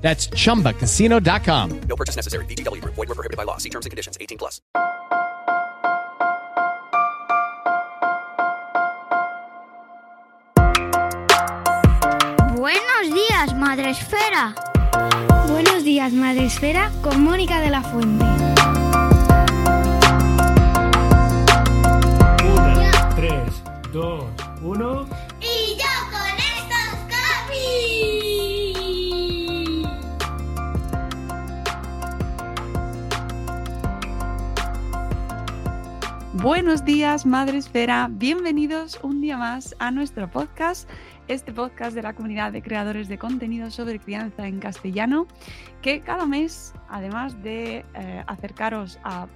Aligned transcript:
That's 0.00 0.28
chumbacasino.com. 0.28 1.80
No 1.82 1.96
purchase 1.96 2.16
necessary. 2.16 2.44
VGW 2.46 2.80
Group. 2.80 2.94
Void 2.94 3.08
where 3.08 3.14
prohibited 3.14 3.36
by 3.36 3.44
law. 3.44 3.58
See 3.58 3.70
terms 3.70 3.86
and 3.86 3.90
conditions. 3.90 4.18
18 4.20 4.38
plus. 4.38 4.60
Buenos 12.56 13.14
días, 13.14 13.54
Madre 13.54 13.90
Esfera. 13.90 14.54
Buenos 15.48 15.84
días, 15.84 16.12
Madre 16.12 16.44
Esfera, 16.44 16.90
con 17.02 17.22
Mónica 17.22 17.60
de 17.60 17.70
la 17.70 17.82
Fuente. 17.82 18.39
Buenos 36.42 36.86
días, 36.86 37.26
Madre 37.26 37.58
Esfera. 37.58 38.08
Bienvenidos 38.10 38.98
un 39.02 39.20
día 39.20 39.36
más 39.36 39.76
a 39.78 39.90
nuestro 39.90 40.30
podcast, 40.30 40.88
este 41.28 41.52
podcast 41.52 41.94
de 41.94 42.00
la 42.00 42.14
comunidad 42.14 42.50
de 42.50 42.62
creadores 42.62 43.08
de 43.08 43.18
contenido 43.18 43.70
sobre 43.70 43.98
crianza 43.98 44.46
en 44.46 44.58
castellano, 44.58 45.26
que 45.82 46.00
cada 46.00 46.24
mes, 46.24 46.72
además 46.88 47.42
de 47.42 47.84
eh, 47.92 48.24
acercaros 48.26 48.98
a 49.04 49.26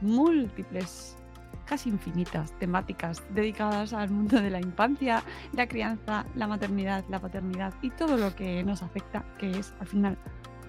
múltiples, 0.00 1.18
casi 1.66 1.90
infinitas 1.90 2.50
temáticas 2.58 3.22
dedicadas 3.34 3.92
al 3.92 4.08
mundo 4.08 4.40
de 4.40 4.48
la 4.48 4.60
infancia, 4.60 5.22
la 5.52 5.68
crianza, 5.68 6.24
la 6.34 6.46
maternidad, 6.46 7.04
la 7.10 7.20
paternidad 7.20 7.74
y 7.82 7.90
todo 7.90 8.16
lo 8.16 8.34
que 8.34 8.64
nos 8.64 8.82
afecta, 8.82 9.22
que 9.36 9.50
es 9.50 9.74
al 9.80 9.86
final 9.86 10.18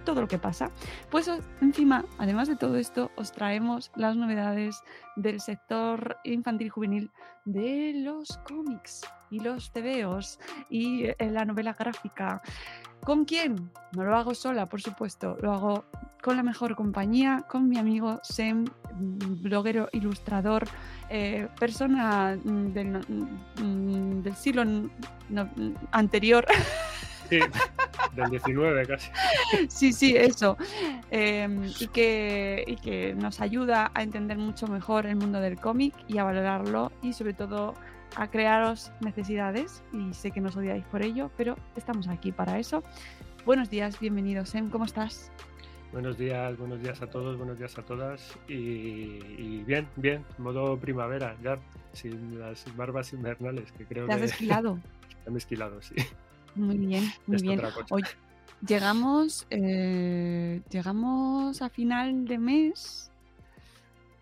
todo 0.05 0.21
lo 0.21 0.27
que 0.27 0.37
pasa. 0.37 0.71
Pues 1.09 1.29
encima, 1.61 2.05
además 2.17 2.47
de 2.47 2.55
todo 2.55 2.77
esto, 2.77 3.11
os 3.17 3.31
traemos 3.31 3.91
las 3.95 4.15
novedades 4.15 4.81
del 5.15 5.41
sector 5.41 6.17
infantil 6.23 6.67
y 6.67 6.69
juvenil 6.69 7.11
de 7.43 7.93
los 7.95 8.37
cómics 8.39 9.01
y 9.29 9.39
los 9.39 9.71
tebeos 9.71 10.39
y 10.69 11.05
eh, 11.05 11.15
la 11.19 11.45
novela 11.45 11.73
gráfica. 11.73 12.41
¿Con 13.03 13.25
quién? 13.25 13.71
No 13.95 14.03
lo 14.03 14.15
hago 14.15 14.33
sola, 14.33 14.65
por 14.65 14.81
supuesto, 14.81 15.37
lo 15.41 15.51
hago 15.53 15.85
con 16.23 16.37
la 16.37 16.43
mejor 16.43 16.75
compañía, 16.75 17.45
con 17.47 17.69
mi 17.69 17.77
amigo 17.77 18.19
Sem, 18.23 18.65
bloguero, 18.97 19.89
ilustrador, 19.91 20.63
eh, 21.09 21.47
persona 21.59 22.35
del, 22.35 22.99
mm, 23.57 24.23
del 24.23 24.35
siglo 24.35 24.63
anterior. 25.91 26.47
Sí, 27.29 27.39
del 28.15 28.29
19 28.29 28.85
casi. 28.85 29.09
Sí, 29.69 29.93
sí, 29.93 30.15
eso. 30.15 30.57
Em, 31.11 31.65
y, 31.79 31.87
que, 31.87 32.63
y 32.67 32.75
que 32.77 33.13
nos 33.15 33.41
ayuda 33.41 33.91
a 33.93 34.03
entender 34.03 34.37
mucho 34.37 34.67
mejor 34.67 35.05
el 35.05 35.15
mundo 35.15 35.39
del 35.39 35.59
cómic 35.59 35.93
y 36.07 36.17
a 36.17 36.23
valorarlo 36.23 36.91
y 37.01 37.13
sobre 37.13 37.33
todo 37.33 37.73
a 38.15 38.29
crearos 38.29 38.91
necesidades. 39.01 39.83
Y 39.91 40.13
sé 40.13 40.31
que 40.31 40.41
nos 40.41 40.55
odiáis 40.55 40.85
por 40.85 41.01
ello, 41.01 41.31
pero 41.37 41.57
estamos 41.75 42.07
aquí 42.07 42.31
para 42.31 42.59
eso. 42.59 42.83
Buenos 43.45 43.69
días, 43.69 43.99
bienvenidos, 43.99 44.55
Em, 44.55 44.69
¿cómo 44.69 44.85
estás? 44.85 45.31
Buenos 45.91 46.17
días, 46.17 46.57
buenos 46.57 46.81
días 46.81 47.01
a 47.01 47.07
todos, 47.07 47.37
buenos 47.37 47.57
días 47.57 47.77
a 47.77 47.81
todas. 47.81 48.37
Y, 48.47 48.53
y 48.53 49.63
bien, 49.65 49.87
bien, 49.95 50.25
modo 50.37 50.77
primavera, 50.77 51.37
ya, 51.41 51.57
sin 51.93 52.39
las 52.39 52.65
barbas 52.75 53.13
invernales, 53.13 53.71
que 53.71 53.85
creo 53.85 54.05
¿Te 54.05 54.13
has 54.13 54.19
que 54.19 54.25
esquilado? 54.25 54.77
ya 55.25 55.31
me 55.31 55.35
he 55.35 55.37
esquilado, 55.37 55.81
sí. 55.81 55.95
Muy 56.55 56.77
bien, 56.77 57.11
muy 57.27 57.41
bien. 57.41 57.61
Hoy 57.89 58.03
llegamos, 58.65 59.45
eh, 59.49 60.61
llegamos 60.69 61.61
a 61.61 61.69
final 61.69 62.25
de 62.25 62.37
mes 62.37 63.11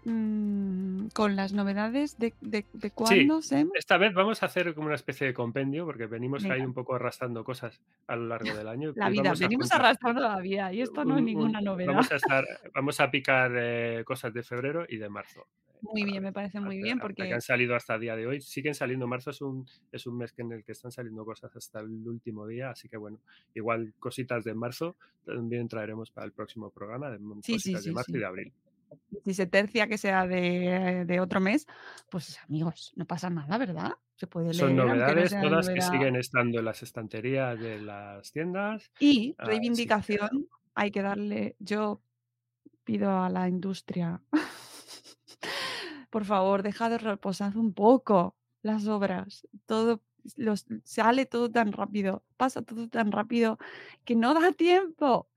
mm, 0.05 1.07
con 1.13 1.35
las 1.35 1.53
novedades 1.53 2.17
de, 2.17 2.33
de, 2.41 2.65
de 2.73 2.91
cuándo, 2.91 3.41
Sem. 3.41 3.69
Esta 3.75 3.97
vez 3.97 4.13
vamos 4.13 4.43
a 4.43 4.47
hacer 4.47 4.73
como 4.73 4.87
una 4.87 4.95
especie 4.95 5.27
de 5.27 5.33
compendio, 5.33 5.85
porque 5.85 6.05
venimos 6.07 6.43
ahí 6.45 6.61
un 6.61 6.73
poco 6.73 6.95
arrastrando 6.95 7.43
cosas 7.43 7.79
a 8.07 8.15
lo 8.15 8.27
largo 8.27 8.53
del 8.55 8.67
año. 8.67 8.93
La 8.95 9.09
vida, 9.09 9.33
venimos 9.39 9.67
juntar- 9.69 9.81
arrastrando 9.85 10.21
la 10.21 10.39
vida 10.39 10.71
y 10.73 10.81
esto 10.81 11.03
no 11.05 11.15
es 11.15 11.19
un- 11.19 11.25
ninguna 11.25 11.59
un- 11.59 11.65
novedad. 11.65 11.93
Vamos 11.93 12.11
a, 12.11 12.15
estar, 12.41 12.45
vamos 12.73 12.99
a 12.99 13.09
picar 13.11 13.51
eh, 13.55 14.03
cosas 14.05 14.33
de 14.33 14.43
febrero 14.43 14.85
y 14.87 14.97
de 14.97 15.09
marzo. 15.09 15.47
Muy 15.81 16.05
bien, 16.05 16.23
me 16.23 16.31
parece 16.31 16.61
muy 16.61 16.77
bien 16.81 16.97
porque 16.97 17.23
que 17.27 17.33
han 17.33 17.41
salido 17.41 17.75
hasta 17.75 17.95
el 17.95 18.01
día 18.01 18.15
de 18.15 18.25
hoy. 18.25 18.39
Siguen 18.39 18.73
saliendo. 18.73 19.05
Marzo 19.05 19.31
es 19.31 19.41
un, 19.41 19.67
es 19.91 20.07
un 20.07 20.17
mes 20.17 20.33
en 20.37 20.53
el 20.53 20.63
que 20.63 20.71
están 20.71 20.93
saliendo 20.93 21.25
cosas 21.25 21.53
hasta 21.57 21.81
el 21.81 21.87
último 22.07 22.47
día. 22.47 22.69
Así 22.69 22.87
que 22.87 22.95
bueno, 22.95 23.19
igual 23.53 23.93
cositas 23.99 24.45
de 24.45 24.53
marzo 24.53 24.95
también 25.25 25.67
traeremos 25.67 26.09
para 26.09 26.25
el 26.25 26.31
próximo 26.31 26.69
programa. 26.69 27.09
De, 27.11 27.19
Sí, 27.41 27.59
sí, 27.59 27.73
de 27.73 27.79
sí, 27.81 27.91
marzo 27.91 28.13
sí. 28.13 28.17
y 28.17 28.19
de 28.21 28.25
abril. 28.25 28.53
Si 29.23 29.33
se 29.33 29.45
tercia 29.47 29.87
que 29.87 29.97
sea 29.97 30.27
de, 30.27 31.03
de 31.05 31.19
otro 31.19 31.39
mes, 31.39 31.67
pues 32.09 32.39
amigos, 32.47 32.93
no 32.95 33.05
pasa 33.05 33.29
nada, 33.29 33.57
¿verdad? 33.57 33.91
Se 34.15 34.27
puede 34.27 34.47
leer. 34.47 34.57
Son 34.57 34.75
no 34.75 34.85
novedades 34.85 35.31
todas 35.41 35.69
que 35.69 35.81
siguen 35.81 36.15
estando 36.15 36.59
en 36.59 36.65
las 36.65 36.83
estanterías 36.83 37.59
de 37.59 37.81
las 37.81 38.31
tiendas. 38.31 38.91
Y 38.99 39.33
que- 39.33 39.43
reivindicación, 39.45 40.47
hay 40.75 40.91
que 40.91 41.01
darle, 41.01 41.55
yo 41.59 42.01
pido 42.83 43.17
a 43.19 43.29
la 43.29 43.47
industria, 43.47 44.21
por 46.09 46.25
favor, 46.25 46.63
dejad 46.63 46.91
de 46.91 46.97
reposar 46.97 47.57
un 47.57 47.73
poco 47.73 48.35
las 48.61 48.87
obras, 48.87 49.47
todo 49.65 50.01
los, 50.35 50.65
sale 50.83 51.25
todo 51.25 51.51
tan 51.51 51.71
rápido, 51.71 52.23
pasa 52.37 52.61
todo 52.61 52.87
tan 52.89 53.11
rápido 53.11 53.57
que 54.05 54.15
no 54.15 54.33
da 54.33 54.51
tiempo, 54.53 55.29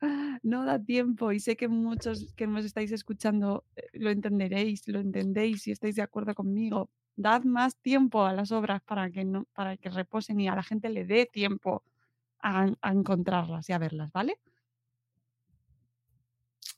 no 0.43 0.65
da 0.65 0.83
tiempo 0.83 1.33
y 1.33 1.41
sé 1.41 1.57
que 1.57 1.69
muchos 1.69 2.35
que 2.37 2.47
nos 2.47 2.65
estáis 2.65 2.93
escuchando 2.93 3.65
eh, 3.77 3.89
lo 3.95 4.11
entenderéis, 4.11 4.87
lo 4.89 5.01
entendéis 5.01 5.67
y 5.67 5.73
estáis 5.73 5.97
de 5.97 6.03
acuerdo 6.03 6.35
conmigo. 6.35 6.91
Dad 7.17 7.45
más 7.45 7.77
tiempo 7.77 8.25
a 8.25 8.33
las 8.33 8.53
obras 8.53 8.83
para 8.83 9.11
que 9.11 9.25
no, 9.25 9.47
para 9.55 9.77
que 9.77 9.91
reposen 9.91 10.41
y 10.41 10.49
a 10.49 10.55
la 10.55 10.63
gente 10.63 10.91
le 10.91 11.05
dé 11.05 11.27
tiempo 11.27 11.83
a, 12.41 12.71
a 12.81 12.93
encontrarlas 12.93 13.69
y 13.69 13.73
a 13.73 13.79
verlas, 13.79 14.13
¿vale? 14.13 14.39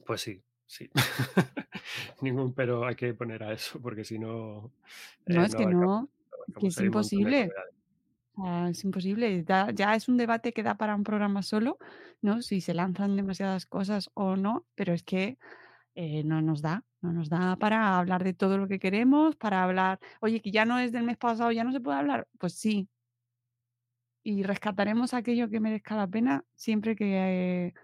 Pues 0.06 0.22
sí, 0.22 0.42
sí. 0.66 0.88
Ningún 2.22 2.54
pero 2.54 2.86
hay 2.86 2.94
que 2.94 3.12
poner 3.14 3.42
a 3.42 3.52
eso, 3.52 3.80
porque 3.80 4.04
si 4.04 4.18
no. 4.18 4.72
No, 5.26 5.42
eh, 5.42 5.46
es 5.46 5.54
que 5.54 5.66
no, 5.66 6.08
que 6.58 6.68
es 6.68 6.80
imposible. 6.80 7.50
Ah, 8.44 8.68
es 8.70 8.84
imposible. 8.84 9.42
da- 9.42 9.70
ya 9.72 9.94
es 9.94 10.08
un 10.08 10.16
debate 10.16 10.52
que 10.52 10.62
da 10.62 10.76
para 10.76 10.94
un 10.94 11.02
programa 11.02 11.42
solo, 11.42 11.78
¿no? 12.22 12.40
Si 12.42 12.60
se 12.60 12.74
lanzan 12.74 13.16
demasiadas 13.16 13.66
cosas 13.66 14.10
o 14.14 14.36
no, 14.36 14.64
pero 14.74 14.92
es 14.92 15.02
que 15.02 15.38
eh, 15.94 16.22
no 16.22 16.40
nos 16.40 16.62
da, 16.62 16.84
no 17.00 17.12
nos 17.12 17.28
da 17.28 17.56
para 17.56 17.98
hablar 17.98 18.22
de 18.22 18.34
todo 18.34 18.56
lo 18.56 18.68
que 18.68 18.78
queremos, 18.78 19.34
para 19.34 19.64
hablar, 19.64 19.98
oye, 20.20 20.40
que 20.40 20.52
ya 20.52 20.64
no 20.64 20.78
es 20.78 20.92
del 20.92 21.02
mes 21.02 21.16
pasado, 21.16 21.50
ya 21.50 21.64
no 21.64 21.72
se 21.72 21.80
puede 21.80 21.98
hablar. 21.98 22.28
Pues 22.38 22.54
sí. 22.54 22.88
Y 24.22 24.42
rescataremos 24.44 25.14
aquello 25.14 25.48
que 25.48 25.58
merezca 25.58 25.96
la 25.96 26.06
pena 26.06 26.44
siempre 26.54 26.94
que 26.94 27.66
eh, 27.68 27.74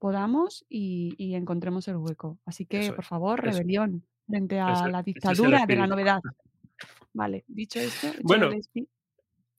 podamos 0.00 0.64
y, 0.68 1.14
y 1.18 1.34
encontremos 1.34 1.86
el 1.88 1.96
hueco. 1.96 2.38
Así 2.44 2.66
que, 2.66 2.80
Eso 2.86 2.94
por 2.96 3.04
favor, 3.04 3.40
eso- 3.46 3.58
rebelión 3.58 4.04
frente 4.26 4.58
a 4.58 4.88
la 4.88 5.02
dictadura 5.02 5.66
de 5.66 5.76
la 5.76 5.86
novedad. 5.86 6.20
Vale, 7.12 7.44
dicho 7.46 7.78
esto, 7.78 8.08
Bueno, 8.22 8.50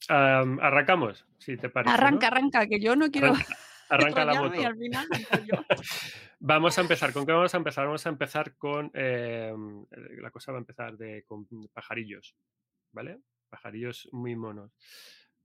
arrancamos, 0.10 1.26
si 1.38 1.58
te 1.58 1.70
parece. 1.70 1.90
¿no? 1.90 1.94
arranca, 1.94 2.28
arranca, 2.28 2.68
que 2.68 2.80
yo 2.80 2.96
no 2.96 3.10
quiero. 3.10 3.34
Arranca. 3.34 3.58
Arranca 3.90 4.26
la 4.26 4.42
moto. 4.42 4.60
y 4.60 4.64
al 4.64 4.76
final 4.78 5.08
entro 5.12 5.46
yo. 5.46 5.66
Vamos 6.40 6.78
a 6.78 6.82
empezar. 6.82 7.14
¿Con 7.14 7.26
qué 7.26 7.32
vamos 7.32 7.54
a 7.54 7.58
empezar? 7.58 7.86
Vamos 7.86 8.06
a 8.06 8.10
empezar 8.10 8.56
con. 8.58 8.92
eh, 8.94 9.54
la 10.22 10.32
cosa 10.32 10.52
va 10.52 10.58
a 10.58 10.62
empezar 10.62 10.98
de, 10.98 11.24
con 11.24 11.48
pajarillos. 11.74 12.36
¿Vale? 12.92 13.20
Pajarillos 13.50 14.10
muy 14.12 14.36
monos. 14.36 14.72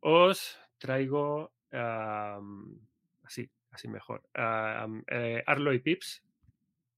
Os 0.00 0.58
traigo. 0.78 1.52
así, 1.70 3.48
así 3.70 3.88
mejor. 3.88 4.22
eh, 4.34 5.42
Arlo 5.46 5.72
y 5.72 5.78
Pips, 5.78 6.22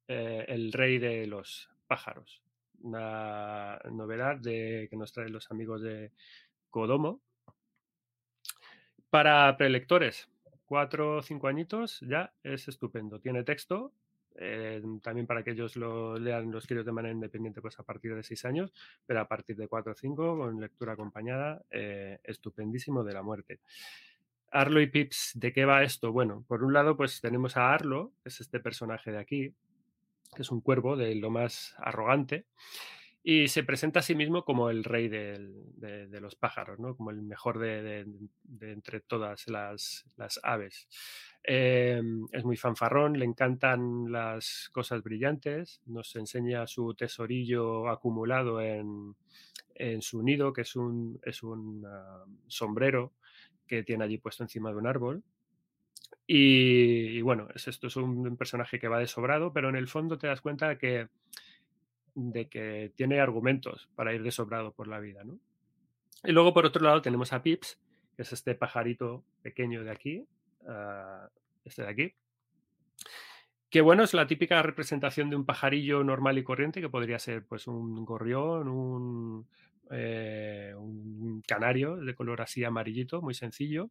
eh, 0.08 0.44
el 0.48 0.72
rey 0.72 0.98
de 0.98 1.26
los 1.26 1.68
pájaros. 1.86 2.42
Una 2.80 3.78
novedad 3.90 4.36
de, 4.36 4.88
que 4.90 4.96
nos 4.96 5.12
traen 5.12 5.32
los 5.32 5.50
amigos 5.50 5.82
de 5.82 6.12
Kodomo. 6.70 7.20
Para 9.12 9.54
prelectores, 9.58 10.30
cuatro 10.64 11.18
o 11.18 11.22
cinco 11.22 11.46
añitos, 11.46 12.00
ya 12.00 12.32
es 12.42 12.66
estupendo. 12.66 13.20
Tiene 13.20 13.44
texto, 13.44 13.92
eh, 14.36 14.82
también 15.02 15.26
para 15.26 15.44
que 15.44 15.50
ellos 15.50 15.76
lo 15.76 16.18
lean 16.18 16.50
los 16.50 16.66
críos 16.66 16.86
de 16.86 16.92
manera 16.92 17.12
independiente, 17.12 17.60
pues 17.60 17.78
a 17.78 17.82
partir 17.82 18.14
de 18.14 18.22
seis 18.22 18.42
años, 18.46 18.72
pero 19.04 19.20
a 19.20 19.28
partir 19.28 19.54
de 19.56 19.68
cuatro 19.68 19.92
o 19.92 19.94
cinco, 19.94 20.38
con 20.38 20.58
lectura 20.58 20.94
acompañada, 20.94 21.60
eh, 21.70 22.20
estupendísimo 22.24 23.04
de 23.04 23.12
la 23.12 23.22
muerte. 23.22 23.60
Arlo 24.50 24.80
y 24.80 24.86
Pips, 24.86 25.32
¿de 25.34 25.52
qué 25.52 25.66
va 25.66 25.82
esto? 25.82 26.10
Bueno, 26.10 26.46
por 26.48 26.64
un 26.64 26.72
lado, 26.72 26.96
pues 26.96 27.20
tenemos 27.20 27.58
a 27.58 27.74
Arlo, 27.74 28.12
que 28.22 28.30
es 28.30 28.40
este 28.40 28.60
personaje 28.60 29.12
de 29.12 29.18
aquí, 29.18 29.54
que 30.34 30.40
es 30.40 30.50
un 30.50 30.62
cuervo 30.62 30.96
de 30.96 31.14
lo 31.16 31.28
más 31.28 31.74
arrogante, 31.76 32.46
y 33.24 33.48
se 33.48 33.62
presenta 33.62 34.00
a 34.00 34.02
sí 34.02 34.16
mismo 34.16 34.44
como 34.44 34.68
el 34.68 34.82
rey 34.82 35.08
de, 35.08 35.38
los 36.20 36.34
pájaros, 36.34 36.80
¿no? 36.80 36.96
como 36.96 37.10
el 37.10 37.22
mejor 37.22 37.58
de, 37.58 38.04
entre 38.60 39.00
todas 39.00 39.46
las, 39.48 40.04
aves. 40.42 40.88
Eh, 41.44 42.02
es 42.32 42.44
muy 42.44 42.56
fanfarrón, 42.56 43.18
le 43.18 43.24
encantan 43.24 44.10
las 44.10 44.70
cosas 44.72 45.02
brillantes, 45.02 45.80
nos 45.86 46.14
enseña 46.16 46.66
su 46.66 46.94
tesorillo 46.94 47.88
acumulado 47.88 48.60
en, 48.60 49.14
su 50.00 50.22
nido, 50.22 50.52
que 50.52 50.62
es 50.62 50.76
un, 50.76 51.20
un 51.42 51.84
ah, 51.86 52.24
sombrero 52.46 53.12
que 53.66 53.82
tiene 53.82 54.04
allí 54.04 54.18
puesto 54.18 54.42
encima 54.42 54.70
de 54.70 54.76
un 54.76 54.86
árbol. 54.86 55.22
Y, 56.26 57.20
bueno, 57.22 57.48
es, 57.54 57.68
esto 57.68 57.88
es 57.88 57.96
un 57.96 58.36
personaje 58.36 58.78
que 58.78 58.88
va 58.88 58.98
de 58.98 59.06
sobrado, 59.08 59.52
pero 59.52 59.68
en 59.68 59.76
el 59.76 59.88
fondo 59.88 60.18
te 60.18 60.28
das 60.28 60.40
cuenta 60.40 60.78
que, 60.78 61.08
de 62.14 62.48
que 62.48 62.92
tiene 62.96 63.20
argumentos 63.20 63.88
para 63.94 64.14
ir 64.14 64.22
de 64.22 64.30
sobrado 64.30 64.72
por 64.72 64.88
la 64.88 65.00
vida. 65.00 65.24
¿no? 65.24 65.38
Y 66.24 66.32
luego, 66.32 66.52
por 66.52 66.66
otro 66.66 66.84
lado, 66.84 67.02
tenemos 67.02 67.32
a 67.32 67.42
Pips, 67.42 67.80
que 68.16 68.22
es 68.22 68.32
este 68.32 68.54
pajarito 68.54 69.24
pequeño 69.42 69.84
de 69.84 69.90
aquí, 69.90 70.26
ah, 70.66 71.28
este 71.64 71.82
de 71.82 71.88
aquí, 71.88 72.14
que 73.70 73.80
bueno, 73.80 74.04
es 74.04 74.12
la 74.12 74.26
típica 74.26 74.62
representación 74.62 75.30
de 75.30 75.36
un 75.36 75.46
pajarillo 75.46 76.04
normal 76.04 76.36
y 76.36 76.44
corriente, 76.44 76.82
que 76.82 76.90
podría 76.90 77.18
ser 77.18 77.46
pues 77.46 77.66
un 77.66 78.04
gorrión, 78.04 78.68
un, 78.68 79.48
eh, 79.90 80.74
un 80.76 81.42
canario 81.46 81.96
de 81.96 82.14
color 82.14 82.42
así 82.42 82.64
amarillito, 82.64 83.22
muy 83.22 83.34
sencillo. 83.34 83.90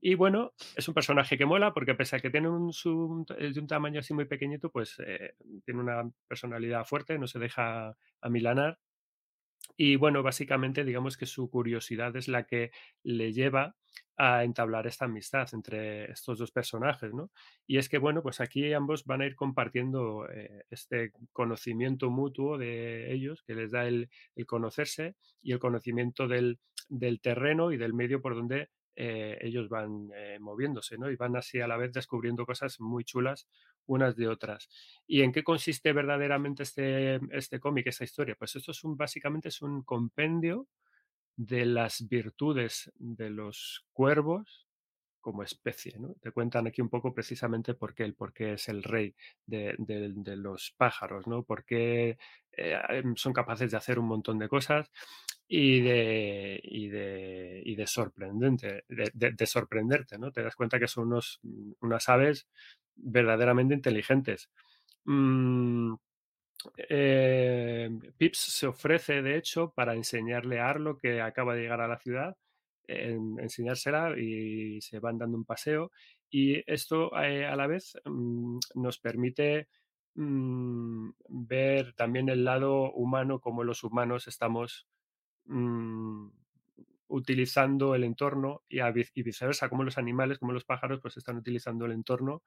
Y 0.00 0.14
bueno, 0.14 0.52
es 0.76 0.88
un 0.88 0.94
personaje 0.94 1.36
que 1.36 1.44
mola 1.46 1.74
porque 1.74 1.94
pese 1.94 2.16
a 2.16 2.20
que 2.20 2.30
tiene 2.30 2.48
un, 2.48 2.72
su- 2.72 3.24
de 3.28 3.60
un 3.60 3.66
tamaño 3.66 4.00
así 4.00 4.14
muy 4.14 4.24
pequeñito, 4.24 4.70
pues 4.70 4.96
eh, 5.06 5.34
tiene 5.64 5.80
una 5.80 6.10
personalidad 6.26 6.84
fuerte, 6.86 7.18
no 7.18 7.26
se 7.26 7.38
deja 7.38 7.96
amilanar. 8.20 8.78
Y 9.76 9.96
bueno, 9.96 10.22
básicamente 10.22 10.84
digamos 10.84 11.16
que 11.16 11.26
su 11.26 11.48
curiosidad 11.50 12.14
es 12.16 12.28
la 12.28 12.44
que 12.46 12.70
le 13.02 13.32
lleva 13.32 13.76
a 14.16 14.44
entablar 14.44 14.86
esta 14.86 15.06
amistad 15.06 15.48
entre 15.54 16.10
estos 16.12 16.38
dos 16.38 16.50
personajes, 16.52 17.14
¿no? 17.14 17.30
Y 17.66 17.78
es 17.78 17.88
que, 17.88 17.96
bueno, 17.98 18.22
pues 18.22 18.40
aquí 18.40 18.72
ambos 18.74 19.04
van 19.06 19.22
a 19.22 19.26
ir 19.26 19.34
compartiendo 19.34 20.28
eh, 20.30 20.64
este 20.70 21.12
conocimiento 21.32 22.10
mutuo 22.10 22.58
de 22.58 23.12
ellos, 23.12 23.42
que 23.42 23.54
les 23.54 23.70
da 23.72 23.86
el, 23.86 24.10
el 24.36 24.46
conocerse 24.46 25.16
y 25.42 25.52
el 25.52 25.58
conocimiento 25.58 26.28
del, 26.28 26.58
del 26.88 27.20
terreno 27.20 27.72
y 27.72 27.78
del 27.78 27.94
medio 27.94 28.20
por 28.20 28.34
donde 28.34 28.68
eh, 29.02 29.38
ellos 29.40 29.70
van 29.70 30.10
eh, 30.14 30.38
moviéndose, 30.38 30.98
¿no? 30.98 31.10
Y 31.10 31.16
van 31.16 31.34
así 31.34 31.58
a 31.58 31.66
la 31.66 31.78
vez 31.78 31.90
descubriendo 31.90 32.44
cosas 32.44 32.78
muy 32.80 33.02
chulas 33.02 33.48
unas 33.86 34.14
de 34.14 34.28
otras. 34.28 34.68
¿Y 35.06 35.22
en 35.22 35.32
qué 35.32 35.42
consiste 35.42 35.94
verdaderamente 35.94 36.64
este, 36.64 37.18
este 37.30 37.58
cómic, 37.58 37.86
esta 37.86 38.04
historia? 38.04 38.36
Pues 38.38 38.56
esto 38.56 38.72
es 38.72 38.84
un, 38.84 38.98
básicamente 38.98 39.48
es 39.48 39.62
un 39.62 39.84
compendio 39.84 40.68
de 41.34 41.64
las 41.64 42.06
virtudes 42.10 42.92
de 42.96 43.30
los 43.30 43.86
cuervos 43.94 44.68
como 45.22 45.44
especie. 45.44 45.98
¿no? 45.98 46.12
Te 46.20 46.30
cuentan 46.32 46.66
aquí 46.66 46.82
un 46.82 46.90
poco 46.90 47.14
precisamente 47.14 47.72
por 47.72 47.94
qué, 47.94 48.04
el 48.04 48.14
por 48.14 48.34
qué 48.34 48.52
es 48.52 48.68
el 48.68 48.82
rey 48.82 49.14
de, 49.46 49.76
los 50.36 50.74
pájaros, 50.76 51.26
¿no? 51.26 51.42
por 51.42 51.64
qué 51.64 52.18
eh, 52.52 53.02
son 53.16 53.32
capaces 53.32 53.70
de 53.70 53.78
hacer 53.78 53.98
un 53.98 54.08
montón 54.08 54.38
de 54.38 54.48
cosas 54.50 54.90
y 55.52 55.80
de, 55.82 56.60
y 56.62 56.88
de, 56.88 57.62
y 57.64 57.74
de 57.76 57.86
sorprendente, 57.88 58.84
de, 58.88 59.10
de- 59.14 59.32
de 59.32 59.46
sorprenderte, 59.46 60.16
¿no? 60.18 60.30
Te 60.32 60.42
das 60.44 60.54
cuenta 60.56 60.78
que 60.78 60.86
son 60.88 61.08
unos, 61.08 61.40
unas 61.80 62.08
aves 62.08 62.46
verdaderamente 62.96 63.74
inteligentes. 63.74 64.48
Mm, 65.06 65.94
eh, 66.88 67.90
Pips 68.16 68.38
se 68.38 68.66
ofrece, 68.66 69.22
de 69.22 69.36
hecho, 69.36 69.72
para 69.74 69.94
enseñarle 69.94 70.60
a 70.60 70.68
Arlo, 70.70 70.96
que 70.96 71.20
acaba 71.20 71.54
de 71.54 71.62
llegar 71.62 71.80
a 71.80 71.88
la 71.88 71.98
ciudad, 71.98 72.36
en- 72.86 73.38
enseñársela 73.40 74.14
y 74.18 74.80
se 74.80 74.98
van 75.00 75.18
dando 75.18 75.36
un 75.38 75.44
paseo. 75.44 75.90
Y 76.30 76.62
esto 76.72 77.16
eh, 77.22 77.46
a 77.46 77.56
la 77.56 77.66
vez 77.66 77.94
mm, 78.04 78.58
nos 78.76 78.98
permite 78.98 79.68
mm, 80.14 81.10
ver 81.28 81.94
también 81.94 82.28
el 82.28 82.44
lado 82.44 82.92
humano, 82.92 83.40
como 83.40 83.64
los 83.64 83.84
humanos 83.84 84.28
estamos 84.28 84.86
mm, 85.50 86.30
utilizando 87.08 87.94
el 87.94 88.04
entorno 88.04 88.62
y, 88.68 88.80
a 88.80 88.92
y 89.14 89.22
viceversa, 89.22 89.68
como 89.68 89.84
los 89.84 89.98
animales, 89.98 90.38
como 90.38 90.52
los 90.52 90.64
pájaros, 90.64 91.00
pues 91.00 91.16
están 91.16 91.36
utilizando 91.36 91.86
el 91.86 91.92
entorno 91.92 92.42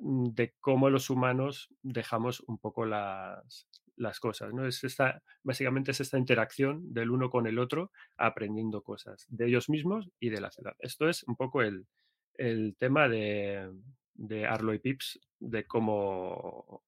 mm, 0.00 0.30
de 0.34 0.54
cómo 0.60 0.90
los 0.90 1.08
humanos 1.10 1.70
dejamos 1.82 2.40
un 2.40 2.58
poco 2.58 2.84
las, 2.84 3.68
las 3.96 4.20
cosas. 4.20 4.52
¿no? 4.52 4.66
Es 4.66 4.84
esta, 4.84 5.22
básicamente 5.42 5.92
es 5.92 6.00
esta 6.00 6.18
interacción 6.18 6.92
del 6.92 7.10
uno 7.10 7.30
con 7.30 7.46
el 7.46 7.58
otro, 7.58 7.92
aprendiendo 8.16 8.82
cosas 8.82 9.26
de 9.28 9.46
ellos 9.46 9.68
mismos 9.68 10.10
y 10.20 10.30
de 10.30 10.40
la 10.40 10.50
ciudad. 10.50 10.74
Esto 10.80 11.08
es 11.08 11.22
un 11.24 11.36
poco 11.36 11.62
el, 11.62 11.86
el 12.34 12.76
tema 12.76 13.08
de, 13.08 13.72
de 14.14 14.46
Arlo 14.46 14.74
y 14.74 14.78
Pips, 14.78 15.20
de 15.38 15.64
cómo, 15.64 16.82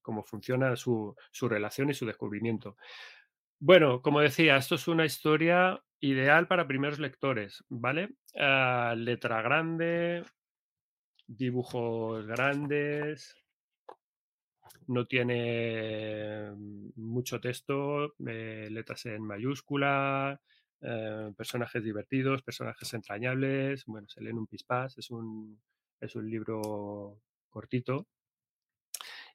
cómo 0.00 0.22
funciona 0.24 0.76
su, 0.76 1.14
su 1.30 1.48
relación 1.48 1.90
y 1.90 1.94
su 1.94 2.06
descubrimiento. 2.06 2.76
Bueno, 3.64 4.02
como 4.02 4.20
decía, 4.20 4.56
esto 4.56 4.74
es 4.74 4.88
una 4.88 5.04
historia 5.04 5.80
ideal 6.00 6.48
para 6.48 6.66
primeros 6.66 6.98
lectores, 6.98 7.62
¿vale? 7.68 8.10
Ah, 8.36 8.94
letra 8.96 9.40
grande, 9.40 10.24
dibujos 11.26 12.24
grandes, 12.28 13.34
no 14.88 15.06
tiene 15.06 16.50
mucho 16.96 17.40
texto, 17.40 18.14
eh, 18.26 18.68
letras 18.70 19.06
en 19.06 19.22
mayúscula, 19.22 20.40
eh, 20.80 21.32
personajes 21.36 21.82
divertidos, 21.84 22.42
personajes 22.42 22.92
entrañables, 22.94 23.84
bueno, 23.86 24.08
se 24.08 24.20
leen 24.22 24.38
un 24.38 24.46
pispás, 24.46 24.98
es 24.98 25.10
un, 25.10 25.60
es 26.00 26.14
un 26.16 26.28
libro 26.30 27.20
cortito. 27.48 28.08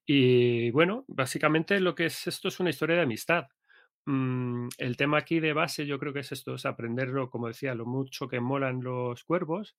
Y 0.05 0.71
bueno, 0.71 1.05
básicamente 1.07 1.79
lo 1.79 1.93
que 1.95 2.05
es 2.07 2.27
esto 2.27 2.47
es 2.47 2.59
una 2.59 2.69
historia 2.69 2.95
de 2.97 3.01
amistad. 3.03 3.47
Mm, 4.07 4.69
el 4.77 4.95
tema 4.95 5.17
aquí 5.17 5.41
de 5.41 5.51
base 5.51 5.85
yo 5.85 5.99
creo 5.99 6.13
que 6.13 6.21
es 6.21 6.31
esto, 6.31 6.55
es 6.55 6.65
aprenderlo, 6.65 7.29
como 7.29 7.47
decía, 7.49 7.75
lo 7.75 7.85
mucho 7.85 8.29
que 8.29 8.39
molan 8.39 8.81
los 8.81 9.23
cuervos 9.25 9.75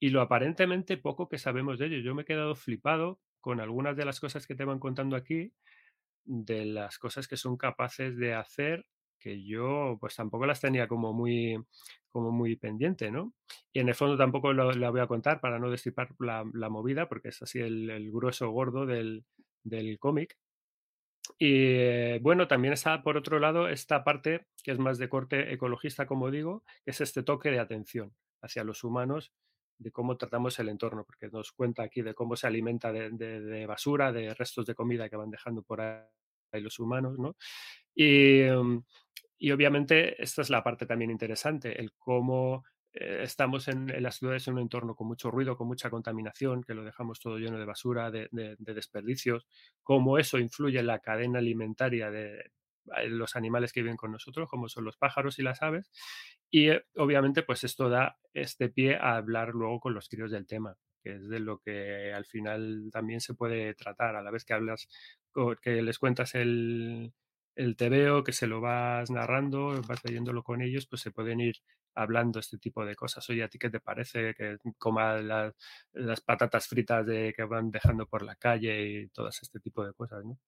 y 0.00 0.10
lo 0.10 0.20
aparentemente 0.22 0.96
poco 0.98 1.28
que 1.28 1.38
sabemos 1.38 1.78
de 1.78 1.86
ellos. 1.86 2.04
Yo 2.04 2.14
me 2.14 2.22
he 2.22 2.26
quedado 2.26 2.54
flipado 2.56 3.20
con 3.40 3.60
algunas 3.60 3.96
de 3.96 4.04
las 4.04 4.20
cosas 4.20 4.46
que 4.46 4.54
te 4.54 4.64
van 4.64 4.78
contando 4.78 5.16
aquí, 5.16 5.52
de 6.24 6.66
las 6.66 6.98
cosas 6.98 7.28
que 7.28 7.36
son 7.38 7.56
capaces 7.56 8.16
de 8.18 8.34
hacer 8.34 8.86
que 9.20 9.44
yo 9.44 9.98
pues 10.00 10.16
tampoco 10.16 10.46
las 10.46 10.60
tenía 10.60 10.88
como 10.88 11.12
muy 11.14 11.58
como 12.10 12.32
muy 12.32 12.56
pendiente, 12.56 13.10
¿no? 13.10 13.34
Y 13.72 13.80
en 13.80 13.88
el 13.88 13.94
fondo 13.96 14.16
tampoco 14.18 14.52
la 14.54 14.90
voy 14.90 15.00
a 15.00 15.08
contar 15.08 15.40
para 15.40 15.58
no 15.58 15.70
destripar 15.70 16.10
la, 16.20 16.44
la 16.54 16.68
movida, 16.70 17.08
porque 17.08 17.28
es 17.30 17.42
así 17.42 17.60
el, 17.60 17.90
el 17.90 18.12
grueso 18.12 18.50
gordo 18.50 18.86
del, 18.86 19.24
del 19.64 19.98
cómic. 19.98 20.38
Y 21.38 21.74
eh, 21.76 22.18
bueno, 22.22 22.48
también 22.48 22.74
está 22.74 23.02
por 23.02 23.16
otro 23.16 23.38
lado 23.38 23.68
esta 23.68 24.04
parte 24.04 24.46
que 24.62 24.72
es 24.72 24.78
más 24.78 24.98
de 24.98 25.08
corte 25.08 25.52
ecologista, 25.52 26.06
como 26.06 26.30
digo, 26.30 26.64
es 26.86 27.00
este 27.00 27.22
toque 27.22 27.50
de 27.50 27.60
atención 27.60 28.14
hacia 28.42 28.64
los 28.64 28.84
humanos, 28.84 29.32
de 29.78 29.90
cómo 29.92 30.16
tratamos 30.16 30.58
el 30.58 30.68
entorno, 30.68 31.04
porque 31.04 31.28
nos 31.28 31.52
cuenta 31.52 31.82
aquí 31.82 32.02
de 32.02 32.14
cómo 32.14 32.36
se 32.36 32.46
alimenta 32.46 32.92
de, 32.92 33.10
de- 33.10 33.40
de 33.40 33.66
basura, 33.66 34.12
de 34.12 34.34
restos 34.34 34.66
de 34.66 34.74
comida 34.74 35.08
que 35.08 35.16
van 35.16 35.30
dejando 35.30 35.62
por 35.62 35.80
ahí 35.80 36.60
los 36.60 36.78
humanos, 36.78 37.18
¿no? 37.18 37.36
Y, 37.94 38.40
em, 38.42 38.82
y 39.38 39.50
obviamente 39.52 40.20
esta 40.22 40.42
es 40.42 40.50
la 40.50 40.62
parte 40.64 40.86
también 40.86 41.10
interesante, 41.10 41.80
el 41.80 41.92
cómo 41.98 42.64
eh, 43.00 43.22
estamos 43.22 43.68
en, 43.68 44.02
las 44.02 44.16
ciudades 44.16 44.48
en 44.48 44.54
un 44.54 44.60
entorno 44.60 44.94
con 44.96 45.06
mucho 45.06 45.30
ruido, 45.30 45.56
con 45.56 45.68
mucha 45.68 45.88
contaminación, 45.88 46.64
que 46.64 46.74
lo 46.74 46.84
dejamos 46.84 47.20
todo 47.20 47.38
lleno 47.38 47.58
de 47.58 47.64
basura, 47.64 48.10
de, 48.10 48.28
de, 48.32 48.56
de 48.58 48.74
desperdicios, 48.74 49.46
cómo 49.82 50.18
eso 50.18 50.38
influye 50.38 50.80
en 50.80 50.88
la 50.88 50.98
cadena 50.98 51.38
alimentaria 51.38 52.10
de 52.10 52.50
los 53.08 53.36
animales 53.36 53.72
que 53.72 53.82
viven 53.82 53.96
con 53.96 54.10
nosotros, 54.12 54.48
como 54.48 54.68
son 54.68 54.84
los 54.84 54.96
pájaros 54.96 55.38
y 55.38 55.42
las 55.42 55.62
aves. 55.62 55.90
Y 56.50 56.70
eh, 56.70 56.84
obviamente, 56.96 57.42
pues 57.42 57.62
esto 57.64 57.88
da 57.88 58.18
este 58.32 58.68
pie 58.68 58.96
a 58.96 59.16
hablar 59.16 59.50
luego 59.50 59.78
con 59.78 59.94
los 59.94 60.08
críos 60.08 60.30
del 60.30 60.46
tema 60.46 60.76
que 61.00 61.14
es 61.14 61.28
de 61.28 61.38
lo 61.38 61.58
que 61.58 62.12
al 62.12 62.24
final 62.24 62.88
también 62.92 63.20
se 63.20 63.32
puede 63.34 63.72
tratar, 63.74 64.16
a 64.16 64.22
la 64.22 64.32
vez 64.32 64.44
que 64.44 64.54
hablas, 64.54 64.88
que 65.62 65.80
les 65.80 65.98
cuentas 65.98 66.34
el, 66.34 67.12
el 67.54 67.76
tebeo, 67.76 68.24
que 68.24 68.32
se 68.32 68.46
lo 68.46 68.60
vas 68.60 69.10
narrando, 69.10 69.80
vas 69.86 70.04
leyéndolo 70.04 70.42
con 70.42 70.62
ellos, 70.62 70.86
pues 70.86 71.02
se 71.02 71.10
pueden 71.10 71.40
ir 71.40 71.56
hablando 71.98 72.38
este 72.38 72.58
tipo 72.58 72.84
de 72.84 72.94
cosas. 72.94 73.28
Oye, 73.30 73.42
¿a 73.42 73.48
ti 73.48 73.58
qué 73.58 73.70
te 73.70 73.80
parece 73.80 74.34
que 74.34 74.58
coma 74.78 75.18
la, 75.18 75.54
las 75.92 76.20
patatas 76.20 76.66
fritas 76.68 77.06
de, 77.06 77.32
que 77.36 77.44
van 77.44 77.70
dejando 77.70 78.06
por 78.06 78.22
la 78.22 78.36
calle 78.36 78.86
y 78.86 79.08
todas 79.08 79.42
este 79.42 79.60
tipo 79.60 79.84
de 79.84 79.92
cosas, 79.92 80.24
¿no? 80.24 80.38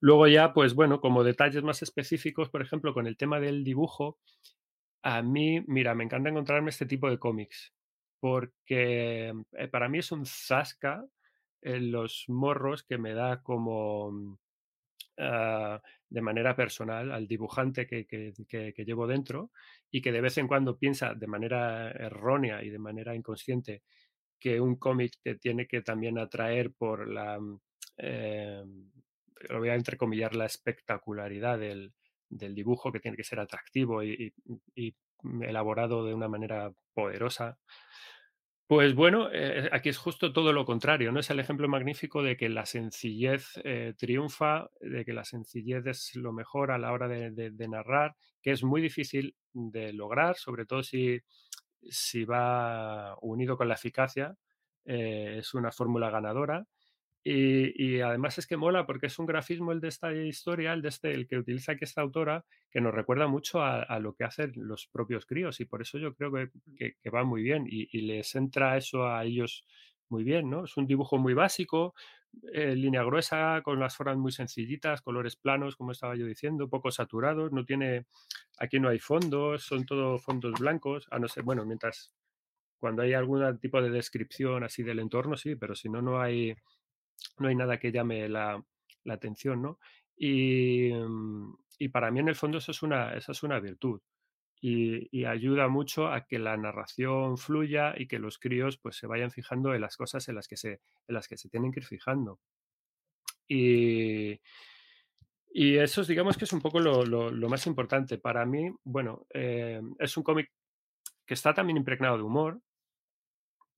Luego 0.00 0.28
ya, 0.28 0.52
pues 0.52 0.74
bueno, 0.74 1.00
como 1.00 1.24
detalles 1.24 1.62
más 1.62 1.82
específicos, 1.82 2.50
por 2.50 2.62
ejemplo, 2.62 2.94
con 2.94 3.06
el 3.06 3.16
tema 3.16 3.40
del 3.40 3.64
dibujo, 3.64 4.18
a 5.02 5.22
mí, 5.22 5.62
mira, 5.66 5.94
me 5.94 6.04
encanta 6.04 6.28
encontrarme 6.28 6.70
este 6.70 6.86
tipo 6.86 7.08
de 7.10 7.18
cómics 7.18 7.72
porque 8.20 9.32
eh, 9.52 9.68
para 9.68 9.88
mí 9.88 9.98
es 9.98 10.12
un 10.12 10.26
zasca 10.26 11.04
en 11.62 11.92
los 11.92 12.24
morros 12.28 12.82
que 12.82 12.98
me 12.98 13.14
da 13.14 13.42
como 13.42 14.08
uh, 14.08 15.78
de 16.08 16.22
manera 16.22 16.54
personal 16.54 17.10
al 17.12 17.26
dibujante 17.26 17.86
que, 17.86 18.06
que, 18.06 18.32
que, 18.48 18.84
llevo 18.84 19.06
dentro 19.06 19.50
y 19.90 20.00
que 20.00 20.12
de 20.12 20.20
vez 20.20 20.38
en 20.38 20.46
cuando 20.46 20.78
piensa 20.78 21.14
de 21.14 21.26
manera 21.26 21.90
errónea 21.90 22.62
y 22.62 22.70
de 22.70 22.78
manera 22.78 23.14
inconsciente 23.14 23.82
que 24.38 24.60
un 24.60 24.76
cómic 24.76 25.14
te 25.22 25.36
tiene 25.36 25.66
que 25.66 25.82
también 25.82 26.18
atraer 26.18 26.72
por 26.72 27.08
la, 27.08 27.38
eh, 27.96 28.62
lo 29.48 29.58
voy 29.58 29.68
a 29.68 29.74
entrecomillar, 29.74 30.34
la 30.34 30.46
espectacularidad 30.46 31.58
del, 31.58 31.92
del, 32.28 32.54
dibujo, 32.54 32.92
que 32.92 33.00
tiene 33.00 33.16
que 33.16 33.24
ser 33.24 33.40
atractivo 33.40 34.02
y, 34.02 34.32
y 34.74 34.94
elaborado 35.42 36.04
de 36.04 36.14
una 36.14 36.28
manera 36.28 36.72
poderosa. 36.94 37.58
Pues 38.68 38.96
bueno, 38.96 39.28
eh, 39.32 39.68
aquí 39.70 39.90
es 39.90 39.98
justo 39.98 40.32
todo 40.32 40.52
lo 40.52 40.64
contrario, 40.64 41.12
¿no? 41.12 41.20
Es 41.20 41.30
el 41.30 41.38
ejemplo 41.38 41.68
magnífico 41.68 42.20
de 42.24 42.36
que 42.36 42.48
la 42.48 42.66
sencillez 42.66 43.52
eh, 43.62 43.94
triunfa, 43.96 44.68
de 44.80 45.04
que 45.04 45.12
la 45.12 45.24
sencillez 45.24 45.86
es 45.86 46.16
lo 46.16 46.32
mejor 46.32 46.72
a 46.72 46.78
la 46.78 46.92
hora 46.92 47.06
de, 47.06 47.68
narrar, 47.68 48.16
que 48.42 48.50
es 48.50 48.64
muy 48.64 48.82
difícil 48.82 49.36
de 49.52 49.92
lograr, 49.92 50.36
sobre 50.36 50.66
todo 50.66 50.82
si, 50.82 51.20
si 51.82 52.24
va 52.24 53.16
unido 53.20 53.56
con 53.56 53.68
la 53.68 53.74
eficacia. 53.74 54.34
Eh, 54.84 55.36
es 55.38 55.54
una 55.54 55.70
fórmula 55.70 56.10
ganadora. 56.10 56.66
Y, 57.28 58.00
además 58.02 58.38
es 58.38 58.46
que 58.46 58.56
mola 58.56 58.86
porque 58.86 59.06
es 59.06 59.18
un 59.18 59.26
grafismo 59.26 59.72
el 59.72 59.80
de 59.80 59.88
esta 59.88 60.14
historia, 60.14 60.72
el 60.72 60.80
de 60.80 60.90
este, 60.90 61.12
el 61.12 61.26
que 61.26 61.38
utiliza 61.38 61.72
aquí 61.72 61.84
esta 61.84 62.00
autora, 62.00 62.44
que 62.70 62.80
nos 62.80 62.94
recuerda 62.94 63.26
mucho 63.26 63.64
a, 63.64 63.98
lo 63.98 64.14
que 64.14 64.22
hacen 64.22 64.52
los 64.54 64.86
propios 64.86 65.26
críos 65.26 65.58
y 65.58 65.64
por 65.64 65.82
eso 65.82 65.98
yo 65.98 66.14
creo 66.14 66.30
que, 66.30 66.94
que, 67.02 67.10
va 67.10 67.24
muy 67.24 67.42
bien 67.42 67.66
y, 67.68 68.00
les 68.02 68.32
entra 68.36 68.76
eso 68.76 69.08
a 69.08 69.24
ellos 69.24 69.66
muy 70.08 70.22
bien, 70.22 70.48
¿no? 70.48 70.66
Es 70.66 70.76
un 70.76 70.86
dibujo 70.86 71.18
muy 71.18 71.34
básico, 71.34 71.94
eh, 72.52 72.76
línea 72.76 73.02
gruesa, 73.02 73.60
con 73.64 73.80
las 73.80 73.96
formas 73.96 74.18
muy 74.18 74.30
sencillitas, 74.30 75.02
colores 75.02 75.34
planos, 75.34 75.74
como 75.74 75.90
estaba 75.90 76.14
yo 76.14 76.26
diciendo, 76.26 76.68
poco 76.68 76.92
saturados, 76.92 77.50
no 77.50 77.64
tiene, 77.64 78.06
aquí 78.58 78.78
no 78.78 78.88
hay 78.88 79.00
fondos, 79.00 79.64
son 79.64 79.84
todo 79.84 80.20
fondos 80.20 80.60
blancos, 80.60 81.08
a 81.10 81.18
no 81.18 81.26
ser, 81.26 81.42
bueno, 81.42 81.66
mientras 81.66 82.12
cuando 82.78 83.02
hay 83.02 83.14
algún 83.14 83.58
tipo 83.58 83.82
de 83.82 83.90
descripción 83.90 84.62
así 84.62 84.84
del 84.84 85.00
entorno, 85.00 85.36
sí, 85.36 85.56
pero 85.56 85.74
si 85.74 85.88
no, 85.88 86.00
no 86.00 86.20
hay 86.20 86.54
no 87.38 87.48
hay 87.48 87.54
nada 87.54 87.78
que 87.78 87.92
llame 87.92 88.28
la, 88.28 88.62
la 89.04 89.14
atención, 89.14 89.62
¿no? 89.62 89.78
Y, 90.16 90.90
y, 91.78 91.88
para 91.88 92.10
mí 92.10 92.20
en 92.20 92.28
el 92.28 92.34
fondo 92.36 92.58
eso 92.58 92.70
es 92.70 92.82
una, 92.82 93.14
esa 93.14 93.32
es 93.32 93.42
una 93.42 93.60
virtud 93.60 94.00
y, 94.60 95.08
y, 95.16 95.26
ayuda 95.26 95.68
mucho 95.68 96.08
a 96.08 96.26
que 96.26 96.38
la 96.38 96.56
narración 96.56 97.36
fluya 97.36 97.94
y 97.96 98.06
que 98.06 98.18
los 98.18 98.38
críos 98.38 98.78
pues 98.78 98.96
se 98.96 99.06
vayan 99.06 99.30
fijando 99.30 99.74
en 99.74 99.82
las 99.82 99.96
cosas 99.96 100.28
en 100.28 100.36
las 100.36 100.48
que 100.48 100.56
se, 100.56 100.80
en 101.06 101.14
las 101.14 101.28
que 101.28 101.36
se 101.36 101.50
tienen 101.50 101.72
que 101.72 101.80
ir 101.80 101.86
fijando. 101.86 102.40
Y, 103.48 104.40
y 105.52 105.76
eso 105.76 106.00
es, 106.00 106.08
digamos 106.08 106.36
que 106.36 106.44
es 106.44 106.52
un 106.52 106.60
poco 106.60 106.80
lo, 106.80 107.04
lo, 107.04 107.30
lo 107.30 107.48
más 107.48 107.66
importante. 107.66 108.18
Para 108.18 108.44
mí, 108.44 108.70
bueno, 108.84 109.26
eh, 109.32 109.80
es 109.98 110.16
un 110.16 110.22
cómic 110.22 110.50
que 111.26 111.34
está 111.34 111.54
también 111.54 111.76
impregnado 111.76 112.16
de 112.16 112.22
humor, 112.22 112.60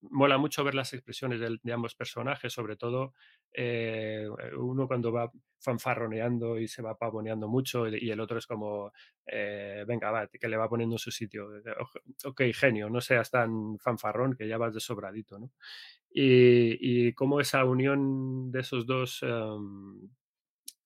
mola 0.02 0.38
mucho 0.38 0.64
ver 0.64 0.74
las 0.74 0.92
expresiones 0.92 1.40
de, 1.40 1.72
ambos 1.72 1.94
personajes, 1.94 2.52
sobre 2.52 2.76
todo 2.76 3.14
eh, 3.52 4.28
uno 4.56 4.86
cuando 4.86 5.12
va 5.12 5.30
fanfarroneando 5.60 6.58
y 6.58 6.68
se 6.68 6.82
va 6.82 6.96
pavoneando 6.96 7.48
mucho 7.48 7.88
y, 7.88 8.10
el 8.10 8.20
otro 8.20 8.38
es 8.38 8.46
como, 8.46 8.92
eh, 9.26 9.84
venga, 9.86 10.10
va, 10.10 10.28
que 10.28 10.48
le 10.48 10.56
va 10.56 10.68
poniendo 10.68 10.94
en 10.94 11.00
su 11.00 11.10
sitio. 11.10 11.48
Ok, 12.24 12.42
genio, 12.54 12.88
no 12.88 13.00
seas 13.00 13.30
tan 13.30 13.78
fanfarrón 13.78 14.36
que 14.36 14.46
ya 14.46 14.56
vas 14.58 14.74
de 14.74 14.80
sobradito. 14.80 15.38
Y, 16.10 17.08
y 17.08 17.12
cómo 17.12 17.40
esa 17.40 17.64
unión 17.64 18.50
de 18.50 18.60
esos 18.60 18.86
dos 18.86 19.22
um, 19.22 20.08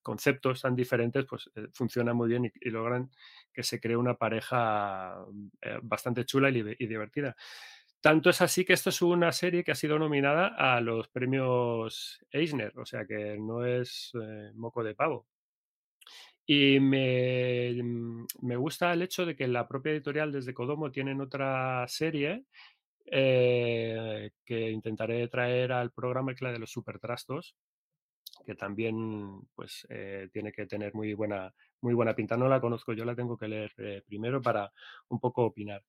conceptos 0.01 0.63
tan 0.63 0.75
diferentes, 0.75 1.27
pues 1.27 1.51
eh, 1.55 1.69
funciona 1.75 2.15
muy 2.15 2.29
bien 2.29 2.51
y, 2.61 2.71
logran 2.71 3.11
que 3.53 3.63
se 3.63 3.79
cree 3.79 3.97
una 3.97 4.15
pareja 4.15 5.15
bastante 5.83 6.25
chula 6.25 6.49
y 6.49 6.87
divertida. 6.87 7.37
Tanto 8.03 8.31
es 8.31 8.41
así 8.43 8.65
que 8.65 8.73
esto 8.73 8.91
es 8.91 9.01
una 9.01 9.31
serie 9.31 9.63
que 9.63 9.71
ha 9.71 9.77
sido 9.77 9.97
nominada 9.97 10.49
a 10.59 10.81
los 10.81 11.07
premios 11.09 12.19
Eisner, 12.33 12.77
o 12.77 12.85
sea 12.85 13.07
que 13.07 13.39
no 13.39 13.65
es 13.65 14.11
eh, 14.21 14.51
moco 14.55 14.83
de 14.83 14.97
pavo. 14.97 15.29
Y 16.45 16.81
me, 16.81 17.73
me, 18.41 18.57
gusta 18.57 18.93
el 18.93 19.03
hecho 19.03 19.25
de 19.25 19.37
que 19.37 19.47
la 19.47 19.69
propia 19.69 19.93
editorial 19.93 20.33
desde 20.33 20.53
Kodomo 20.53 20.91
tienen 20.91 21.21
otra 21.21 21.87
serie 21.87 22.45
eh, 23.07 24.33
que 24.45 24.71
intentaré 24.73 25.29
traer 25.29 25.71
al 25.71 25.93
programa, 25.93 26.33
que 26.33 26.37
es 26.37 26.43
la 26.43 26.53
de 26.53 26.59
los 26.59 26.73
supertrastos, 26.73 27.55
que 28.45 28.57
también 28.57 29.43
pues 29.55 29.87
eh, 29.91 30.29
tiene 30.33 30.51
que 30.51 30.67
tener 30.67 30.93
muy 30.93 31.15
buena, 31.15 31.55
muy 31.81 31.95
buena 31.95 32.17
pinta. 32.17 32.37
No 32.37 32.49
la 32.49 32.61
conozco, 32.61 32.95
yo 32.95 33.05
la 33.05 33.15
tengo 33.15 33.39
que 33.39 33.47
leer 33.47 33.73
primero 34.09 34.43
para 34.43 34.73
un 35.09 35.21
poco 35.21 35.45
opinar. 35.45 35.85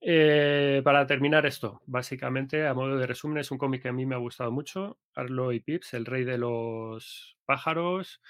Eh, 0.00 0.82
para 0.84 1.06
terminar 1.06 1.46
esto, 1.46 1.82
básicamente, 1.86 2.66
a 2.66 2.74
modo 2.74 2.96
de 2.96 3.06
resumen, 3.06 3.38
es 3.38 3.50
un 3.50 3.58
cómic 3.58 3.82
que 3.82 3.88
a 3.88 3.92
mí 3.92 4.06
me 4.06 4.14
ha 4.14 4.18
gustado 4.18 4.52
mucho, 4.52 4.98
Arlo 5.14 5.52
y 5.52 5.60
Pips, 5.60 5.94
el 5.94 6.04
rey 6.06 6.24
de 6.24 6.38
los 6.38 7.36
pájaros. 7.44 8.20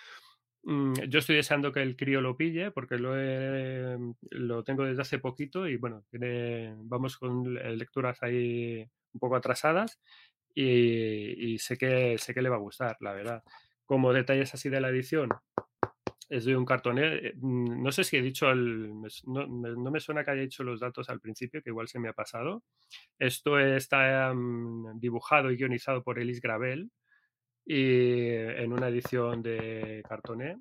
Mm, 0.63 0.95
yo 1.09 1.19
estoy 1.19 1.37
deseando 1.37 1.73
que 1.73 1.83
el 1.83 1.97
crío 1.97 2.21
lo 2.21 2.37
pille 2.37 2.71
porque 2.71 2.99
lo, 2.99 3.17
he, 3.19 3.97
lo 4.31 4.65
tengo 4.65 4.85
desde 4.85 5.03
hace 5.03 5.19
poquito 5.19 5.69
y 5.69 5.77
bueno, 5.77 6.05
vamos 6.79 7.19
con 7.19 7.55
lecturas 7.55 8.23
ahí 8.23 8.85
un 9.13 9.21
poco 9.21 9.37
atrasadas 9.37 10.01
y, 10.55 11.53
y 11.55 11.59
sé, 11.59 11.77
que, 11.79 12.19
sé 12.19 12.35
que 12.35 12.43
le 12.43 12.49
va 12.49 12.57
a 12.57 12.61
gustar, 12.61 12.97
la 13.01 13.13
verdad. 13.13 13.45
Como 13.85 14.13
detalles 14.13 14.55
así 14.55 14.69
de 14.69 14.81
la 14.81 14.89
edición, 14.89 15.29
es 16.29 16.45
de 16.45 16.57
un 16.57 16.65
cartoné. 16.65 17.33
Mm, 17.37 17.83
no 17.83 17.93
sé 17.93 18.05
si 18.05 18.17
he 18.17 18.23
dicho, 18.23 18.51
el, 18.51 18.93
no, 19.27 19.47
no, 19.47 19.91
me 19.91 20.01
suena 20.01 20.25
que 20.25 20.33
haya 20.33 20.43
dicho 20.43 20.65
los 20.65 20.81
datos 20.81 21.09
al 21.09 21.21
principio, 21.21 21.63
que 21.63 21.71
igual 21.71 21.89
se 21.89 21.99
me 21.99 22.09
ha 22.09 22.13
pasado. 22.13 22.65
Esto 23.19 23.59
está 23.59 24.33
um, 24.33 24.99
dibujado 24.99 25.51
y 25.51 25.57
guionizado 25.57 26.03
por 26.03 26.19
Elis 26.19 26.41
Gravel 26.41 26.91
y 27.65 28.29
en 28.31 28.73
una 28.73 28.89
edición 28.89 29.43
de 29.43 30.03
cartoné 30.09 30.59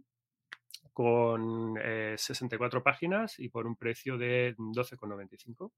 con 0.93 1.75
eh, 1.81 2.15
64 2.17 2.81
páginas 2.81 3.39
y 3.39 3.49
por 3.49 3.67
un 3.67 3.75
precio 3.75 4.17
de 4.17 4.55
12,95. 4.57 5.71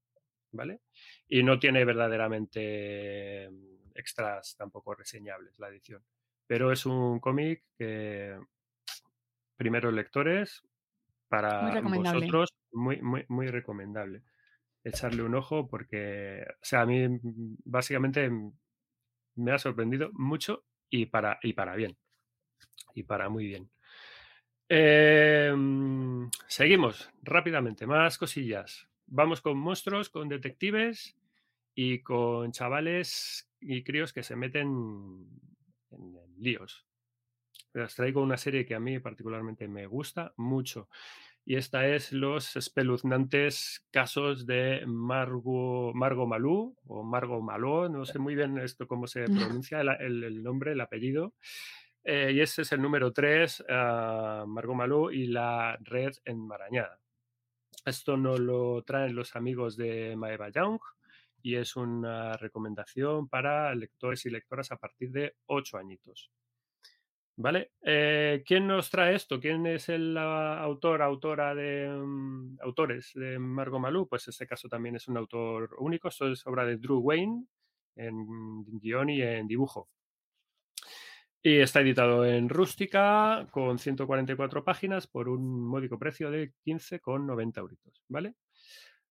¿Vale? 0.50 0.80
Y 1.28 1.42
no 1.42 1.58
tiene 1.58 1.84
verdaderamente 1.84 3.50
extras 3.94 4.56
tampoco 4.56 4.94
reseñables 4.94 5.58
la 5.58 5.68
edición. 5.68 6.02
Pero 6.46 6.72
es 6.72 6.86
un 6.86 7.20
cómic 7.20 7.64
que 7.76 8.34
primeros 9.58 9.92
lectores, 9.92 10.62
para 11.28 11.82
muy 11.82 11.98
vosotros, 11.98 12.54
muy, 12.72 13.02
muy, 13.02 13.24
muy 13.28 13.48
recomendable. 13.48 14.22
Echarle 14.82 15.22
un 15.22 15.34
ojo 15.34 15.68
porque, 15.68 16.46
o 16.48 16.64
sea, 16.64 16.82
a 16.82 16.86
mí 16.86 17.06
básicamente 17.64 18.30
me 19.34 19.52
ha 19.52 19.58
sorprendido 19.58 20.10
mucho 20.14 20.64
y 20.88 21.06
para, 21.06 21.38
y 21.42 21.52
para 21.52 21.74
bien. 21.74 21.96
Y 22.94 23.02
para 23.02 23.28
muy 23.28 23.46
bien. 23.46 23.68
Eh, 24.70 25.54
seguimos 26.46 27.10
rápidamente, 27.22 27.86
más 27.86 28.16
cosillas. 28.16 28.88
Vamos 29.06 29.40
con 29.40 29.58
monstruos, 29.58 30.08
con 30.08 30.28
detectives 30.28 31.16
y 31.74 32.00
con 32.00 32.52
chavales 32.52 33.50
y 33.60 33.82
críos 33.82 34.12
que 34.12 34.22
se 34.22 34.36
meten 34.36 34.68
en, 35.90 36.14
en 36.14 36.42
líos 36.42 36.87
os 37.74 37.94
traigo 37.94 38.22
una 38.22 38.36
serie 38.36 38.64
que 38.66 38.74
a 38.74 38.80
mí 38.80 38.98
particularmente 38.98 39.68
me 39.68 39.86
gusta 39.86 40.32
mucho 40.36 40.88
y 41.44 41.56
esta 41.56 41.86
es 41.86 42.12
los 42.12 42.56
espeluznantes 42.56 43.86
casos 43.90 44.46
de 44.46 44.82
Margo, 44.86 45.92
Margo 45.94 46.26
Malú 46.26 46.76
o 46.86 47.02
Margo 47.02 47.40
Maló, 47.40 47.88
no 47.88 48.04
sé 48.04 48.18
muy 48.18 48.34
bien 48.34 48.58
esto 48.58 48.86
cómo 48.86 49.06
se 49.06 49.24
pronuncia 49.64 49.80
el, 49.80 49.88
el- 50.00 50.24
el 50.24 50.42
nombre, 50.42 50.72
el 50.72 50.80
apellido. 50.80 51.34
Eh, 52.04 52.32
y 52.34 52.40
ese 52.40 52.62
es 52.62 52.72
el 52.72 52.80
número 52.82 53.12
3, 53.12 53.64
Margo 53.68 54.74
Malú 54.74 55.10
y 55.10 55.26
la 55.26 55.76
red 55.80 56.12
enmarañada. 56.24 57.00
Esto 57.84 58.16
nos 58.16 58.40
lo 58.40 58.82
traen 58.82 59.14
los 59.14 59.34
amigos 59.36 59.76
de 59.76 60.16
Maeva 60.16 60.50
Young 60.50 60.78
y 61.42 61.54
es 61.56 61.76
una 61.76 62.34
recomendación 62.36 63.28
para 63.28 63.74
lectores 63.74 64.24
y 64.26 64.30
lectoras 64.30 64.70
a 64.72 64.76
partir 64.76 65.10
de 65.12 65.34
8 65.46 65.78
añitos. 65.78 66.30
¿Vale? 67.40 67.70
Eh, 67.82 68.42
¿Quién 68.44 68.66
nos 68.66 68.90
trae 68.90 69.14
esto? 69.14 69.38
¿Quién 69.38 69.64
es 69.64 69.88
el 69.88 70.16
ah, 70.18 70.60
autor, 70.60 71.00
autora 71.02 71.54
de 71.54 71.88
mm, 71.88 72.58
autores 72.62 73.12
de 73.14 73.38
Margot 73.38 73.78
Malú? 73.78 74.08
Pues 74.08 74.26
este 74.26 74.44
caso 74.44 74.68
también 74.68 74.96
es 74.96 75.06
un 75.06 75.16
autor 75.18 75.76
único. 75.78 76.08
Esto 76.08 76.26
es 76.32 76.44
obra 76.48 76.64
de 76.64 76.78
Drew 76.78 76.98
Wayne 76.98 77.44
en 77.94 78.64
guion 78.80 79.10
y 79.10 79.22
en 79.22 79.46
dibujo. 79.46 79.88
Y 81.40 81.60
está 81.60 81.80
editado 81.80 82.26
en 82.26 82.48
rústica 82.48 83.46
con 83.52 83.78
144 83.78 84.64
páginas 84.64 85.06
por 85.06 85.28
un 85.28 85.64
módico 85.64 85.96
precio 85.96 86.32
de 86.32 86.52
15,90 86.66 87.58
euritos, 87.58 88.02
¿vale? 88.08 88.34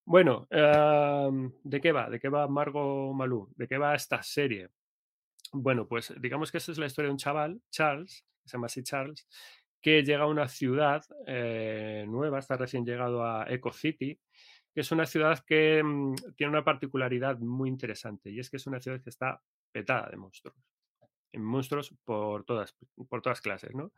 Bueno, 0.04 0.48
em, 0.50 1.54
¿de 1.64 1.80
qué 1.80 1.94
va? 1.94 2.10
¿De 2.10 2.20
qué 2.20 2.28
va 2.28 2.46
Margot 2.50 3.14
Malú? 3.14 3.50
¿De 3.56 3.70
qué 3.70 3.78
va 3.78 3.96
esta 3.96 4.22
serie? 4.22 4.68
Bueno, 5.54 5.88
pues 5.88 6.13
digamos 6.20 6.51
que 6.51 6.58
esa 6.58 6.72
es 6.72 6.77
la 6.77 6.86
historia 6.88 7.08
de 7.08 7.13
un 7.13 7.18
chaval, 7.18 7.62
Charles, 7.70 8.25
se 8.46 8.58
llama 8.58 8.68
así 8.68 8.84
Charles, 8.84 9.27
que 9.82 10.04
llega 10.04 10.24
a 10.24 10.27
una 10.27 10.48
ciudad 10.48 11.04
eh, 11.25 12.06
nueva, 12.08 12.39
está 12.39 12.58
recién 12.58 12.86
llegado 12.86 13.25
a 13.25 13.46
Eco 13.50 13.72
City, 13.72 14.20
que 14.74 14.82
es 14.82 14.92
una 14.92 15.06
ciudad 15.06 15.44
que 15.46 15.82
mm, 15.84 16.16
tiene 16.36 16.51
una 16.51 16.63
particularidad 16.63 17.39
muy 17.39 17.70
interesante 17.70 18.30
y 18.30 18.39
es 18.39 18.50
que 18.50 18.58
es 18.58 18.68
una 18.68 18.80
ciudad 18.80 19.01
que 19.01 19.10
está 19.10 19.42
petada 19.72 20.10
de 20.10 20.18
monstruos. 20.18 20.56
Monstruos 21.34 21.94
por 22.04 22.46
todas, 22.46 22.75
por 23.10 23.22
todas 23.22 23.42
clases, 23.42 23.75
¿no? 23.75 23.92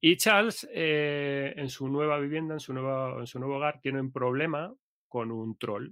Y 0.00 0.16
Charles, 0.16 0.66
eh, 0.72 1.52
en 1.56 1.68
su 1.68 1.88
nueva 1.88 2.18
vivienda, 2.18 2.54
en 2.54 2.60
su, 2.60 2.72
en 2.72 3.26
su 3.26 3.38
nuevo 3.38 3.56
hogar, 3.56 3.80
tiene 3.80 4.00
un 4.00 4.12
problema 4.12 4.72
con 5.08 5.32
un 5.32 5.58
troll. 5.58 5.90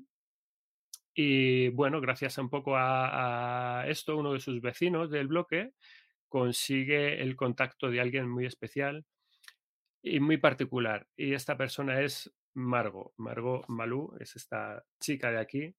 Y 1.18 1.70
bueno, 1.70 2.02
gracias 2.02 2.36
un 2.36 2.50
poco 2.50 2.74
a, 2.76 3.84
esto, 3.88 4.18
uno 4.18 4.34
de 4.34 4.40
sus 4.40 4.60
vecinos 4.60 5.10
del 5.10 5.28
bloque 5.28 5.72
consigue 6.28 7.22
el 7.22 7.36
contacto 7.36 7.90
de 7.90 8.02
alguien 8.02 8.28
muy 8.28 8.44
especial 8.44 9.06
y 10.02 10.20
muy 10.20 10.36
particular. 10.36 11.06
Y 11.16 11.32
esta 11.32 11.56
persona 11.56 12.02
es 12.02 12.30
Margot. 12.52 13.14
Margot 13.16 13.66
Malú 13.68 14.14
es 14.20 14.36
esta 14.36 14.84
chica 15.00 15.30
de 15.30 15.40
aquí, 15.40 15.74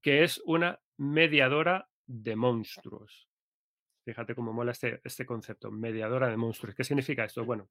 que 0.00 0.22
es 0.22 0.40
una 0.44 0.80
mediadora 0.98 1.88
de 2.06 2.36
monstruos. 2.36 3.28
Fíjate 4.04 4.36
cómo 4.36 4.52
mola 4.52 4.70
este, 4.70 5.00
este 5.02 5.26
concepto, 5.26 5.72
mediadora 5.72 6.28
de 6.28 6.36
monstruos. 6.36 6.76
¿Qué 6.76 6.84
significa 6.84 7.24
esto? 7.24 7.44
Bueno, 7.44 7.70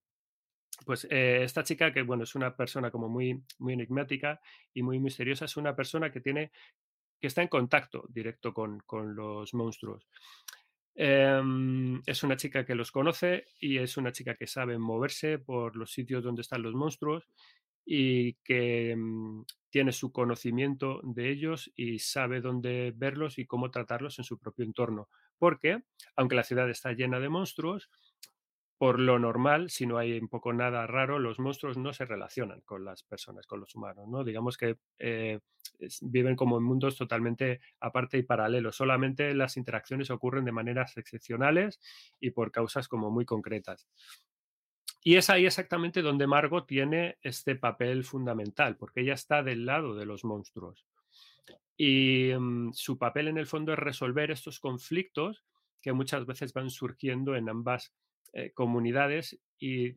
pues 0.85 1.07
eh, 1.09 1.43
esta 1.43 1.63
chica, 1.63 1.93
que 1.93 2.01
bueno, 2.01 2.23
es 2.23 2.35
una 2.35 2.55
persona 2.55 2.91
como 2.91 3.09
muy, 3.09 3.43
muy 3.59 3.73
enigmática 3.73 4.41
y 4.73 4.83
muy 4.83 4.99
misteriosa, 4.99 5.45
es 5.45 5.57
una 5.57 5.75
persona 5.75 6.11
que 6.11 6.21
tiene, 6.21 6.51
que 7.19 7.27
está 7.27 7.41
en 7.41 7.47
contacto 7.47 8.05
directo 8.09 8.53
con, 8.53 8.79
con 8.79 9.15
los 9.15 9.53
monstruos. 9.53 10.07
Em, 10.95 12.01
es 12.05 12.23
una 12.23 12.37
chica 12.37 12.65
que 12.65 12.75
los 12.75 12.91
conoce 12.91 13.47
y 13.59 13.77
es 13.79 13.97
una 13.97 14.11
chica 14.11 14.35
que 14.35 14.45
sabe 14.45 14.77
moverse 14.77 15.39
por 15.39 15.75
los 15.75 15.91
sitios 15.91 16.23
donde 16.23 16.43
están 16.43 16.61
los 16.61 16.75
monstruos 16.75 17.27
y 17.85 18.33
que 18.43 18.95
mm, 18.95 19.43
tiene 19.69 19.91
su 19.91 20.11
conocimiento 20.11 21.01
de 21.03 21.31
ellos 21.31 21.71
y 21.75 21.99
sabe 21.99 22.41
dónde 22.41 22.93
verlos 22.95 23.39
y 23.39 23.45
cómo 23.45 23.71
tratarlos 23.71 24.19
en 24.19 24.25
su 24.25 24.37
propio 24.37 24.65
entorno. 24.65 25.09
Porque, 25.39 25.81
aunque 26.15 26.35
la 26.35 26.43
ciudad 26.43 26.69
está 26.69 26.93
llena 26.93 27.19
de 27.19 27.29
monstruos, 27.29 27.89
por 28.77 28.99
lo 28.99 29.19
normal, 29.19 29.69
si 29.69 29.85
no 29.85 29.97
hay 29.97 30.17
un 30.17 30.27
poco 30.27 30.51
nada 30.51 30.85
raro, 30.87 31.19
los 31.19 31.39
monstruos 31.39 31.77
no 31.77 31.93
se 31.93 32.05
relacionan 32.05 32.61
con 32.61 32.83
las 32.83 33.03
personas, 33.03 33.45
con 33.47 33.59
los 33.59 33.75
humanos, 33.75 34.07
¿no? 34.07 34.23
Digamos 34.23 34.57
que 34.57 34.77
eh, 34.99 35.39
viven 36.01 36.35
como 36.35 36.57
en 36.57 36.63
mundos 36.63 36.97
totalmente 36.97 37.61
aparte 37.79 38.17
y 38.17 38.23
paralelos. 38.23 38.75
Solamente 38.75 39.33
las 39.35 39.57
interacciones 39.57 40.09
ocurren 40.09 40.45
de 40.45 40.51
maneras 40.51 40.97
excepcionales 40.97 41.79
y 42.19 42.31
por 42.31 42.51
causas 42.51 42.87
como 42.87 43.11
muy 43.11 43.25
concretas. 43.25 43.87
Y 45.03 45.17
es 45.17 45.29
ahí 45.29 45.45
exactamente 45.45 46.01
donde 46.01 46.27
Margot 46.27 46.65
tiene 46.65 47.17
este 47.21 47.55
papel 47.55 48.05
fundamental, 48.05 48.77
porque 48.77 49.01
ella 49.01 49.13
está 49.13 49.43
del 49.43 49.65
lado 49.65 49.95
de 49.95 50.05
los 50.05 50.23
monstruos. 50.23 50.85
Y 51.75 52.31
mm, 52.37 52.71
su 52.73 52.97
papel 52.97 53.27
en 53.27 53.37
el 53.37 53.47
fondo 53.47 53.73
es 53.73 53.79
resolver 53.79 54.31
estos 54.31 54.59
conflictos 54.59 55.43
que 55.81 55.91
muchas 55.91 56.25
veces 56.25 56.53
van 56.53 56.69
surgiendo 56.69 57.35
en 57.35 57.49
ambas 57.49 57.93
eh, 58.33 58.51
comunidades 58.53 59.39
eh, 59.61 59.95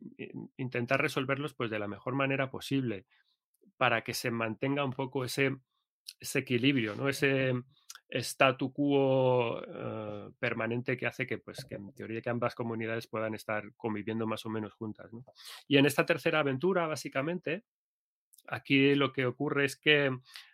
intentar 0.57 1.01
resolverlos 1.01 1.53
pues 1.53 1.69
de 1.69 1.79
la 1.79 1.87
mejor 1.87 2.15
manera 2.15 2.49
posible 2.49 3.05
para 3.77 4.03
que 4.03 4.13
se 4.13 4.31
mantenga 4.31 4.85
un 4.85 4.93
poco 4.93 5.25
ese, 5.25 5.57
ese 6.19 6.39
equilibrio, 6.39 6.95
¿no? 6.95 7.09
ese 7.09 7.53
statu 8.09 8.71
quo 8.71 9.61
eh, 9.61 10.29
permanente 10.39 10.95
que 10.97 11.07
hace 11.07 11.27
que, 11.27 11.37
pues, 11.39 11.65
que 11.65 11.75
en 11.75 11.93
teoría 11.93 12.21
que 12.21 12.29
ambas 12.29 12.55
comunidades 12.55 13.07
puedan 13.07 13.35
estar 13.35 13.73
conviviendo 13.75 14.25
más 14.25 14.45
o 14.45 14.49
menos 14.49 14.73
juntas. 14.73 15.11
Y 15.67 15.77
en 15.77 15.85
esta 15.85 16.05
tercera 16.05 16.39
aventura, 16.39 16.87
básicamente, 16.87 17.65
aquí 18.47 18.95
lo 18.95 19.11
que 19.11 19.25
ocurre 19.25 19.65
es 19.65 19.75
que 19.77 20.11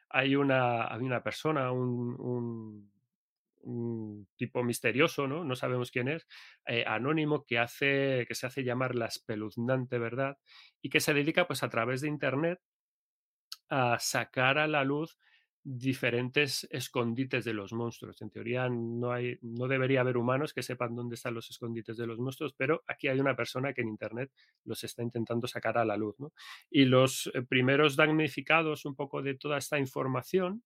hay 0.09 0.35
una, 0.35 0.87
hay 0.93 1.01
una 1.01 1.23
persona, 1.23 1.71
un- 1.71 2.91
un 3.63 4.27
tipo 4.35 4.63
misterioso, 4.63 5.27
¿no? 5.27 5.43
No 5.43 5.55
sabemos 5.55 5.91
quién 5.91 6.07
es, 6.07 6.27
eh, 6.67 6.83
anónimo, 6.85 7.45
que, 7.45 7.59
hace, 7.59 8.25
que 8.27 8.35
se 8.35 8.45
hace 8.47 8.63
llamar 8.63 8.95
la 8.95 9.07
espeluznante 9.07 9.97
verdad 9.97 10.37
y 10.81 10.89
que 10.89 10.99
se 10.99 11.13
dedica, 11.13 11.47
pues, 11.47 11.63
a 11.63 11.69
través 11.69 12.01
de 12.01 12.09
Internet 12.09 12.59
a 13.69 13.97
sacar 13.99 14.57
a 14.57 14.67
la 14.67 14.83
luz 14.83 15.17
diferentes 15.65 16.67
escondites 16.71 17.45
de 17.45 17.53
los 17.53 17.71
monstruos. 17.71 18.21
En 18.21 18.29
teoría 18.29 18.67
no, 18.69 19.11
hay, 19.11 19.37
no 19.41 19.67
debería 19.67 20.01
haber 20.01 20.17
humanos 20.17 20.53
que 20.53 20.61
sepan 20.61 20.93
dónde 20.93 21.15
están 21.15 21.33
los 21.33 21.49
escondites 21.49 21.95
de 21.95 22.05
los 22.05 22.19
monstruos, 22.19 22.53
pero 22.57 22.83
aquí 22.85 23.07
hay 23.07 23.19
una 23.19 23.35
persona 23.35 23.73
que 23.73 23.81
en 23.81 23.87
Internet 23.87 24.31
los 24.65 24.83
está 24.83 25.03
intentando 25.03 25.47
sacar 25.47 25.77
a 25.77 25.85
la 25.85 25.95
luz. 25.95 26.19
¿no? 26.19 26.33
Y 26.69 26.85
los 26.85 27.31
eh, 27.33 27.41
primeros 27.43 27.95
damnificados 27.95 28.85
un 28.85 28.95
poco 28.95 29.21
de 29.21 29.35
toda 29.35 29.57
esta 29.57 29.79
información 29.79 30.63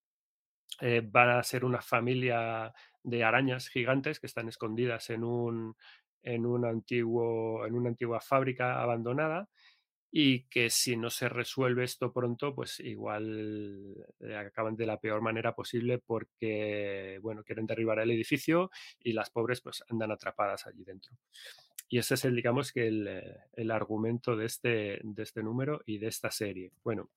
eh, 0.80 1.02
van 1.04 1.30
a 1.30 1.44
ser 1.44 1.66
una 1.66 1.82
familia 1.82 2.74
de 3.04 3.24
arañas 3.24 3.70
gigantes 3.70 4.20
que 4.20 4.28
están 4.28 4.48
escondidas 4.48 5.10
en 5.10 5.24
un, 5.24 5.76
en 6.24 6.46
un 6.46 6.66
antiguo, 6.66 7.66
en 7.66 7.76
una 7.76 7.90
antigua 7.90 8.20
fábrica 8.20 8.82
abandonada 8.82 9.48
y 10.12 10.44
que 10.44 10.70
si 10.70 10.96
no 10.96 11.10
se 11.10 11.30
resuelve 11.30 11.84
esto 11.84 12.14
pronto, 12.14 12.56
pues 12.56 12.80
igual 12.80 13.96
eh, 14.20 14.36
acaban 14.36 14.76
de 14.76 14.86
la 14.86 15.00
peor 15.00 15.22
manera 15.22 15.54
posible 15.54 16.00
porque, 16.00 17.20
bueno, 17.22 17.44
quieren 17.44 17.66
derribar 17.66 18.00
el 18.00 18.12
edificio 18.12 18.72
y 19.00 19.14
las 19.14 19.30
pobres 19.30 19.62
pues 19.62 19.84
andan 19.90 20.12
atrapadas 20.12 20.66
allí 20.66 20.84
dentro. 20.84 21.18
Y 21.90 22.00
ese 22.00 22.16
es 22.16 22.26
el, 22.26 22.36
digamos 22.36 22.72
que 22.72 22.88
el, 22.88 23.08
eh, 23.08 23.38
el 23.54 23.72
argumento 23.72 24.36
de 24.36 24.46
este, 24.46 25.00
de 25.04 25.24
este 25.24 25.44
número 25.44 25.82
y 25.86 25.98
de 25.98 26.08
esta 26.08 26.32
serie. 26.32 26.72
Bueno, 26.84 27.10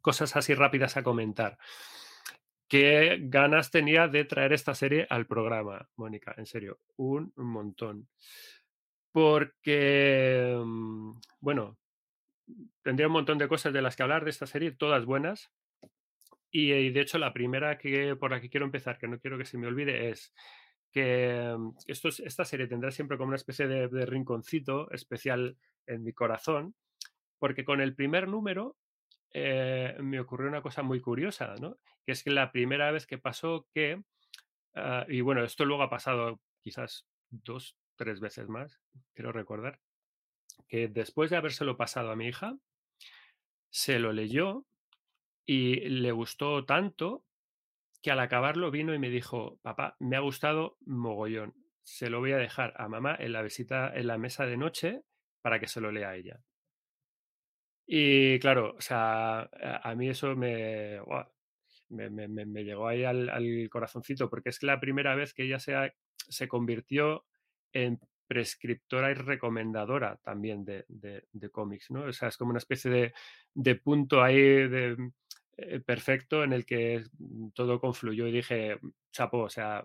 cosas 0.00 0.36
así 0.36 0.54
rápidas 0.54 0.96
a 0.96 1.02
comentar. 1.02 1.58
¿Qué 2.68 3.18
ganas 3.22 3.70
tenía 3.70 4.08
de 4.08 4.24
traer 4.24 4.52
esta 4.52 4.74
serie 4.74 5.06
al 5.10 5.26
programa, 5.26 5.88
Mónica? 5.96 6.34
En 6.36 6.46
serio, 6.46 6.78
un 6.96 7.32
montón. 7.36 8.08
Porque, 9.12 10.54
mm, 10.64 11.12
bueno, 11.40 11.76
tendría 12.82 13.06
un 13.08 13.12
montón 13.12 13.38
de 13.38 13.48
cosas 13.48 13.72
de 13.72 13.82
las 13.82 13.96
que 13.96 14.02
hablar 14.02 14.24
de 14.24 14.30
esta 14.30 14.46
serie, 14.46 14.72
todas 14.72 15.04
buenas. 15.04 15.50
Y, 16.50 16.90
de 16.90 17.00
hecho, 17.00 17.18
la 17.18 17.32
primera 17.32 17.76
que 17.78 18.16
por 18.16 18.30
la 18.30 18.40
que 18.40 18.48
quiero 18.48 18.66
empezar, 18.66 18.98
que 18.98 19.08
no 19.08 19.18
quiero 19.18 19.36
que 19.38 19.44
se 19.44 19.58
me 19.58 19.66
olvide, 19.66 20.10
es 20.10 20.32
que 20.92 21.54
mm, 21.58 21.72
esto 21.86 22.08
es- 22.08 22.20
esta 22.20 22.44
serie 22.44 22.66
tendrá 22.68 22.90
siempre 22.90 23.16
como 23.18 23.28
una 23.28 23.36
especie 23.36 23.66
de, 23.68 23.88
de 23.88 24.06
rinconcito 24.06 24.90
especial 24.92 25.56
en 25.86 26.02
mi 26.04 26.12
corazón, 26.12 26.74
porque 27.38 27.64
con 27.64 27.80
el 27.80 27.94
primer 27.94 28.28
número 28.28 28.76
eh, 29.38 29.94
me 30.00 30.18
ocurrió 30.18 30.48
una 30.48 30.62
cosa 30.62 30.82
muy 30.82 30.98
curiosa, 30.98 31.56
¿no? 31.60 31.76
Que 32.06 32.12
es 32.12 32.24
que 32.24 32.30
la 32.30 32.52
primera 32.52 32.90
vez 32.90 33.06
que 33.06 33.18
pasó 33.18 33.68
que, 33.70 34.02
ah, 34.74 35.04
y 35.08 35.20
bueno, 35.20 35.44
esto 35.44 35.66
luego 35.66 35.82
ha 35.82 35.90
pasado 35.90 36.40
quizás 36.62 37.06
dos, 37.28 37.76
tres 37.96 38.18
veces 38.20 38.48
más, 38.48 38.80
quiero 39.12 39.32
recordar, 39.32 39.78
que 40.68 40.88
después 40.88 41.28
de 41.28 41.36
habérselo 41.36 41.76
pasado 41.76 42.10
a 42.10 42.16
mi 42.16 42.28
hija, 42.28 42.56
se 43.68 43.98
lo 43.98 44.14
leyó 44.14 44.64
y 45.44 45.80
le 45.80 46.12
gustó 46.12 46.64
tanto 46.64 47.22
que 48.02 48.10
al 48.10 48.20
acabarlo 48.20 48.70
vino 48.70 48.94
y 48.94 48.98
me 48.98 49.10
dijo, 49.10 49.58
papá, 49.60 49.96
me 49.98 50.16
ha 50.16 50.20
gustado 50.20 50.78
mogollón, 50.86 51.54
se 51.82 52.08
lo 52.08 52.20
voy 52.20 52.32
a 52.32 52.38
dejar 52.38 52.72
a 52.78 52.88
mamá 52.88 53.14
en 53.18 53.34
la 53.34 53.42
visita 53.42 53.94
en 53.94 54.06
la 54.06 54.16
mesa 54.16 54.46
de 54.46 54.56
noche 54.56 55.02
para 55.42 55.60
que 55.60 55.68
se 55.68 55.82
lo 55.82 55.92
lea 55.92 56.08
a 56.08 56.16
ella. 56.16 56.40
Y 57.86 58.38
claro, 58.40 58.74
o 58.76 58.80
sea, 58.80 59.42
a, 59.82 59.94
mí 59.94 60.08
eso 60.08 60.34
me, 60.34 60.98
me, 61.88 62.10
me- 62.28 62.64
llegó 62.64 62.88
ahí 62.88 63.04
al, 63.04 63.30
corazoncito, 63.70 64.28
porque 64.28 64.48
es 64.50 64.62
la 64.62 64.80
primera 64.80 65.14
vez 65.14 65.34
que 65.34 65.44
ella 65.44 65.58
se, 65.60 65.74
ha- 65.74 65.92
se 66.16 66.48
convirtió 66.48 67.24
en 67.72 68.00
prescriptora 68.26 69.10
y 69.12 69.14
recomendadora 69.14 70.16
también 70.24 70.64
de, 70.64 70.84
de- 70.88 71.50
cómics, 71.50 71.90
¿no? 71.90 72.04
O 72.06 72.12
sea, 72.12 72.28
es 72.28 72.36
como 72.36 72.50
una 72.50 72.58
especie 72.58 72.90
de, 72.90 73.14
de 73.54 73.74
punto 73.76 74.22
ahí 74.22 74.36
de, 74.68 74.96
eh, 75.58 75.80
perfecto 75.80 76.42
en 76.44 76.52
el 76.52 76.66
que 76.66 77.04
mm, 77.18 77.50
todo 77.50 77.80
confluyó 77.80 78.26
y 78.26 78.32
dije, 78.32 78.78
chapo, 79.12 79.38
o 79.42 79.48
sea, 79.50 79.84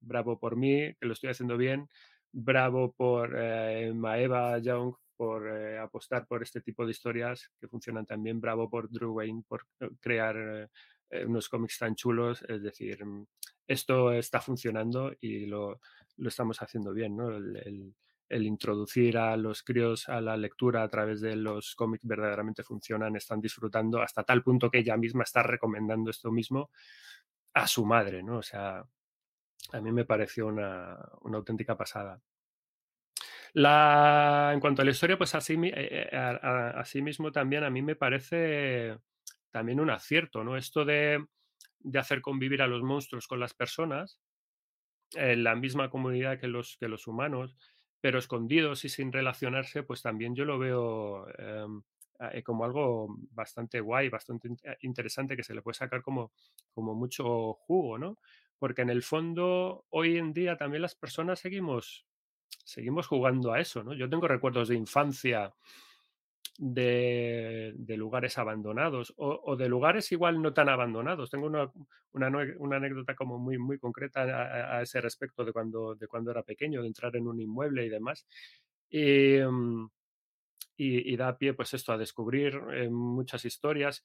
bravo 0.00 0.38
por 0.38 0.56
mí, 0.56 0.94
que 0.98 1.06
lo 1.06 1.12
estoy 1.12 1.30
haciendo 1.30 1.56
bien, 1.56 1.88
bravo 2.32 2.92
por 2.92 3.34
eh, 3.38 3.92
Maeva 3.94 4.58
Young 4.58 4.94
por 5.22 5.46
eh, 5.46 5.78
apostar 5.78 6.26
por 6.26 6.42
este 6.42 6.62
tipo 6.62 6.84
de 6.84 6.90
historias 6.90 7.48
que 7.60 7.68
funcionan 7.68 8.04
también, 8.04 8.40
bravo 8.40 8.68
por 8.68 8.90
Drew 8.90 9.12
Wayne 9.12 9.44
por 9.46 9.68
eh, 9.78 9.88
crear 10.00 10.68
eh, 11.10 11.24
unos 11.24 11.48
cómics 11.48 11.78
tan 11.78 11.94
chulos, 11.94 12.42
es 12.48 12.60
decir, 12.60 13.04
mm, 13.04 13.24
esto 13.68 14.10
está 14.10 14.40
funcionando 14.40 15.12
y 15.20 15.46
lo, 15.46 15.80
lo 16.16 16.28
estamos 16.28 16.60
haciendo 16.60 16.92
bien, 16.92 17.16
¿no? 17.16 17.36
El 17.36 18.46
introducir 18.46 19.16
a 19.16 19.36
los 19.36 19.62
críos 19.62 20.08
a 20.08 20.20
la 20.20 20.36
lectura 20.36 20.82
a 20.82 20.88
través 20.88 21.20
de 21.20 21.36
los 21.36 21.76
cómics 21.76 22.04
verdaderamente 22.04 22.64
funcionan, 22.64 23.14
están 23.14 23.40
disfrutando 23.40 24.02
hasta 24.02 24.24
tal 24.24 24.42
punto 24.42 24.72
que 24.72 24.78
ella 24.78 24.96
misma 24.96 25.22
está 25.22 25.44
recomendando 25.44 26.10
esto 26.10 26.32
mismo 26.32 26.72
a 27.54 27.68
su 27.68 27.86
madre, 27.86 28.24
¿no? 28.24 28.38
O 28.38 28.42
sea, 28.42 28.84
a 29.70 29.80
mí 29.80 29.92
me 29.92 30.04
pareció 30.04 30.48
una, 30.48 30.98
una 31.20 31.36
auténtica 31.36 31.76
pasada. 31.76 32.20
La, 33.54 34.50
en 34.54 34.60
cuanto 34.60 34.80
a 34.82 34.84
la 34.84 34.90
historia, 34.92 35.18
pues 35.18 35.34
así, 35.34 35.54
eh, 35.64 36.08
eh, 36.12 36.16
a- 36.16 36.70
asimismo 36.80 37.32
también 37.32 37.64
a 37.64 37.70
mí 37.70 37.82
me 37.82 37.96
parece 37.96 38.96
también 39.50 39.80
un 39.80 39.90
acierto, 39.90 40.42
¿no? 40.44 40.56
Esto 40.56 40.84
de, 40.86 41.26
de 41.80 41.98
hacer 41.98 42.22
convivir 42.22 42.62
a 42.62 42.66
los 42.66 42.82
monstruos 42.82 43.26
con 43.28 43.40
las 43.40 43.52
personas 43.54 44.20
en 45.14 45.44
la 45.44 45.54
misma 45.56 45.90
comunidad 45.90 46.40
que 46.40 46.48
los, 46.48 46.76
que 46.78 46.88
los 46.88 47.06
humanos, 47.06 47.56
pero 48.00 48.18
escondidos 48.18 48.84
y 48.84 48.88
sin 48.88 49.12
relacionarse, 49.12 49.82
pues 49.82 50.02
también 50.02 50.34
yo 50.34 50.44
lo 50.44 50.58
veo 50.58 51.26
em, 51.38 51.82
eh, 52.32 52.42
como 52.42 52.64
algo 52.64 53.16
bastante 53.30 53.80
guay, 53.80 54.08
bastante 54.08 54.48
eh, 54.64 54.76
interesante 54.82 55.36
que 55.36 55.42
se 55.44 55.54
le 55.54 55.62
puede 55.62 55.74
sacar 55.76 56.02
como, 56.02 56.32
como 56.74 56.94
mucho 56.94 57.54
jugo, 57.54 57.98
¿no? 57.98 58.18
Porque 58.58 58.82
en 58.82 58.90
el 58.90 59.02
fondo, 59.02 59.86
hoy 59.90 60.16
en 60.18 60.32
día 60.32 60.56
también 60.56 60.82
las 60.82 60.94
personas 60.94 61.40
seguimos, 61.40 62.06
seguimos 62.64 63.06
jugando 63.06 63.52
a 63.52 63.60
eso, 63.60 63.82
¿no? 63.82 63.94
Yo 63.94 64.08
tengo 64.08 64.28
recuerdos 64.28 64.68
de 64.68 64.76
infancia 64.76 65.52
de, 66.58 67.74
lugares 67.96 68.38
abandonados 68.38 69.12
o, 69.16 69.40
o 69.44 69.56
de 69.56 69.68
lugares 69.68 70.12
igual 70.12 70.40
no 70.40 70.52
tan 70.52 70.68
abandonados. 70.68 71.30
Tengo 71.30 71.46
una, 71.46 71.70
una, 72.12 72.76
anécdota 72.76 73.14
como 73.14 73.38
muy, 73.38 73.58
muy 73.58 73.78
concreta 73.78 74.22
a, 74.76 74.82
ese 74.82 75.00
respecto 75.00 75.44
de 75.44 75.52
cuando, 75.52 75.94
de 75.94 76.06
cuando 76.06 76.30
era 76.30 76.42
pequeño, 76.42 76.82
de 76.82 76.88
entrar 76.88 77.14
en 77.16 77.26
un 77.26 77.40
inmueble 77.40 77.86
y 77.86 77.88
demás. 77.88 78.26
Y, 78.90 79.38
mm, 79.40 79.90
da 81.16 81.38
pie, 81.38 81.54
pues 81.54 81.74
esto, 81.74 81.92
a 81.92 81.98
descubrir 81.98 82.60
eh, 82.72 82.88
muchas 82.88 83.44
historias, 83.44 84.04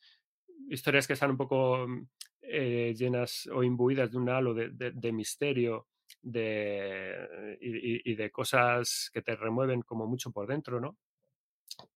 historias 0.70 1.08
que 1.08 1.14
están 1.14 1.32
un 1.32 1.38
poco 1.38 1.88
mm, 1.88 2.08
eh, 2.42 2.94
llenas 2.96 3.48
o 3.54 3.64
imbuidas 3.64 4.12
de 4.12 4.18
un 4.18 4.30
halo 4.30 4.54
de 4.54 5.12
misterio 5.12 5.88
de, 6.22 7.58
y, 7.62 8.16
de 8.16 8.32
cosas 8.32 9.10
que 9.14 9.22
te 9.22 9.36
remueven 9.36 9.82
como 9.82 10.08
mucho 10.08 10.32
por 10.32 10.48
dentro, 10.48 10.80
¿no? 10.80 10.98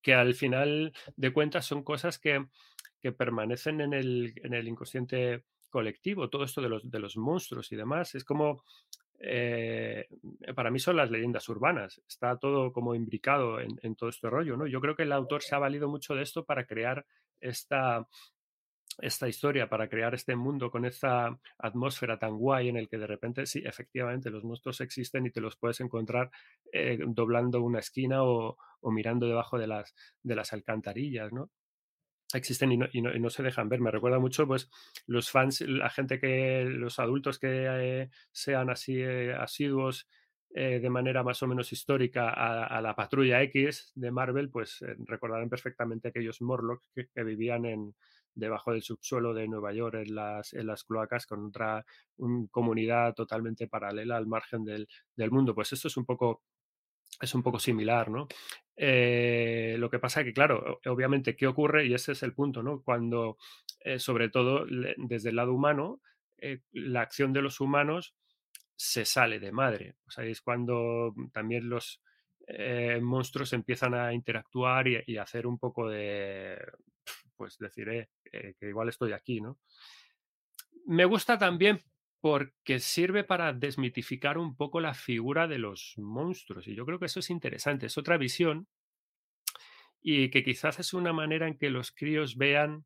que 0.01 0.13
al 0.13 0.33
final 0.33 0.93
de 1.15 1.33
cuentas 1.33 1.65
son 1.65 1.83
cosas 1.83 2.19
que, 2.19 2.45
que 3.01 3.11
permanecen 3.11 3.81
en 3.81 3.93
el, 3.93 4.33
en 4.43 4.53
el 4.53 4.67
inconsciente 4.67 5.43
colectivo, 5.69 6.29
todo 6.29 6.43
esto 6.43 6.61
de 6.61 6.69
los, 6.69 6.89
de 6.89 6.99
los 6.99 7.17
monstruos 7.17 7.71
y 7.71 7.75
demás. 7.75 8.13
Es 8.15 8.23
como, 8.23 8.63
eh, 9.19 10.07
para 10.55 10.69
mí 10.69 10.79
son 10.79 10.97
las 10.97 11.09
leyendas 11.09 11.47
urbanas, 11.49 12.01
está 12.07 12.37
todo 12.37 12.71
como 12.71 12.93
imbricado 12.93 13.59
en, 13.59 13.79
en 13.81 13.95
todo 13.95 14.09
este 14.09 14.29
rollo, 14.29 14.57
¿no? 14.57 14.67
Yo 14.67 14.81
creo 14.81 14.95
que 14.95 15.03
el 15.03 15.11
autor 15.11 15.41
se 15.41 15.55
ha 15.55 15.59
valido 15.59 15.87
mucho 15.87 16.13
de 16.13 16.23
esto 16.23 16.45
para 16.45 16.65
crear 16.65 17.05
esta, 17.39 18.07
esta 19.01 19.27
historia, 19.27 19.67
para 19.67 19.89
crear 19.89 20.13
este 20.13 20.35
mundo 20.35 20.69
con 20.69 20.85
esta 20.85 21.37
atmósfera 21.57 22.19
tan 22.19 22.37
guay 22.37 22.69
en 22.69 22.77
el 22.77 22.87
que 22.87 22.97
de 22.97 23.07
repente, 23.07 23.45
sí, 23.45 23.61
efectivamente, 23.65 24.29
los 24.29 24.43
monstruos 24.43 24.81
existen 24.81 25.25
y 25.25 25.31
te 25.31 25.41
los 25.41 25.57
puedes 25.57 25.81
encontrar 25.81 26.29
eh, 26.71 26.99
doblando 27.07 27.61
una 27.61 27.79
esquina 27.79 28.23
o, 28.23 28.57
mirando 28.83 29.27
debajo 29.27 29.57
de 29.57 29.67
las, 29.67 29.95
de 30.21 30.35
las 30.35 30.53
alcantarillas, 30.53 31.31
¿no? 31.33 31.49
existen 32.33 32.71
y 32.71 32.77
no, 32.77 32.87
y 32.93 33.01
no- 33.01 33.29
se 33.29 33.43
dejan 33.43 33.67
ver. 33.67 33.81
Me 33.81 33.91
recuerda 33.91 34.17
mucho, 34.17 34.47
pues, 34.47 34.69
los 35.05 35.29
fans, 35.29 35.61
la 35.61 35.89
gente 35.89 36.17
que, 36.19 36.63
los 36.65 36.97
adultos 36.99 37.39
que 37.39 37.47
eh, 37.49 38.09
sean 38.31 38.69
así 38.69 39.01
eh, 39.01 39.33
asiduos 39.33 40.07
de 40.53 40.89
manera 40.89 41.23
más 41.23 41.41
o 41.43 41.47
menos 41.47 41.71
histórica 41.71 42.29
a, 42.29 42.81
la 42.81 42.93
Patrulla 42.93 43.41
X 43.43 43.93
de 43.95 44.11
Marvel, 44.11 44.49
pues 44.49 44.79
recordarán 45.05 45.47
perfectamente 45.47 46.09
aquellos 46.09 46.41
Morlocks 46.41 46.89
que, 46.93 47.07
que 47.07 47.23
vivían 47.23 47.63
en 47.63 47.95
debajo 48.33 48.71
del 48.71 48.81
subsuelo 48.81 49.33
de 49.33 49.47
Nueva 49.47 49.73
York 49.73 49.95
en 49.95 50.15
las, 50.15 50.53
en 50.53 50.67
las 50.67 50.83
cloacas 50.83 51.25
con 51.25 51.45
otra 51.45 51.85
un- 52.17 52.47
comunidad 52.47 53.13
totalmente 53.13 53.67
paralela 53.67 54.17
al 54.17 54.27
margen 54.27 54.63
del, 54.63 54.87
del 55.15 55.31
mundo. 55.31 55.53
Pues 55.55 55.73
esto 55.73 55.87
es 55.87 55.97
un 55.97 56.05
poco 56.05 56.43
es 57.19 57.35
un 57.35 57.43
poco 57.43 57.59
similar, 57.59 58.09
¿no? 58.09 58.27
Eh, 58.75 59.75
lo 59.77 59.89
que 59.89 59.99
pasa 59.99 60.23
que, 60.23 60.33
claro, 60.33 60.79
obviamente, 60.85 61.35
¿qué 61.35 61.45
ocurre? 61.45 61.85
Y 61.85 61.93
ese 61.93 62.13
es 62.13 62.23
el 62.23 62.33
punto, 62.33 62.63
¿no? 62.63 62.81
Cuando, 62.81 63.37
eh, 63.81 63.99
sobre 63.99 64.29
todo 64.29 64.65
desde 64.97 65.29
el 65.29 65.35
lado 65.35 65.53
humano, 65.53 66.01
eh, 66.37 66.61
la 66.71 67.01
acción 67.01 67.33
de 67.33 67.41
los 67.41 67.59
humanos 67.59 68.15
se 68.75 69.05
sale 69.05 69.39
de 69.39 69.51
madre. 69.51 69.95
O 70.07 70.11
sea, 70.11 70.23
es 70.23 70.41
cuando 70.41 71.13
también 71.31 71.69
los 71.69 72.01
monstruos 73.01 73.53
empiezan 73.53 73.93
a 73.93 74.13
interactuar 74.13 74.87
y, 74.87 75.03
y 75.05 75.17
hacer 75.17 75.45
un 75.45 75.57
poco 75.59 75.87
de, 75.87 76.57
pues 77.41 77.57
decir, 77.57 77.89
eh, 77.89 78.07
eh, 78.31 78.53
que 78.59 78.69
igual 78.69 78.87
estoy 78.87 79.13
aquí, 79.13 79.41
¿no? 79.41 79.57
Me 80.85 81.05
gusta 81.05 81.39
también 81.39 81.79
porque 82.19 82.77
sirve 82.77 83.23
para 83.23 83.51
desmitificar 83.51 84.37
un 84.37 84.55
poco 84.55 84.79
la 84.79 84.93
figura 84.93 85.47
de 85.47 85.57
los 85.57 85.95
monstruos 85.97 86.67
y 86.67 86.75
yo 86.75 86.85
creo 86.85 86.99
que 86.99 87.07
eso 87.07 87.19
es 87.19 87.31
interesante, 87.31 87.87
es 87.87 87.97
otra 87.97 88.17
visión 88.17 88.67
y 90.03 90.29
que 90.29 90.43
quizás 90.43 90.79
es 90.79 90.93
una 90.93 91.13
manera 91.13 91.47
en 91.47 91.57
que 91.57 91.71
los 91.71 91.91
críos 91.91 92.37
vean 92.37 92.85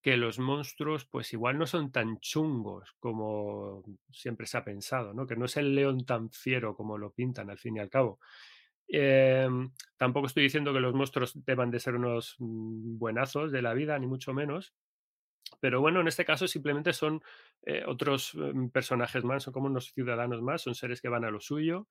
que 0.00 0.16
los 0.16 0.38
monstruos 0.38 1.04
pues 1.04 1.34
igual 1.34 1.58
no 1.58 1.66
son 1.66 1.92
tan 1.92 2.18
chungos 2.20 2.94
como 3.00 3.84
siempre 4.10 4.46
se 4.46 4.56
ha 4.56 4.64
pensado, 4.64 5.12
¿no? 5.12 5.26
Que 5.26 5.36
no 5.36 5.44
es 5.44 5.58
el 5.58 5.74
león 5.74 6.06
tan 6.06 6.30
fiero 6.30 6.74
como 6.74 6.96
lo 6.96 7.12
pintan 7.12 7.50
al 7.50 7.58
fin 7.58 7.76
y 7.76 7.80
al 7.80 7.90
cabo. 7.90 8.18
Em, 8.88 9.70
tampoco 9.96 10.26
estoy 10.26 10.44
diciendo 10.44 10.72
que 10.72 10.80
los 10.80 10.94
monstruos 10.94 11.44
deban 11.44 11.70
de 11.70 11.80
ser 11.80 11.94
unos 11.94 12.36
mm, 12.38 12.98
buenazos 12.98 13.52
de 13.52 13.62
la 13.62 13.74
vida, 13.74 13.98
ni 13.98 14.06
mucho 14.06 14.34
menos, 14.34 14.74
pero 15.60 15.80
bueno, 15.80 16.00
en 16.00 16.08
este 16.08 16.24
caso 16.24 16.46
simplemente 16.48 16.92
son 16.92 17.22
eh, 17.62 17.84
otros 17.86 18.34
em, 18.34 18.70
personajes 18.70 19.24
más, 19.24 19.44
son 19.44 19.52
como 19.52 19.66
unos 19.66 19.92
ciudadanos 19.92 20.42
más, 20.42 20.62
son 20.62 20.74
seres 20.74 21.00
que 21.00 21.08
van 21.08 21.24
a 21.24 21.30
lo 21.30 21.40
suyo. 21.40 21.88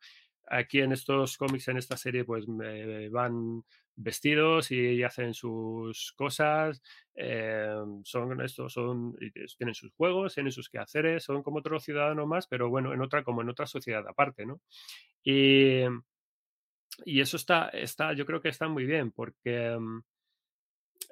Aquí 0.47 0.81
en 0.81 0.91
estos 0.91 1.37
cómics, 1.37 1.69
en 1.69 1.77
esta 1.77 1.95
serie, 1.97 2.25
pues 2.25 2.45
van 2.47 3.63
vestidos 3.95 4.71
y 4.71 5.01
hacen 5.03 5.33
sus 5.33 6.11
cosas, 6.13 6.81
eh, 7.15 7.73
son 8.03 8.41
estos, 8.41 8.73
son, 8.73 9.15
tienen 9.57 9.73
sus 9.75 9.93
juegos, 9.93 10.33
tienen 10.33 10.51
sus 10.51 10.69
quehaceres, 10.69 11.23
son 11.23 11.43
como 11.43 11.59
otro 11.59 11.79
ciudadano 11.79 12.25
más, 12.27 12.47
pero 12.47 12.69
bueno, 12.69 12.93
en 12.93 13.01
otra, 13.01 13.23
como 13.23 13.41
en 13.41 13.49
otra 13.49 13.67
sociedad 13.67 14.05
aparte, 14.07 14.45
¿no? 14.45 14.59
Y, 15.23 15.83
y 17.05 17.21
eso 17.21 17.37
está, 17.37 17.69
está, 17.69 18.13
yo 18.13 18.25
creo 18.25 18.41
que 18.41 18.49
está 18.49 18.67
muy 18.67 18.85
bien, 18.85 19.11
porque 19.11 19.67
em, 19.67 20.03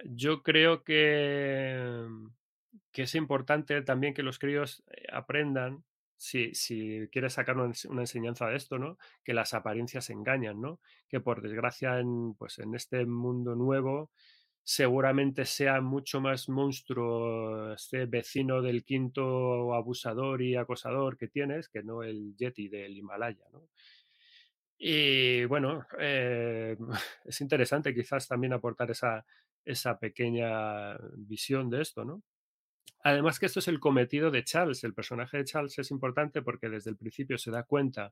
yo 0.06 0.44
creo 0.44 0.84
que, 0.84 2.08
que 2.92 3.04
es 3.04 3.16
importante 3.16 3.82
también 3.82 4.14
que 4.14 4.24
los 4.24 4.40
críos 4.40 4.84
eh, 4.92 5.06
aprendan, 5.12 5.84
si, 6.18 6.54
si 6.54 7.08
quieres 7.12 7.34
sacar 7.34 7.58
una, 7.58 7.74
una 7.90 8.02
enseñanza 8.02 8.48
de 8.48 8.56
esto, 8.56 8.78
¿no? 8.78 8.98
Que 9.24 9.34
las 9.34 9.54
apariencias 9.56 10.10
engañan, 10.12 10.62
¿no? 10.62 10.80
Que 11.10 11.20
por 11.20 11.42
desgracia 11.42 12.00
en, 12.00 12.36
pues 12.36 12.60
en 12.60 12.76
este 12.76 13.06
mundo 13.06 13.56
nuevo 13.56 14.12
seguramente 14.64 15.46
sea 15.46 15.82
mucho 15.82 16.22
más 16.22 16.48
monstruo 16.48 17.74
este 17.74 18.06
vecino 18.06 18.62
del 18.62 18.84
quinto 18.84 19.74
abusador 19.74 20.42
y 20.42 20.56
acosador 20.56 21.18
que 21.18 21.28
tienes 21.28 21.68
que 21.70 21.84
no 21.84 22.04
el 22.04 22.36
Yeti 22.38 22.70
del 22.70 22.96
Himalaya, 22.98 23.46
¿no? 23.52 23.68
Y 24.84 25.46
bueno, 25.46 25.86
eh, 26.00 26.76
es 27.26 27.40
interesante 27.42 27.94
quizás 27.94 28.28
también 28.28 28.54
aportar 28.54 28.90
esa, 28.90 29.24
esa 29.64 30.00
pequeña 30.00 30.98
visión 31.14 31.70
de 31.70 31.84
esto, 31.84 32.04
¿no? 32.04 32.24
Además 33.04 33.38
que 33.38 33.46
esto 33.46 33.60
es 33.60 33.68
el 33.68 33.80
cometido 33.80 34.32
de 34.32 34.44
Charles. 34.44 34.84
El 34.84 34.96
personaje 34.96 35.38
de 35.38 35.46
Charles 35.46 35.78
es 35.78 35.92
importante 35.92 36.42
porque 36.42 36.68
desde 36.68 36.90
el 36.90 36.98
principio 36.98 37.38
se 37.38 37.52
da 37.52 37.62
cuenta 37.62 38.12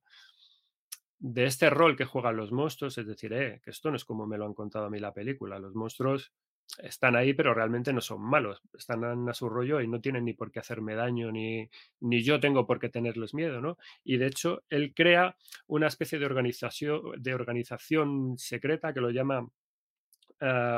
de 1.18 1.46
este 1.46 1.72
rol 1.72 1.96
que 1.98 2.06
juegan 2.06 2.38
los 2.38 2.52
monstruos, 2.52 3.00
es 3.00 3.08
decir, 3.08 3.34
eh, 3.34 3.62
que 3.64 3.72
esto 3.72 3.90
no 3.90 3.98
es 3.98 4.06
como 4.06 4.28
me 4.28 4.38
lo 4.38 4.46
han 4.46 4.54
contado 4.54 4.86
a 4.86 4.90
mí 4.92 5.00
la 5.00 5.14
película. 5.14 5.58
Los 5.58 5.74
monstruos 5.74 6.34
están 6.78 7.16
ahí, 7.16 7.34
pero 7.34 7.54
realmente 7.54 7.92
no 7.94 8.02
son 8.02 8.22
malos. 8.22 8.62
Están 8.78 9.28
a 9.28 9.34
su 9.34 9.50
rollo 9.50 9.82
y 9.82 9.88
no 9.88 10.00
tienen 10.00 10.26
ni 10.26 10.34
por 10.34 10.52
qué 10.52 10.60
hacerme 10.60 10.96
daño, 10.96 11.32
ni, 11.32 11.70
ni 12.02 12.24
yo 12.24 12.40
tengo 12.40 12.66
por 12.66 12.80
qué 12.80 12.90
tenerles 12.90 13.34
miedo, 13.34 13.62
¿no? 13.62 13.78
Y 14.04 14.18
de 14.18 14.28
hecho, 14.28 14.64
él 14.70 14.94
crea 14.94 15.36
una 15.68 15.88
especie 15.88 16.20
de 16.20 16.26
organización, 16.26 17.02
de 17.18 17.34
organización 17.34 18.38
secreta 18.38 18.94
que 18.94 19.02
lo 19.02 19.10
llama 19.10 19.48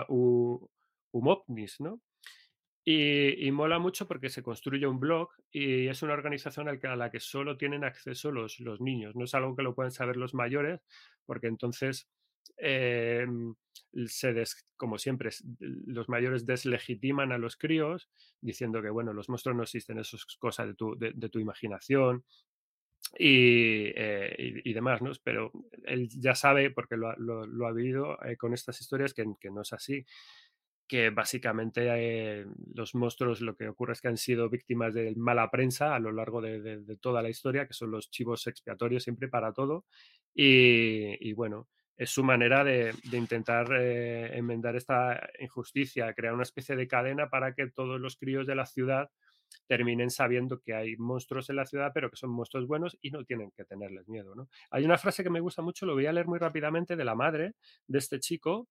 uh, 0.08 0.68
Umopnis, 1.12 1.80
¿no? 1.82 2.00
Y, 2.84 3.52
mola 3.52 3.78
mucho 3.78 4.08
porque 4.08 4.30
se 4.30 4.42
construye 4.42 4.88
un 4.88 5.00
blog 5.00 5.30
y 5.52 5.88
es 5.88 6.02
una 6.02 6.14
organización 6.14 6.68
a 6.68 6.96
la 6.96 7.12
que 7.12 7.20
solo 7.20 7.56
tienen 7.56 7.84
acceso 7.84 8.32
los, 8.32 8.60
los 8.60 8.82
niños. 8.82 9.16
No 9.16 9.26
es 9.26 9.36
algo 9.36 9.56
que 9.56 9.62
lo 9.62 9.76
pueden 9.76 9.92
saber 9.92 10.18
los 10.18 10.34
mayores, 10.34 10.82
porque 11.28 11.46
entonces 11.46 12.10
em, 12.58 13.54
se 14.08 14.44
como 14.78 14.98
siempre, 14.98 15.30
los 15.60 16.10
mayores 16.10 16.46
deslegitiman 16.46 17.32
a 17.32 17.38
los 17.38 17.58
críos 17.58 18.10
diciendo 18.40 18.82
que, 18.82 18.90
bueno, 18.90 19.14
los 19.14 19.30
monstruos 19.30 19.56
no 19.56 19.64
existen, 19.64 20.00
eso 20.00 20.16
es 20.16 20.26
cosa 20.38 20.66
de 20.66 20.74
tu, 20.74 20.98
de, 20.98 21.30
tu 21.30 21.40
imaginación 21.40 22.24
eh, 23.18 24.36
y, 24.38 24.70
y, 24.70 24.74
demás, 24.74 25.02
¿no? 25.02 25.12
Pero 25.24 25.52
él 25.84 26.10
ya 26.10 26.36
sabe, 26.36 26.72
porque 26.72 26.98
lo, 26.98 27.16
lo, 27.18 27.68
ha 27.68 27.72
vivido 27.74 28.18
eh, 28.24 28.38
con 28.38 28.54
estas 28.54 28.80
historias, 28.80 29.14
que, 29.14 29.26
que, 29.40 29.52
no 29.52 29.62
es 29.62 29.74
así 29.74 30.06
que 30.92 31.10
básicamente 31.10 31.88
eh, 31.88 32.46
los 32.76 32.96
monstruos 32.96 33.40
lo 33.40 33.56
que 33.56 33.70
ocurre 33.70 33.94
es 33.94 34.02
que 34.02 34.10
han 34.10 34.18
sido 34.18 34.50
víctimas 34.50 34.94
de 34.94 35.16
mala 35.16 35.50
prensa 35.50 35.96
a 35.96 36.00
lo 36.00 36.12
largo 36.12 36.42
de, 36.42 36.98
toda 37.00 37.22
la 37.22 37.30
historia, 37.30 37.66
que 37.66 37.74
son 37.74 37.92
los 37.92 38.12
chivos 38.12 38.46
expiatorios 38.48 39.04
siempre 39.04 39.30
para 39.30 39.54
todo. 39.54 39.86
Y, 40.36 41.32
bueno, 41.32 41.70
es 41.98 42.10
su 42.10 42.24
manera 42.24 42.64
de, 42.64 42.94
intentar 43.12 43.68
eh, 43.74 44.38
enmendar 44.38 44.76
esta 44.76 45.30
injusticia, 45.40 46.14
crear 46.14 46.34
una 46.34 46.44
especie 46.44 46.76
de 46.76 46.88
cadena 46.88 47.30
para 47.30 47.54
que 47.54 47.70
todos 47.70 48.00
los 48.00 48.18
críos 48.18 48.48
de 48.48 48.56
la 48.56 48.66
ciudad 48.66 49.10
terminen 49.68 50.10
sabiendo 50.10 50.60
que 50.60 50.74
hay 50.74 50.96
monstruos 50.98 51.50
en 51.50 51.58
la 51.58 51.66
ciudad, 51.66 51.92
pero 51.94 52.10
que 52.10 52.18
son 52.18 52.32
monstruos 52.32 52.68
buenos 52.68 52.98
y 53.02 53.12
no 53.12 53.24
tienen 53.26 53.52
que 53.52 53.66
tenerles 53.66 54.08
miedo. 54.08 54.36
¿no? 54.36 54.50
Hay 54.70 54.86
una 54.86 54.98
frase 54.98 55.24
que 55.24 55.30
me 55.30 55.40
gusta 55.40 55.62
mucho, 55.62 55.86
lo 55.86 55.94
voy 55.94 56.06
a 56.06 56.14
leer 56.14 56.28
muy 56.28 56.40
rápidamente, 56.40 56.96
de 56.96 57.06
la 57.06 57.16
madre 57.16 57.56
de 57.88 58.00
este 58.00 58.20
chico, 58.20 58.68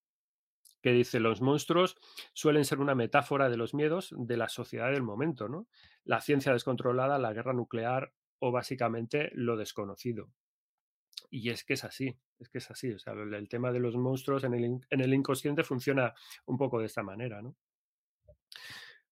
que 0.83 0.93
dice, 0.93 1.21
los 1.21 1.43
monstruos 1.43 1.97
suelen 2.33 2.65
ser 2.65 2.81
una 2.81 2.95
metáfora 2.95 3.51
de 3.51 3.57
los 3.57 3.75
miedos 3.75 4.15
de 4.17 4.37
la 4.37 4.49
sociedad 4.49 4.91
del 4.91 5.03
momento, 5.03 5.49
¿no? 5.49 5.67
La 6.05 6.23
ciencia 6.23 6.53
descontrolada, 6.53 7.19
la 7.19 7.35
guerra 7.35 7.53
nuclear 7.53 8.13
o 8.39 8.51
básicamente 8.51 9.31
lo 9.35 9.57
desconocido. 9.57 10.31
Y 11.31 11.51
es 11.51 11.65
que 11.65 11.75
es 11.75 11.85
así, 11.85 12.15
es 12.39 12.49
que 12.49 12.59
es 12.59 12.71
así. 12.71 12.93
O 12.93 12.99
sea, 12.99 13.13
el, 13.13 13.49
tema 13.49 13.71
de 13.73 13.79
los 13.79 13.97
monstruos 13.97 14.45
en 14.45 14.55
el, 14.55 15.15
inconsciente 15.15 15.63
funciona 15.63 16.13
un 16.47 16.59
poco 16.59 16.81
de 16.81 16.87
esta 16.87 17.03
manera, 17.03 17.41
¿no? 17.41 17.57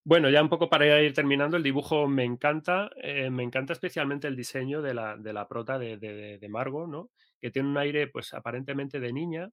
Bueno, 0.04 0.31
ya 0.31 0.42
un 0.42 0.48
poco 0.48 0.70
para 0.70 1.02
ir 1.02 1.12
terminando, 1.12 1.57
el 1.57 1.62
dibujo 1.62 2.09
me 2.09 2.24
encanta, 2.24 2.90
eh, 2.96 3.28
me 3.31 3.42
encanta 3.42 3.74
especialmente 3.74 4.26
el 4.26 4.37
diseño 4.37 4.81
de 4.81 4.94
la, 4.94 5.16
de 5.16 5.33
la 5.33 5.46
prota 5.46 5.78
de, 5.78 5.98
de, 5.98 6.48
Margot, 6.48 6.88
¿no? 6.88 7.11
Que 7.38 7.50
tiene 7.50 7.68
un 7.68 7.76
aire, 7.76 8.09
pues 8.09 8.33
aparentemente 8.33 9.00
de 9.00 9.12
niña, 9.12 9.52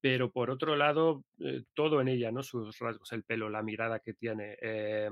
pero 0.00 0.32
por 0.32 0.50
otro 0.50 0.74
lado, 0.76 1.24
eh, 1.38 1.64
todo 1.74 2.00
en 2.00 2.08
ella, 2.08 2.32
¿no? 2.32 2.42
Sus 2.42 2.78
rasgos, 2.78 3.12
el 3.12 3.24
pelo, 3.24 3.50
la 3.50 3.62
mirada 3.62 4.00
que 4.00 4.14
tiene, 4.14 4.56
eh, 4.62 5.10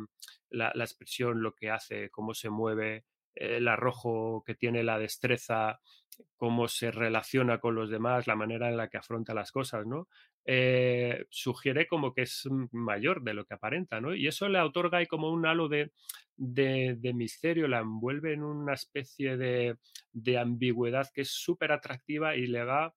la, 0.51 0.73
expresión, 0.77 1.43
lo 1.43 1.55
que 1.55 1.71
hace, 1.71 2.09
cómo 2.11 2.33
se 2.33 2.49
mueve, 2.49 3.05
el 3.35 3.69
arrojo 3.69 4.43
que 4.47 4.55
tiene, 4.55 4.83
la 4.83 4.99
destreza, 4.99 5.81
cómo 6.37 6.69
se 6.69 6.91
relaciona 6.91 7.59
con 7.59 7.75
los 7.75 7.91
demás, 7.91 8.27
la 8.27 8.37
manera 8.37 8.69
en 8.69 8.77
la 8.77 8.89
que 8.89 8.99
afronta 8.99 9.35
las 9.35 9.53
cosas, 9.53 9.87
¿no? 9.87 10.09
Eh, 10.45 11.27
sugiere 11.31 11.87
como 11.87 12.15
que 12.15 12.23
es 12.23 12.49
mayor 12.73 13.23
de 13.23 13.35
lo 13.35 13.45
que 13.45 13.55
aparenta, 13.55 14.01
¿no? 14.01 14.15
Y 14.15 14.27
eso 14.27 14.49
le 14.49 14.61
otorga 14.61 14.99
ahí 14.99 15.07
como 15.07 15.31
un 15.31 15.47
halo 15.47 15.69
de, 15.69 15.91
de, 16.37 17.13
misterio, 17.15 17.69
la 17.69 17.81
envuelve 17.81 18.33
en 18.33 18.43
una 18.43 18.75
especie 18.75 19.37
de, 19.37 19.77
de 20.13 20.39
ambigüedad 20.39 21.09
que 21.13 21.23
es 21.23 21.31
súper 21.31 21.73
atractiva 21.73 22.35
y 22.37 22.47
le 22.47 22.65
da 22.65 22.95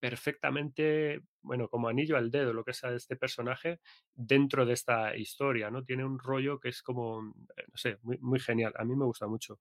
perfectamente, 0.00 1.20
bueno, 1.42 1.68
como 1.68 1.88
anillo 1.88 2.16
al 2.16 2.30
dedo 2.30 2.52
lo 2.52 2.64
que 2.64 2.72
es 2.72 2.82
este 2.84 3.16
personaje 3.16 3.80
dentro 4.14 4.66
de 4.66 4.74
esta 4.74 5.16
historia, 5.16 5.70
¿no? 5.70 5.84
Tiene 5.84 6.04
un 6.04 6.18
rollo 6.18 6.58
que 6.58 6.68
es 6.68 6.82
como, 6.82 7.34
eh, 7.56 7.64
no 7.68 7.76
sé, 7.76 7.98
muy, 8.02 8.40
genial. 8.40 8.72
A 8.76 8.84
mí 8.84 8.94
me 8.94 9.04
gusta 9.04 9.26
mucho. 9.26 9.60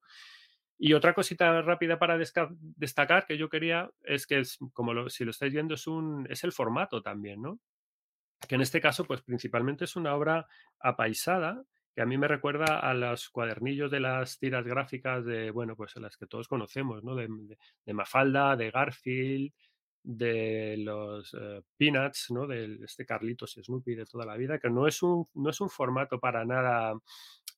Y 0.78 0.94
otra 0.94 1.14
cosita 1.14 1.62
rápida 1.62 1.98
para 1.98 2.18
destacar 2.18 3.26
que 3.26 3.38
yo 3.38 3.50
quería 3.50 3.90
es 4.04 4.28
que, 4.28 4.40
es, 4.40 4.60
como 4.74 5.10
si 5.10 5.26
lo 5.26 5.32
estáis 5.32 5.54
viendo, 5.54 5.74
es, 5.74 5.88
un, 5.88 6.28
es 6.30 6.44
el 6.44 6.52
formato 6.52 7.02
también, 7.02 7.42
¿no? 7.42 7.60
Que 8.48 8.56
en 8.56 8.62
este 8.62 8.80
caso, 8.80 9.06
pues 9.06 9.22
principalmente 9.24 9.86
es 9.86 9.96
una 9.96 10.16
obra 10.16 10.48
apaisada, 10.80 11.64
que 11.96 12.04
a 12.04 12.06
mí 12.06 12.16
me 12.16 12.28
recuerda 12.28 12.80
a 12.80 12.94
los 12.94 13.30
cuadernillos 13.30 13.90
de 13.90 14.00
las 14.00 14.38
tiras 14.38 14.64
gráficas 14.68 15.26
de, 15.26 15.50
bueno, 15.50 15.76
pues 15.76 15.96
las 15.96 16.16
que 16.16 16.28
todos 16.28 16.48
conocemos, 16.48 17.04
¿no? 17.04 17.16
De 17.16 17.94
Mafalda, 17.94 18.56
de 18.56 18.70
Garfield, 18.70 19.52
de 20.08 20.78
los 20.78 21.34
eh, 21.34 21.62
Peanuts, 21.76 22.32
¿no? 22.32 22.48
De 22.48 22.80
este 22.86 23.06
Carlitos 23.06 23.58
y 23.58 23.64
Snoopy 23.64 23.94
de 23.94 24.06
toda 24.06 24.26
la 24.26 24.38
vida, 24.38 24.58
que 24.58 24.70
no 24.70 24.88
es 24.88 25.04
un, 25.04 25.28
no 25.34 25.50
es 25.50 25.60
un 25.60 25.70
formato 25.70 26.18
para 26.18 26.46
nada 26.46 26.98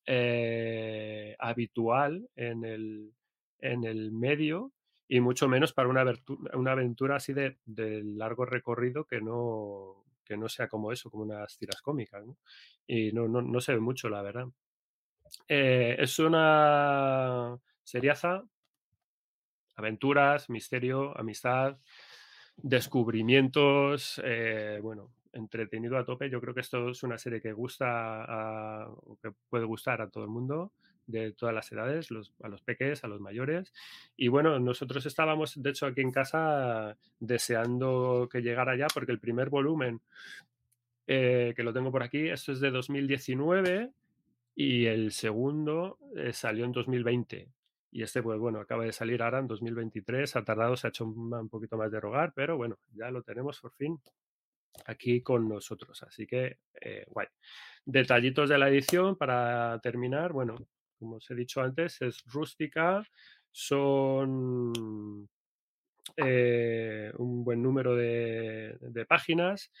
eh, 0.04 1.36
habitual 1.38 2.28
en 2.34 2.64
el, 2.64 3.12
en 3.60 3.84
el 3.84 4.10
medio 4.10 4.72
y 5.06 5.20
mucho 5.20 5.46
menos 5.46 5.72
para 5.72 5.88
una, 5.88 6.04
una 6.54 6.72
aventura 6.72 7.16
así 7.16 7.32
de, 7.32 7.56
largo 7.66 8.44
recorrido 8.44 9.04
que 9.04 9.20
no, 9.20 10.04
que 10.24 10.36
no 10.36 10.48
sea 10.48 10.66
como 10.66 10.90
eso, 10.90 11.08
como 11.08 11.22
unas 11.22 11.56
tiras 11.56 11.80
cómicas. 11.80 12.26
¿no? 12.26 12.36
Y 12.84 13.12
no, 13.12 13.28
no, 13.28 13.42
no, 13.42 13.60
se 13.60 13.74
ve 13.74 13.80
mucho, 13.80 14.08
la 14.08 14.22
verdad. 14.22 14.48
Eh, 15.46 15.94
es 16.00 16.18
una 16.18 17.56
seriaza, 17.84 18.42
aventuras, 19.76 20.50
misterio, 20.50 21.16
amistad, 21.16 21.78
descubrimientos, 22.56 24.20
eh, 24.24 24.78
bueno, 24.82 25.10
entretenido 25.32 25.96
a 25.96 26.04
tope. 26.04 26.30
Yo 26.30 26.40
creo 26.40 26.54
que 26.54 26.60
esto 26.60 26.90
es 26.90 27.02
una 27.02 27.18
serie 27.18 27.40
que 27.40 27.52
gusta 27.52 28.88
que 29.22 29.32
puede 29.48 29.64
gustar 29.64 30.02
a 30.02 30.10
todo 30.10 30.24
el 30.24 30.30
mundo 30.30 30.72
de 31.10 31.32
todas 31.32 31.54
las 31.54 31.70
edades, 31.72 32.08
a 32.42 32.48
los 32.48 32.62
peques, 32.62 33.04
a 33.04 33.08
los 33.08 33.20
mayores. 33.20 33.72
Y 34.16 34.28
bueno, 34.28 34.58
nosotros 34.58 35.04
estábamos, 35.06 35.60
de 35.60 35.70
hecho, 35.70 35.86
aquí 35.86 36.00
en 36.00 36.12
casa 36.12 36.96
deseando 37.18 38.28
que 38.30 38.42
llegara 38.42 38.76
ya, 38.76 38.86
porque 38.92 39.12
el 39.12 39.20
primer 39.20 39.50
volumen, 39.50 40.00
eh, 41.06 41.52
que 41.56 41.62
lo 41.62 41.72
tengo 41.72 41.90
por 41.90 42.02
aquí, 42.02 42.28
esto 42.28 42.52
es 42.52 42.60
de 42.60 42.70
2019 42.70 43.90
y 44.54 44.86
el 44.86 45.12
segundo 45.12 45.98
eh, 46.16 46.32
salió 46.32 46.64
en 46.64 46.72
2020. 46.72 47.48
Y 47.92 48.02
este, 48.02 48.22
pues 48.22 48.38
bueno, 48.38 48.60
acaba 48.60 48.84
de 48.84 48.92
salir 48.92 49.22
ahora 49.22 49.40
en 49.40 49.48
2023, 49.48 50.36
ha 50.36 50.44
tardado, 50.44 50.76
se 50.76 50.86
ha 50.86 50.90
hecho 50.90 51.06
un, 51.06 51.48
poquito 51.48 51.76
más 51.76 51.90
de 51.90 52.00
rogar, 52.00 52.32
pero 52.34 52.56
bueno, 52.56 52.78
ya 52.92 53.10
lo 53.10 53.22
tenemos 53.22 53.58
por 53.60 53.72
fin 53.72 54.00
aquí 54.86 55.22
con 55.22 55.48
nosotros. 55.48 56.02
Así 56.04 56.26
que, 56.26 56.58
eh, 56.80 57.04
guay. 57.08 57.26
Detallitos 57.84 58.48
de 58.48 58.58
la 58.58 58.68
edición 58.68 59.16
para 59.16 59.80
terminar, 59.82 60.32
bueno, 60.32 60.56
como 60.98 61.16
os 61.16 61.30
he 61.30 61.34
dicho 61.34 61.60
antes, 61.62 62.00
es 62.02 62.22
rústica, 62.26 63.02
son 63.50 65.28
eh, 66.16 67.12
un 67.16 67.44
buen 67.44 67.62
número 67.62 67.96
de, 67.96 69.06
páginas 69.08 69.72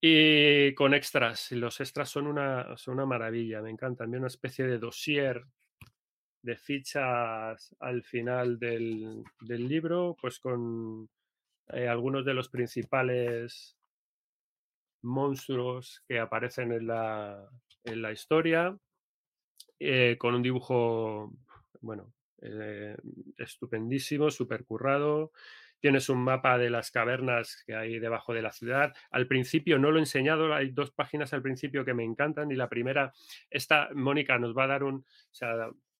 y 0.00 0.74
con 0.74 0.94
extras. 0.94 1.52
Los 1.52 1.80
extras 1.80 2.10
son 2.10 2.26
una, 2.26 2.76
son 2.76 2.94
una 2.94 3.06
maravilla, 3.06 3.62
me 3.62 3.70
encantan. 3.70 4.04
También 4.04 4.20
una 4.20 4.28
especie 4.28 4.66
de 4.66 4.78
dossier 4.78 5.44
de 6.42 6.56
fichas 6.56 7.74
al 7.80 8.02
final 8.02 8.58
del, 8.58 9.24
libro, 9.40 10.16
pues 10.20 10.38
con 10.38 11.08
eh, 11.68 11.88
algunos 11.88 12.24
de 12.24 12.34
los 12.34 12.48
principales 12.48 13.76
monstruos 15.02 16.02
que 16.06 16.18
aparecen 16.18 16.72
en 16.72 16.86
la, 16.86 17.48
en 17.84 18.02
la 18.02 18.12
historia, 18.12 18.76
eh, 19.78 20.16
con 20.18 20.34
un 20.34 20.42
dibujo, 20.42 21.32
bueno, 21.80 22.12
eh, 22.40 22.96
estupendísimo, 23.38 24.30
súper 24.30 24.64
currado. 24.64 25.32
Tienes 25.80 26.08
un 26.08 26.22
mapa 26.22 26.58
de 26.58 26.70
las 26.70 26.92
cavernas 26.92 27.62
que 27.66 27.74
hay 27.74 27.98
debajo 27.98 28.32
de 28.32 28.42
la 28.42 28.52
ciudad. 28.52 28.94
Al 29.10 29.26
principio 29.26 29.78
no 29.78 29.90
lo 29.90 29.98
he 29.98 30.02
enseñado, 30.02 30.54
hay 30.54 30.70
dos 30.70 30.92
páginas 30.92 31.32
al 31.32 31.42
principio 31.42 31.84
que 31.84 31.94
me 31.94 32.04
encantan 32.04 32.52
y 32.52 32.54
la 32.54 32.68
primera, 32.68 33.12
esta 33.50 33.90
Mónica 33.94 34.38
nos 34.38 34.56
va 34.56 34.64
a 34.64 34.68
dar 34.68 34.84
un, 34.84 35.04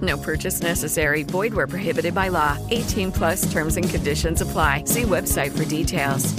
No 0.00 0.16
purchase 0.18 0.62
necessary. 0.62 1.24
Void 1.24 1.54
where 1.54 1.66
prohibited 1.66 2.14
by 2.14 2.28
law. 2.28 2.56
18 2.70 3.10
plus 3.12 3.50
terms 3.52 3.76
and 3.76 3.88
conditions 3.88 4.40
apply. 4.42 4.84
See 4.86 5.02
website 5.04 5.50
for 5.52 5.64
details. 5.64 6.34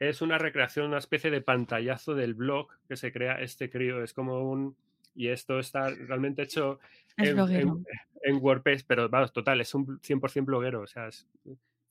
Es 0.00 0.22
una 0.22 0.38
recreación, 0.38 0.86
una 0.86 0.98
especie 0.98 1.30
de 1.30 1.40
pantallazo 1.40 2.14
del 2.14 2.34
blog 2.34 2.68
que 2.88 2.96
se 2.96 3.10
crea 3.12 3.40
este 3.40 3.68
crío. 3.68 4.02
Es 4.02 4.12
como 4.12 4.48
un... 4.50 4.76
Y 5.16 5.28
esto 5.28 5.58
está 5.58 5.90
realmente 5.90 6.42
hecho 6.42 6.78
Es 7.16 7.30
en, 7.30 7.38
en- 7.40 7.84
en 8.22 8.36
WordPress, 8.40 8.84
pero 8.84 9.08
vamos, 9.08 9.32
total, 9.32 9.60
es 9.60 9.74
un 9.74 10.00
100% 10.00 10.44
bloguero, 10.44 10.82
o 10.82 10.86
sea, 10.86 11.08
es 11.08 11.26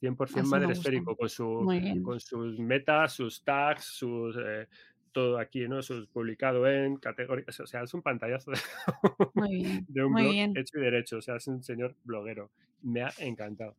100% 0.01 0.23
Así 0.39 0.47
madre 0.49 0.71
esférico, 0.73 1.15
con, 1.17 1.27
su, 1.29 1.65
con 2.03 2.19
sus 2.21 2.57
metas, 2.59 3.11
sus 3.13 3.43
tags, 3.43 3.83
sus... 3.83 4.37
eh, 4.37 4.67
todo 5.17 5.39
aquí, 5.39 5.67
¿no? 5.67 5.81
Sus 5.81 6.05
publicado 6.05 6.67
en 6.67 6.97
categorías, 6.97 7.59
o 7.59 7.65
sea, 7.65 7.81
es 7.81 7.91
un 7.95 8.03
pantallazo 8.03 8.51
de, 8.51 8.59
Muy 9.33 9.55
bien. 9.63 9.85
de 9.89 10.03
un 10.03 10.11
Muy 10.11 10.21
blog 10.21 10.31
bien. 10.31 10.53
hecho 10.55 10.77
y 10.77 10.81
derecho, 10.81 11.17
o 11.17 11.21
sea, 11.23 11.37
es 11.37 11.47
un 11.47 11.63
señor 11.63 11.95
bloguero. 12.03 12.51
Me 12.83 13.01
ha 13.01 13.11
encantado. 13.17 13.75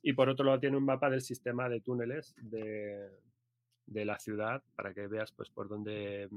Y 0.00 0.12
por 0.12 0.28
otro 0.28 0.46
lado 0.46 0.60
tiene 0.60 0.76
un 0.76 0.84
mapa 0.84 1.10
del 1.10 1.22
sistema 1.22 1.68
de 1.68 1.80
túneles 1.80 2.36
de, 2.36 3.10
de 3.86 4.04
la 4.04 4.16
ciudad 4.20 4.62
para 4.76 4.94
que 4.94 5.08
veas 5.08 5.32
pues 5.32 5.50
por 5.50 5.68
dónde 5.68 6.28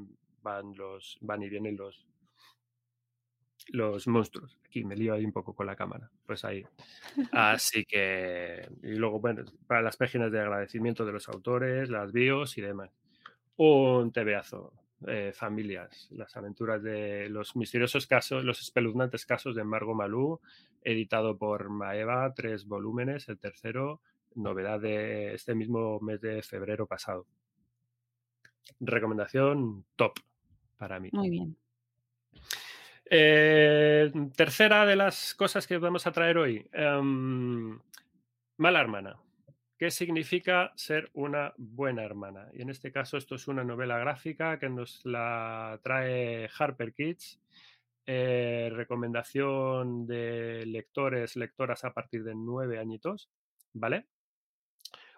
van 0.41 0.73
los 0.75 1.19
van 1.21 1.43
y 1.43 1.49
vienen 1.49 1.77
los 1.77 2.07
los 3.67 4.07
monstruos. 4.07 4.57
Aquí 4.65 4.83
me 4.83 4.95
lío 4.95 5.13
ahí 5.13 5.25
un 5.25 5.31
poco 5.31 5.53
con 5.53 5.67
la 5.67 5.75
cámara. 5.75 6.09
Pues 6.25 6.43
ahí. 6.43 6.65
Así 7.33 7.85
que 7.85 8.67
y 8.81 8.95
luego 8.95 9.19
bueno, 9.19 9.43
para 9.67 9.83
las 9.83 9.95
páginas 9.95 10.31
de 10.31 10.39
agradecimiento 10.39 11.05
de 11.05 11.11
los 11.11 11.29
autores, 11.29 11.91
las 11.91 12.11
bios 12.11 12.57
y 12.57 12.61
demás. 12.61 12.98
Un 13.61 14.11
tebeazo. 14.11 14.71
eh, 15.07 15.31
familias, 15.33 16.07
las 16.11 16.35
aventuras 16.35 16.83
de 16.83 17.29
los 17.29 17.55
misteriosos 17.55 18.05
casos, 18.07 18.43
los 18.43 18.61
espeluznantes 18.61 19.25
casos 19.25 19.55
de 19.55 19.63
Margot 19.63 19.95
Malou, 19.95 20.41
editado 20.81 21.37
por 21.37 21.69
Maeva, 21.69 22.33
tres 22.33 22.65
volúmenes, 22.65 23.29
el 23.29 23.37
tercero, 23.39 24.01
novedad 24.35 24.79
de 24.79 25.33
este 25.33 25.55
mismo 25.55 25.99
mes 26.01 26.19
de 26.21 26.41
febrero 26.41 26.85
pasado. 26.85 27.25
Recomendación 28.81 29.85
top 29.95 30.19
para 30.77 30.99
mí. 30.99 31.09
Muy 31.13 31.29
bien. 31.29 31.57
Eh, 33.09 34.11
tercera 34.35 34.85
de 34.85 34.95
las 34.95 35.33
cosas 35.33 35.65
que 35.65 35.77
vamos 35.77 36.05
a 36.07 36.11
traer 36.11 36.37
hoy. 36.37 36.67
em, 36.71 37.79
mala 38.57 38.81
hermana. 38.81 39.17
¿Qué 39.79 39.91
significa 39.91 40.73
ser 40.75 41.09
una 41.13 41.53
buena 41.57 42.03
hermana? 42.03 42.49
Y 42.53 42.61
en 42.63 42.69
este 42.69 42.91
caso 42.91 43.15
esto 43.15 43.35
es 43.35 43.47
una 43.47 43.63
novela 43.63 43.97
gráfica 43.97 44.59
que 44.59 44.67
nos 44.69 45.05
la 45.05 45.79
trae 45.81 46.49
Harper 46.59 46.93
Kids. 46.93 47.39
eh, 48.05 48.69
recomendación 48.73 50.05
de 50.05 50.65
lectores, 50.65 51.37
lectoras 51.37 51.85
a 51.85 51.93
partir 51.93 52.23
de 52.25 52.35
nueve 52.35 52.77
añitos, 52.79 53.29
¿vale? 53.73 54.07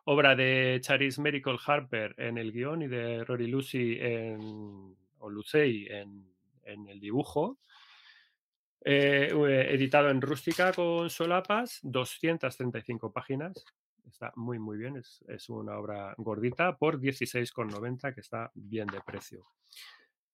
Obra 0.06 0.36
de 0.36 0.80
Charis 0.82 1.18
Miracle 1.18 1.58
Harper 1.66 2.14
en 2.18 2.38
el 2.38 2.52
guion 2.52 2.84
y 2.84 2.88
de 2.88 3.24
Rory 3.24 3.48
Lucy 3.48 3.98
en, 4.00 4.96
o 5.20 5.30
Lucey 5.30 5.88
en, 5.90 6.28
en 6.66 6.88
el 6.88 7.00
dibujo. 7.00 7.58
Eh, 8.84 9.30
eh, 9.32 9.68
editado 9.74 10.10
en 10.10 10.22
rústica 10.22 10.72
con 10.74 11.10
solapas, 11.10 11.80
235 11.84 13.12
páginas. 13.12 13.66
Está 14.08 14.34
muy, 14.36 14.60
muy 14.60 14.78
bien. 14.78 14.98
Es, 14.98 15.24
es 15.28 15.50
una 15.50 15.78
obra 15.78 16.14
gordita 16.18 16.78
por 16.78 17.00
16,90 17.00 18.14
que 18.14 18.22
está 18.22 18.52
bien 18.54 18.88
de 18.88 19.02
precio. 19.02 19.46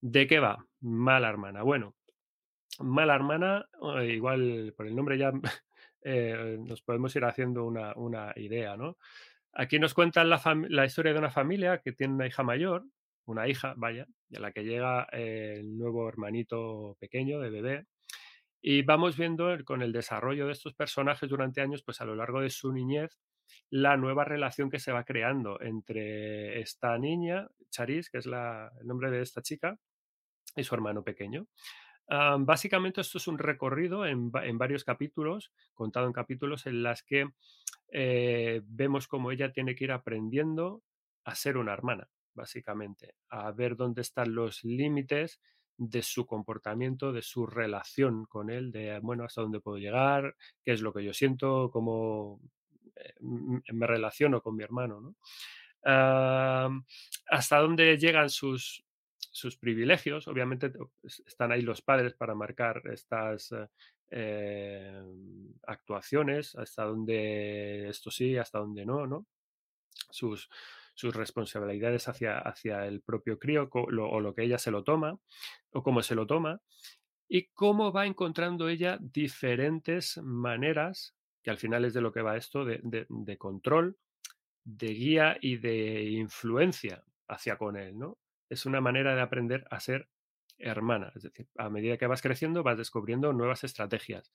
¿De 0.02 0.28
qué 0.28 0.40
va? 0.40 0.66
Mala 0.82 1.30
hermana. 1.30 1.64
Bueno, 1.64 1.96
Mala 2.80 3.16
hermana, 3.16 3.68
eh, 4.00 4.14
igual 4.14 4.74
por 4.78 4.86
el 4.86 4.96
nombre 4.96 5.18
ya 5.18 5.32
eh, 6.04 6.58
nos 6.60 6.82
podemos 6.82 7.16
ir 7.16 7.26
haciendo 7.26 7.66
una, 7.66 7.94
una 7.96 8.34
idea, 8.36 8.78
¿no? 8.78 8.98
Aquí 9.54 9.80
nos 9.80 9.96
cuentan 9.96 10.30
la, 10.30 10.40
la 10.70 10.86
historia 10.86 11.14
de 11.14 11.20
una 11.20 11.32
familia 11.32 11.80
que 11.80 11.94
tiene 11.94 12.14
una 12.14 12.28
hija 12.28 12.44
mayor, 12.44 12.86
una 13.26 13.48
hija, 13.48 13.74
vaya, 13.78 14.06
y 14.30 14.38
a 14.38 14.40
la 14.40 14.52
que 14.52 14.64
llega 14.64 15.08
eh, 15.12 15.56
el 15.60 15.76
nuevo 15.78 16.08
hermanito 16.08 16.96
pequeño 17.00 17.40
de 17.40 17.50
bebé. 17.50 17.86
Y 18.62 18.82
vamos 18.82 19.18
viendo 19.18 19.50
con 19.66 19.82
el 19.82 19.92
desarrollo 19.94 20.48
de 20.48 20.54
estos 20.54 20.74
personajes 20.74 21.30
durante 21.30 21.62
años, 21.62 21.84
pues 21.84 22.02
a 22.02 22.06
lo 22.06 22.16
largo 22.16 22.42
de 22.42 22.50
su 22.50 22.72
niñez, 22.74 23.18
la 23.70 23.98
nueva 23.98 24.26
relación 24.26 24.70
que 24.70 24.80
se 24.80 24.92
va 24.92 25.06
creando 25.06 25.62
entre 25.62 26.60
esta 26.60 26.98
niña, 26.98 27.48
Charis, 27.70 28.10
que 28.10 28.18
es 28.20 28.26
la- 28.26 28.72
el 28.82 28.88
nombre 28.88 29.12
de 29.12 29.22
esta 29.22 29.42
chica, 29.42 29.80
y 30.56 30.64
su 30.64 30.76
hermano 30.76 31.04
pequeño. 31.04 31.48
Ah, 32.10 32.38
básicamente 32.40 33.02
esto 33.02 33.18
es 33.18 33.28
un 33.28 33.38
recorrido 33.38 34.06
en, 34.06 34.32
en 34.44 34.58
varios 34.58 34.84
capítulos, 34.86 35.52
contado 35.74 36.08
en 36.08 36.14
capítulos 36.14 36.66
en 36.68 36.84
las 36.84 37.04
que 37.04 37.30
eh, 37.92 38.62
vemos 38.66 39.08
cómo 39.08 39.32
ella 39.32 39.52
tiene 39.52 39.76
que 39.76 39.86
ir 39.86 39.92
aprendiendo 39.92 40.84
a 41.26 41.36
ser 41.36 41.58
una 41.58 41.74
hermana, 41.74 42.10
básicamente, 42.34 43.16
a 43.30 43.52
ver 43.52 43.76
dónde 43.76 44.02
están 44.02 44.34
los 44.36 44.64
límites 44.64 45.42
de 45.78 46.02
su 46.04 46.26
comportamiento, 46.26 47.12
de 47.14 47.22
su 47.22 47.46
relación 47.48 48.26
con 48.26 48.50
él, 48.50 48.72
de, 48.72 49.00
bueno, 49.00 49.24
hasta 49.24 49.42
dónde 49.42 49.60
puedo 49.62 49.78
llegar, 49.78 50.36
qué 50.64 50.74
es 50.74 50.82
lo 50.82 50.94
que 50.94 51.04
yo 51.04 51.14
siento, 51.14 51.70
cómo 51.72 52.40
eh, 52.96 53.14
me 53.74 53.88
relaciono 53.88 54.42
con 54.42 54.56
mi 54.56 54.64
hermano, 54.64 55.02
¿no? 55.02 55.16
Ah, 55.86 56.70
hasta 57.30 57.60
dónde 57.60 57.98
llegan 57.98 58.30
sus, 58.30 58.84
sus 59.20 59.58
privilegios. 59.58 60.28
Obviamente 60.28 60.70
te- 60.70 60.80
es- 61.04 61.24
están 61.26 61.52
ahí 61.52 61.62
los 61.62 61.82
padres 61.82 62.14
para 62.16 62.36
marcar 62.36 62.82
estas 62.92 63.54
eh, 64.10 65.02
actuaciones, 65.64 66.56
hasta 66.56 66.84
dónde 66.86 67.90
esto 67.90 68.12
sí, 68.12 68.38
hasta 68.38 68.60
dónde 68.60 68.86
no, 68.86 69.06
¿no? 69.08 69.26
Sus, 70.10 70.50
sus 70.98 71.16
responsabilidades 71.16 72.08
hacia, 72.10 72.40
hacia 72.40 72.88
el 72.88 73.02
propio 73.02 73.38
crío 73.40 73.70
o 73.72 74.20
lo 74.20 74.34
que 74.34 74.44
ella 74.44 74.58
se 74.58 74.72
lo 74.72 74.84
toma 74.84 75.20
o 75.72 75.84
cómo 75.84 76.02
se 76.02 76.16
lo 76.16 76.26
toma 76.28 76.62
y 77.28 77.48
cómo 77.54 77.92
va 77.92 78.06
encontrando 78.06 78.70
ella 78.70 78.98
diferentes 79.02 80.18
maneras, 80.20 81.16
que 81.44 81.52
al 81.52 81.58
final 81.58 81.86
es 81.86 81.94
de 81.94 82.02
lo 82.02 82.12
que 82.14 82.22
va 82.22 82.38
esto, 82.38 82.66
de, 82.66 82.80
de- 82.84 83.38
control, 83.38 83.98
de 84.64 84.88
guía 84.90 85.38
y 85.42 85.58
de 85.58 86.04
influencia 86.06 87.04
hacia 87.28 87.58
con 87.58 87.78
él, 87.78 87.98
¿no? 87.98 88.20
Es 88.50 88.66
una 88.66 88.82
manera 88.82 89.16
de 89.16 89.22
aprender 89.22 89.66
a 89.72 89.80
ser 89.80 90.10
hermana, 90.58 91.12
es 91.16 91.24
decir, 91.24 91.48
a 91.58 91.70
medida 91.70 91.98
que 91.98 92.08
vas 92.08 92.22
creciendo 92.22 92.64
vas 92.64 92.78
descubriendo 92.78 93.34
nuevas 93.34 93.64
estrategias. 93.64 94.34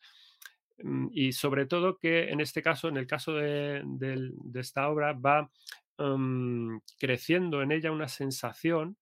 Mm, 0.79 1.09
Y 1.13 1.33
sobre 1.33 1.67
todo 1.67 1.99
que 1.99 2.31
en 2.31 2.41
este 2.41 2.63
caso, 2.63 2.89
en 2.89 2.97
el 2.97 3.07
caso 3.07 3.35
de, 3.35 3.83
de 3.85 4.61
esta 4.61 4.89
obra, 4.89 5.13
va 5.13 5.51
mm, 6.03 6.81
creciendo 6.99 7.63
en 7.63 7.73
ella 7.73 7.93
una 7.93 8.09
sensación 8.09 8.97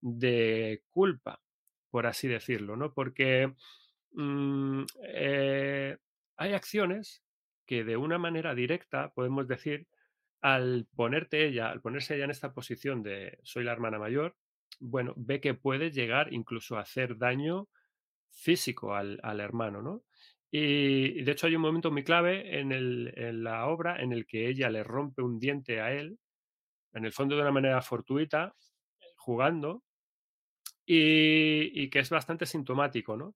de 0.00 0.82
culpa, 0.90 1.40
por 1.90 2.06
así 2.06 2.28
decirlo, 2.28 2.76
¿no? 2.76 2.92
Porque 2.94 3.52
mm, 4.12 4.82
eh, 5.04 5.96
hay 6.36 6.52
acciones 6.52 7.22
que 7.66 7.84
de 7.84 7.96
una 7.96 8.18
manera 8.18 8.54
directa, 8.54 9.12
podemos 9.14 9.48
decir, 9.48 9.86
al 10.40 10.86
ponerte 10.96 11.46
ella, 11.46 11.70
al 11.70 11.80
ponerse 11.80 12.14
ella 12.14 12.24
en 12.24 12.30
esta 12.30 12.52
posición 12.52 13.02
de 13.02 13.38
soy 13.42 13.64
la 13.64 13.72
hermana 13.72 13.98
mayor, 13.98 14.36
bueno, 14.80 15.14
ve 15.16 15.40
que 15.40 15.54
puede 15.54 15.90
llegar 15.90 16.32
incluso 16.32 16.76
a 16.76 16.82
hacer 16.82 17.18
daño 17.18 17.68
físico 18.30 18.94
al, 18.94 19.20
hermano, 19.40 19.82
¿no? 19.82 20.04
Y, 20.50 21.22
de 21.22 21.32
hecho 21.32 21.46
hay 21.46 21.56
un 21.56 21.62
momento 21.62 21.90
muy 21.90 22.04
clave 22.04 22.60
en 22.60 23.44
la 23.44 23.66
obra 23.66 24.00
en 24.00 24.12
el 24.12 24.26
que 24.26 24.48
ella 24.48 24.70
le 24.70 24.84
rompe 24.84 25.22
un 25.22 25.38
diente 25.38 25.80
a 25.80 25.92
él, 25.92 26.18
en 26.98 27.06
el 27.06 27.12
fondo 27.12 27.36
de 27.36 27.42
una 27.42 27.52
manera 27.52 27.80
fortuita, 27.82 28.54
jugando, 29.16 29.82
y, 30.84 31.90
que 31.90 31.98
es 31.98 32.10
bastante 32.10 32.46
sintomático, 32.46 33.16
¿no? 33.16 33.34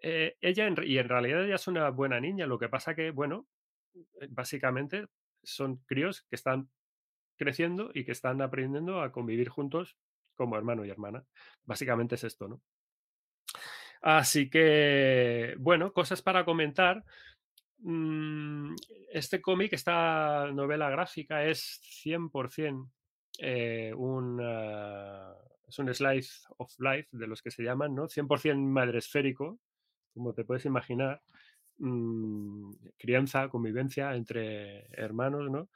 Eh, 0.00 0.36
ella, 0.40 0.68
y 0.84 0.98
en 0.98 1.08
realidad 1.08 1.44
ella 1.44 1.56
es 1.56 1.66
una 1.68 1.90
buena 1.90 2.20
niña, 2.20 2.46
lo 2.46 2.58
que 2.58 2.68
pasa 2.68 2.94
que, 2.94 3.10
bueno, 3.10 3.46
eh, 3.94 4.28
básicamente 4.30 5.06
son 5.42 5.76
críos 5.86 6.22
que 6.22 6.36
están 6.36 6.70
creciendo 7.36 7.90
y 7.92 8.04
que 8.04 8.12
están 8.12 8.40
aprendiendo 8.40 9.02
a 9.02 9.12
convivir 9.12 9.48
juntos 9.48 9.96
como 10.34 10.56
hermano 10.56 10.84
y 10.84 10.90
hermana. 10.90 11.24
Básicamente 11.64 12.14
es 12.14 12.24
esto, 12.24 12.48
¿no? 12.48 12.62
Así 14.00 14.50
que, 14.50 15.54
bueno, 15.58 15.92
cosas 15.92 16.22
para 16.22 16.44
comentar. 16.44 17.04
Mm, 17.78 18.74
Este 19.10 19.40
cómic, 19.40 19.72
esta 19.72 20.50
novela 20.52 20.90
gráfica 20.90 21.44
es 21.44 21.80
100% 22.02 22.90
eh, 23.38 23.92
un, 23.96 24.40
ah, 24.42 25.34
es 25.68 25.78
un 25.78 25.92
slice 25.94 26.46
of 26.58 26.72
life 26.78 27.08
de 27.12 27.26
los 27.26 27.42
que 27.42 27.50
se 27.50 27.62
llaman, 27.62 27.94
¿no? 27.94 28.08
100% 28.08 28.56
madresférico, 28.60 29.58
como 30.14 30.34
te 30.34 30.44
puedes 30.44 30.64
imaginar. 30.66 31.22
Mm, 31.78 32.72
crianza, 32.98 33.48
convivencia 33.48 34.14
entre 34.16 34.86
hermanos, 34.92 35.50
¿no? 35.50 35.70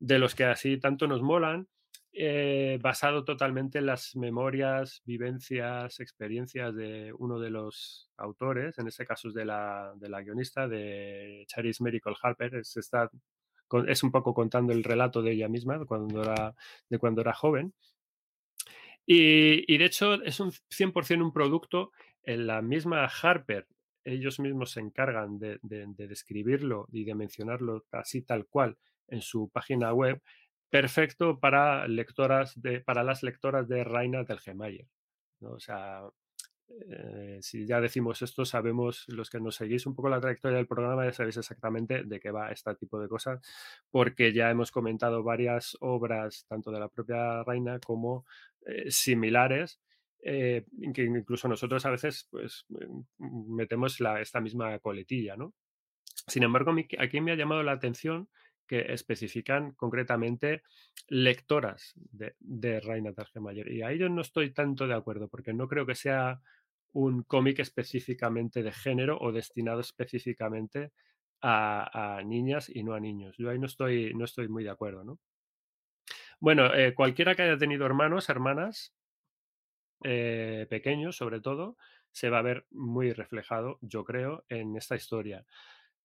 De 0.00 0.18
los 0.18 0.34
que 0.34 0.44
así 0.44 0.78
tanto 0.78 1.06
nos 1.08 1.22
molan. 1.22 1.68
eh, 2.12 2.78
basado 2.82 3.24
totalmente 3.24 3.78
en 3.78 3.86
las 3.86 4.16
memorias, 4.16 5.02
vivencias, 5.04 6.00
experiencias 6.00 6.74
de 6.74 7.12
uno 7.18 7.38
de 7.38 7.50
los 7.50 8.10
autores, 8.16 8.78
en 8.78 8.88
este 8.88 9.06
caso 9.06 9.28
es 9.28 9.34
de 9.34 9.44
la, 9.44 9.92
de 9.96 10.08
la 10.08 10.22
guionista, 10.22 10.66
de 10.68 11.44
Charis 11.48 11.80
Miracle 11.82 12.14
Harper, 12.22 12.56
es, 12.56 12.74
con- 12.74 13.10
es 13.88 14.02
un 14.02 14.10
poco 14.12 14.34
contando 14.34 14.72
el 14.72 14.84
relato 14.84 15.22
de 15.22 15.32
ella 15.32 15.48
misma, 15.48 15.78
de 15.78 15.86
cuando 15.86 16.22
era, 16.22 16.54
de 16.88 16.98
cuando 16.98 17.20
era 17.22 17.32
joven. 17.34 17.74
Y, 19.06 19.72
y 19.72 19.78
de 19.78 19.84
hecho 19.86 20.14
es 20.22 20.40
un 20.40 20.52
100% 20.70 21.22
un 21.22 21.32
producto 21.32 21.92
en 22.22 22.46
la 22.46 22.60
misma 22.62 23.06
Harper. 23.06 23.66
Ellos 24.04 24.38
mismos 24.40 24.72
se 24.72 24.80
encargan 24.80 25.38
de, 25.38 25.58
de- 25.62 25.86
de 25.88 26.08
describirlo 26.08 26.86
y 26.92 27.04
de 27.04 27.14
mencionarlo 27.14 27.84
así 27.92 28.22
tal 28.22 28.46
cual 28.46 28.76
en 29.08 29.22
su 29.22 29.48
página 29.50 29.92
web. 29.92 30.22
Perfecto 30.70 31.38
para 31.40 31.88
lectoras 31.88 32.60
de, 32.60 32.80
para 32.80 33.02
las 33.02 33.22
lectoras 33.22 33.68
de 33.68 33.84
Raina 33.84 34.24
Telgemeier. 34.24 34.86
¿no? 35.40 35.52
O 35.52 35.60
sea, 35.60 36.02
eh, 36.90 37.38
si 37.40 37.66
ya 37.66 37.80
decimos 37.80 38.20
esto, 38.22 38.44
sabemos, 38.44 39.04
los 39.08 39.30
que 39.30 39.40
nos 39.40 39.56
seguís 39.56 39.86
un 39.86 39.94
poco 39.94 40.08
la 40.08 40.20
trayectoria 40.20 40.58
del 40.58 40.66
programa, 40.66 41.04
ya 41.04 41.12
sabéis 41.12 41.36
exactamente 41.38 42.04
de 42.04 42.20
qué 42.20 42.30
va 42.30 42.50
este 42.50 42.74
tipo 42.74 43.00
de 43.00 43.08
cosas, 43.08 43.40
porque 43.90 44.32
ya 44.32 44.50
hemos 44.50 44.70
comentado 44.70 45.22
varias 45.22 45.76
obras, 45.80 46.44
tanto 46.48 46.70
de 46.70 46.80
la 46.80 46.88
propia 46.88 47.42
Reina 47.44 47.78
como 47.80 48.26
eh, 48.66 48.90
similares, 48.90 49.80
eh, 50.20 50.66
que 50.92 51.04
incluso 51.04 51.48
nosotros 51.48 51.84
a 51.86 51.90
veces 51.90 52.28
pues, 52.30 52.66
mm, 52.68 53.54
metemos 53.54 53.98
esta 54.20 54.40
misma 54.40 54.78
coletilla, 54.78 55.36
¿no? 55.36 55.54
Sin 56.26 56.42
embargo, 56.42 56.74
aquí 56.98 57.20
me 57.20 57.32
ha 57.32 57.36
llamado 57.36 57.62
la 57.62 57.72
atención 57.72 58.28
que 58.66 58.92
especifican 58.92 59.72
concretamente 59.72 60.62
lectoras 61.08 61.94
de, 61.96 62.34
de 62.38 62.80
Reina 62.80 63.14
Targemayer. 63.14 63.72
Y 63.72 63.82
ahí 63.82 63.96
yo 63.98 64.10
no 64.10 64.20
estoy 64.20 64.50
tanto 64.50 64.86
de 64.86 64.94
acuerdo, 64.94 65.28
porque 65.28 65.54
no 65.54 65.68
creo 65.68 65.86
que 65.86 65.94
sea 65.94 66.42
un 66.92 67.22
cómic 67.22 67.58
específicamente 67.60 68.62
de 68.62 68.72
género 68.72 69.18
o 69.20 69.32
destinado 69.32 69.80
específicamente 69.80 70.92
a, 71.42 72.20
niñas 72.24 72.68
y 72.68 72.82
no 72.82 72.94
a 72.94 73.00
niños. 73.00 73.36
Yo 73.38 73.50
ahí 73.50 73.58
no 73.58 73.66
estoy, 73.66 74.12
no 74.14 74.24
estoy 74.24 74.48
muy 74.48 74.64
de 74.64 74.70
acuerdo, 74.70 75.04
¿no? 75.04 75.18
Bueno, 76.40 76.72
eh, 76.74 76.94
cualquiera 76.94 77.34
que 77.34 77.42
haya 77.42 77.58
tenido 77.58 77.84
hermanos, 77.84 78.28
hermanas, 78.28 78.94
eh, 80.04 80.66
pequeños 80.70 81.16
sobre 81.16 81.40
todo, 81.40 81.76
se 82.12 82.30
va 82.30 82.38
a 82.38 82.42
ver 82.42 82.66
muy 82.70 83.12
reflejado, 83.12 83.78
yo 83.80 84.04
creo, 84.04 84.44
en 84.48 84.76
esta 84.76 84.96
historia. 84.96 85.44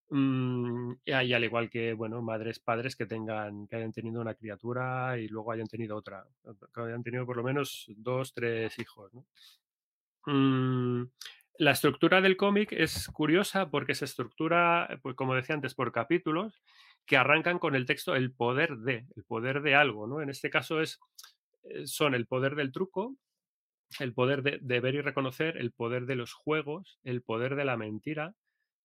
Mm, 0.09 0.93
y 1.05 1.11
al 1.11 1.43
igual 1.43 1.69
que, 1.69 1.93
bueno, 1.93 2.21
madres, 2.21 2.59
padres 2.59 2.95
que 2.95 3.05
tengan, 3.05 3.67
que 3.67 3.77
hayan 3.77 3.93
tenido 3.93 4.21
una 4.21 4.35
criatura 4.35 5.17
y 5.17 5.27
luego 5.27 5.51
hayan 5.51 5.67
tenido 5.67 5.95
otra, 5.95 6.25
que 6.73 6.81
hayan 6.81 7.03
tenido 7.03 7.25
por 7.25 7.37
lo 7.37 7.43
menos 7.43 7.85
dos, 7.97 8.33
tres 8.33 8.77
hijos, 8.79 9.13
¿no? 9.13 9.25
Mm, 10.25 11.03
la 11.59 11.71
estructura 11.71 12.21
del 12.21 12.37
cómic 12.37 12.71
es 12.71 13.07
curiosa 13.09 13.69
porque 13.69 13.95
se 13.95 14.05
estructura, 14.05 14.99
pues 15.01 15.15
como 15.15 15.35
decía 15.35 15.55
antes, 15.55 15.75
por 15.75 15.91
capítulos 15.91 16.61
que 17.05 17.17
arrancan 17.17 17.59
con 17.59 17.75
el 17.75 17.85
texto 17.85 18.15
el 18.15 18.33
poder 18.33 18.77
de, 18.77 19.05
el 19.15 19.23
poder 19.25 19.61
de 19.61 19.75
algo, 19.75 20.07
¿no? 20.07 20.21
En 20.21 20.29
este 20.29 20.49
caso 20.49 20.81
es, 20.81 20.99
eh, 21.63 21.85
son 21.87 22.15
el 22.15 22.27
poder 22.27 22.55
del 22.55 22.71
truco, 22.71 23.17
el 23.99 24.13
poder 24.13 24.43
de, 24.43 24.79
ver 24.81 24.95
y 24.95 25.01
reconocer, 25.01 25.57
el 25.57 25.71
poder 25.71 26.05
de 26.05 26.15
los 26.15 26.33
juegos, 26.33 26.99
el 27.03 27.21
poder 27.23 27.55
de 27.55 27.65
la 27.65 27.77
mentira. 27.77 28.35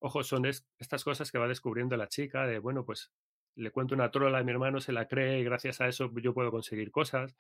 Ojo, 0.01 0.25
son 0.25 0.47
es- 0.47 0.67
estas 0.79 1.05
cosas 1.05 1.33
que 1.33 1.39
va 1.39 1.49
descubriendo 1.49 1.97
la 1.97 2.09
chica 2.09 2.47
de, 2.47 2.59
bueno, 2.59 2.85
pues 2.85 3.13
le 3.57 3.71
cuento 3.73 3.95
una 3.95 4.11
trola 4.11 4.39
a 4.39 4.45
mi 4.45 4.53
hermano, 4.53 4.81
se 4.81 4.93
la 4.93 5.09
cree 5.09 5.41
y 5.41 5.45
gracias 5.45 5.81
a 5.81 5.89
eso 5.89 6.11
yo 6.23 6.35
puedo 6.35 6.51
conseguir 6.53 6.91
cosas. 6.93 7.37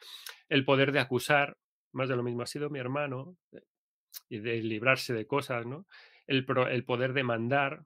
El 0.49 0.65
poder 0.65 0.93
de 0.93 1.01
acusar, 1.01 1.57
más 1.93 2.09
de 2.09 2.17
lo 2.17 2.23
mismo, 2.23 2.43
ha 2.43 2.47
sido 2.47 2.71
mi 2.71 2.79
hermano, 2.81 3.37
eh, 3.53 3.61
y 4.29 4.39
de 4.41 4.63
librarse 4.63 5.15
de 5.15 5.27
cosas, 5.27 5.67
¿no? 5.67 5.87
El, 6.27 6.45
pro- 6.45 6.69
el 6.69 6.85
poder 6.85 7.13
de 7.13 7.25
mandar, 7.25 7.85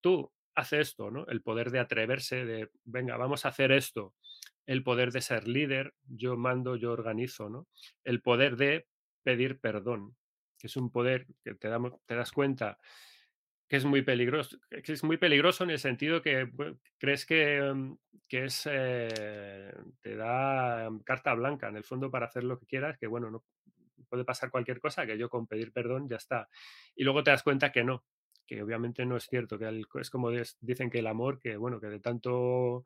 tú, 0.00 0.32
haz 0.54 0.72
esto, 0.72 1.10
¿no? 1.10 1.26
El 1.26 1.42
poder 1.42 1.70
de 1.70 1.80
atreverse, 1.80 2.44
de, 2.44 2.70
venga, 2.84 3.16
vamos 3.16 3.44
a 3.44 3.48
hacer 3.50 3.72
esto. 3.72 4.14
El 4.66 4.82
poder 4.84 5.12
de 5.12 5.20
ser 5.20 5.48
líder, 5.48 5.94
yo 6.04 6.36
mando, 6.36 6.76
yo 6.76 6.92
organizo, 6.92 7.48
¿no? 7.50 7.68
El 8.04 8.22
poder 8.22 8.56
de 8.56 8.86
pedir 9.22 9.60
perdón, 9.60 10.16
que 10.58 10.66
es 10.68 10.76
un 10.76 10.90
poder 10.90 11.26
que 11.44 11.54
te, 11.54 11.68
damos- 11.68 12.00
te 12.06 12.14
das 12.14 12.32
cuenta 12.32 12.78
que 13.68 13.76
es 13.76 13.84
muy 13.84 14.02
peligroso, 14.02 14.58
que 14.84 14.92
es 14.92 15.02
muy 15.02 15.16
peligroso 15.16 15.64
en 15.64 15.70
el 15.70 15.78
sentido 15.78 16.20
que 16.20 16.50
crees 16.98 17.24
que, 17.24 17.72
mm, 17.74 17.96
que 18.28 18.44
es 18.44 18.68
eh, 18.70 19.72
te 20.02 20.16
da 20.16 20.90
carta 21.04 21.32
blanca 21.34 21.68
en 21.68 21.76
el 21.76 21.84
fondo 21.84 22.10
para 22.10 22.26
hacer 22.26 22.44
lo 22.44 22.58
que 22.58 22.66
quieras, 22.66 22.98
que 22.98 23.06
bueno, 23.06 23.30
no 23.30 23.44
puede 24.12 24.24
pasar 24.26 24.50
cualquier 24.50 24.78
cosa, 24.80 25.06
que 25.06 25.16
yo 25.18 25.30
con 25.30 25.46
pedir 25.46 25.72
perdón 25.72 26.06
ya 26.08 26.16
está. 26.16 26.48
Y 26.94 27.04
luego 27.04 27.22
te 27.24 27.30
das 27.30 27.42
cuenta 27.42 27.72
que 27.72 27.82
no, 27.84 28.04
que 28.46 28.62
obviamente 28.62 29.06
no 29.06 29.16
es 29.16 29.24
cierto, 29.26 29.58
que 29.58 29.64
el- 29.66 29.86
es 30.00 30.10
como 30.10 30.30
dicen 30.60 30.90
que 30.90 30.98
el 30.98 31.06
amor, 31.06 31.38
que 31.40 31.56
bueno, 31.56 31.80
que 31.80 31.86
de 31.88 32.00
tanto 32.00 32.84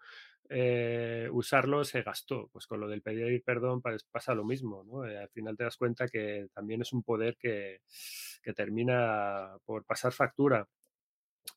eh, 0.49 1.29
usarlo 1.33 1.85
se 1.85 2.03
gastó. 2.03 2.49
Pues 2.53 2.66
con 2.68 2.81
lo 2.81 2.89
del 2.89 3.03
pedir 3.03 3.43
perdón 3.43 3.83
pues, 3.83 4.05
pasa 4.05 4.35
lo 4.35 4.45
mismo, 4.45 4.85
¿no? 4.85 5.05
Eh, 5.07 5.18
al 5.18 5.29
final 5.31 5.57
te 5.57 5.64
das 5.64 5.77
cuenta 5.77 6.07
que 6.09 6.47
también 6.55 6.83
es 6.83 6.93
un 6.93 7.03
poder 7.03 7.37
que, 7.37 7.81
que 8.43 8.53
termina 8.53 9.57
por 9.64 9.85
pasar 9.85 10.12
factura. 10.12 10.68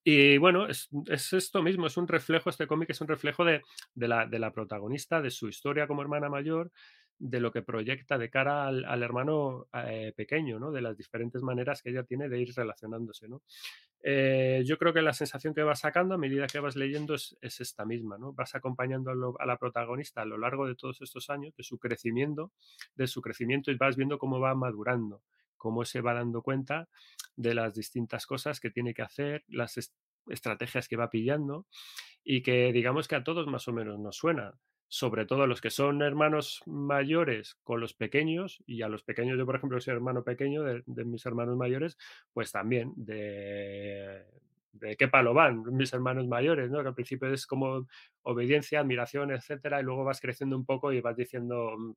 Y 0.04 0.38
bueno, 0.38 0.68
es, 0.68 0.90
es 1.08 1.34
esto 1.34 1.62
mismo, 1.62 1.88
es 1.88 1.98
un 1.98 2.08
reflejo, 2.08 2.50
este 2.50 2.68
cómic 2.68 2.90
es 2.92 3.02
un 3.02 3.08
reflejo 3.08 3.44
de, 3.46 3.62
de 3.94 4.08
la, 4.08 4.26
de 4.28 4.40
la 4.40 4.52
protagonista, 4.52 5.22
de 5.22 5.32
su 5.32 5.48
historia 5.50 5.88
como 5.88 6.02
hermana 6.02 6.30
mayor, 6.30 6.72
de 7.20 7.42
lo 7.42 7.52
que 7.52 7.62
proyecta 7.62 8.18
de 8.18 8.30
cara 8.30 8.66
al, 8.66 8.86
al 8.86 9.04
hermano 9.04 9.68
eh, 9.74 10.14
pequeño, 10.16 10.58
¿no? 10.58 10.72
De 10.72 10.82
las 10.82 10.98
diferentes 10.98 11.44
maneras 11.44 11.82
que 11.82 11.90
ella 11.90 12.04
tiene 12.04 12.30
de 12.30 12.40
ir 12.40 12.54
relacionándose, 12.56 13.28
¿no? 13.28 13.42
Eh, 14.02 14.64
yo 14.66 14.78
creo 14.78 14.94
que 14.94 15.02
la 15.02 15.12
sensación 15.12 15.54
que 15.54 15.62
vas 15.62 15.82
sacando 15.82 16.16
a 16.16 16.18
medida 16.18 16.48
que 16.48 16.62
vas 16.62 16.78
leyendo 16.78 17.16
es, 17.16 17.38
es 17.42 17.60
esta 17.60 17.84
misma, 17.86 18.18
¿no? 18.18 18.32
Vas 18.32 18.56
acompañando 18.56 19.12
a, 19.38 19.46
la 19.46 19.58
protagonista 19.58 20.22
a 20.22 20.26
lo 20.26 20.38
largo 20.38 20.66
de 20.66 20.76
todos 20.76 21.02
estos 21.02 21.30
años, 21.30 21.54
de 21.58 21.64
su 21.64 21.78
crecimiento, 21.78 22.54
de 22.96 23.08
su 23.08 23.22
crecimiento 23.22 23.72
y 23.72 23.76
vas 23.76 23.98
viendo 23.98 24.18
cómo 24.18 24.40
va 24.40 24.56
madurando, 24.56 25.22
cómo 25.58 25.84
se 25.84 26.00
va 26.00 26.14
dando 26.14 26.42
cuenta 26.42 26.88
de 27.36 27.54
las 27.54 27.76
distintas 27.76 28.26
cosas 28.26 28.62
que 28.62 28.72
tiene 28.72 28.94
que 28.94 29.02
hacer, 29.02 29.44
las 29.48 29.78
est- 29.78 29.96
estrategias 30.28 30.88
que 30.88 30.96
va 30.96 31.10
pillando 31.10 31.66
y 32.24 32.42
que 32.42 32.72
digamos 32.72 33.10
que 33.10 33.16
a 33.16 33.24
todos 33.24 33.48
más 33.48 33.68
o 33.68 33.74
menos 33.74 34.00
nos 34.00 34.16
suena, 34.16 34.54
sobre 34.90 35.26
todo 35.26 35.44
a 35.44 35.48
los 35.48 35.62
que 35.62 35.70
son 35.70 36.02
hermanos 36.02 36.62
mayores 36.66 37.56
con 37.64 37.80
los 37.80 37.94
pequeños 37.94 38.62
y 38.66 38.82
a 38.82 38.90
los 38.90 39.04
pequeños, 39.04 39.38
yo 39.38 39.46
por 39.46 39.56
ejemplo 39.56 39.80
soy 39.80 39.94
hermano 39.94 40.24
pequeño 40.24 40.64
de, 40.64 40.84
mis 41.06 41.26
hermanos 41.28 41.56
mayores, 41.56 41.98
pues 42.34 42.52
también 42.52 42.94
de, 42.98 44.26
qué 44.98 45.08
palo 45.08 45.34
van 45.36 45.64
mis 45.76 45.94
hermanos 45.94 46.28
mayores, 46.28 46.72
¿no? 46.72 46.82
que 46.82 46.88
al 46.90 46.96
principio 46.96 47.32
es 47.32 47.46
como 47.46 47.88
obediencia, 48.24 48.80
admiración, 48.80 49.32
etcétera, 49.32 49.80
y 49.80 49.84
luego 49.84 50.04
vas 50.04 50.20
creciendo 50.20 50.58
un 50.58 50.66
poco 50.66 50.92
y 50.92 51.02
vas 51.02 51.16
diciendo, 51.16 51.76
"Mm, 51.78 51.94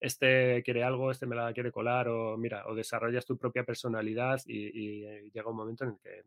este 0.00 0.62
quiere 0.64 0.84
algo, 0.84 1.10
este 1.10 1.26
me 1.26 1.36
la 1.36 1.52
quiere 1.52 1.72
colar, 1.72 2.08
o 2.08 2.36
mira, 2.38 2.66
o 2.66 2.74
desarrollas 2.74 3.26
tu 3.26 3.36
propia 3.38 3.64
personalidad 3.64 4.40
y, 4.46 5.00
y, 5.00 5.04
eh, 5.04 5.30
llega 5.32 5.50
un 5.50 5.56
momento 5.56 5.84
en 5.84 5.90
el 5.90 5.98
que 5.98 6.22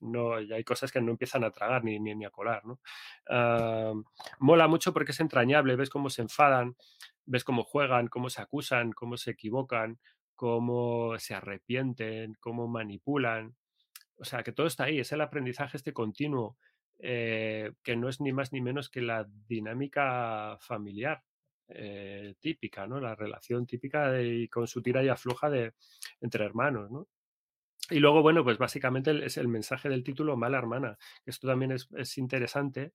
no, 0.00 0.40
ya 0.40 0.56
hay 0.56 0.64
cosas 0.64 0.92
que 0.92 1.00
no 1.00 1.12
empiezan 1.12 1.44
a 1.44 1.50
tragar 1.50 1.84
ni, 1.84 1.98
ni, 1.98 2.14
ni 2.14 2.24
a 2.24 2.30
colar, 2.30 2.64
¿no? 2.64 2.80
Ah, 3.28 3.92
mola 4.38 4.68
mucho 4.68 4.92
porque 4.92 5.12
es 5.12 5.20
entrañable, 5.20 5.76
ves 5.76 5.90
cómo 5.90 6.10
se 6.10 6.22
enfadan, 6.22 6.76
ves 7.26 7.44
cómo 7.44 7.64
juegan, 7.64 8.08
cómo 8.08 8.30
se 8.30 8.42
acusan, 8.42 8.92
cómo 8.92 9.16
se 9.16 9.32
equivocan, 9.32 9.98
cómo 10.34 11.18
se 11.18 11.34
arrepienten, 11.34 12.34
cómo 12.40 12.68
manipulan. 12.68 13.56
O 14.18 14.24
sea, 14.24 14.42
que 14.42 14.52
todo 14.52 14.66
está 14.66 14.84
ahí, 14.84 15.00
es 15.00 15.12
el 15.12 15.20
aprendizaje 15.20 15.76
este 15.76 15.92
continuo, 15.92 16.56
eh, 16.98 17.72
que 17.82 17.96
no 17.96 18.08
es 18.08 18.20
ni 18.20 18.32
más 18.32 18.52
ni 18.52 18.60
menos 18.60 18.90
que 18.90 19.00
la 19.00 19.26
dinámica 19.48 20.56
familiar 20.60 21.22
eh, 21.68 22.34
típica, 22.40 22.86
¿no? 22.86 23.00
La 23.00 23.14
relación 23.14 23.66
típica 23.66 24.10
de, 24.10 24.26
y 24.26 24.48
con 24.48 24.66
su 24.66 24.82
tira 24.82 25.02
y 25.02 25.08
afloja 25.08 25.50
de, 25.50 25.74
entre 26.20 26.44
hermanos, 26.44 26.90
¿no? 26.90 27.08
Y 27.90 28.00
luego, 28.00 28.22
bueno, 28.22 28.44
pues 28.44 28.58
básicamente 28.58 29.24
es 29.24 29.36
el 29.36 29.48
mensaje 29.48 29.88
del 29.88 30.04
título 30.04 30.36
Mala 30.36 30.58
Hermana. 30.58 30.98
Esto 31.24 31.48
también 31.48 31.72
es, 31.72 31.88
es 31.96 32.18
interesante 32.18 32.92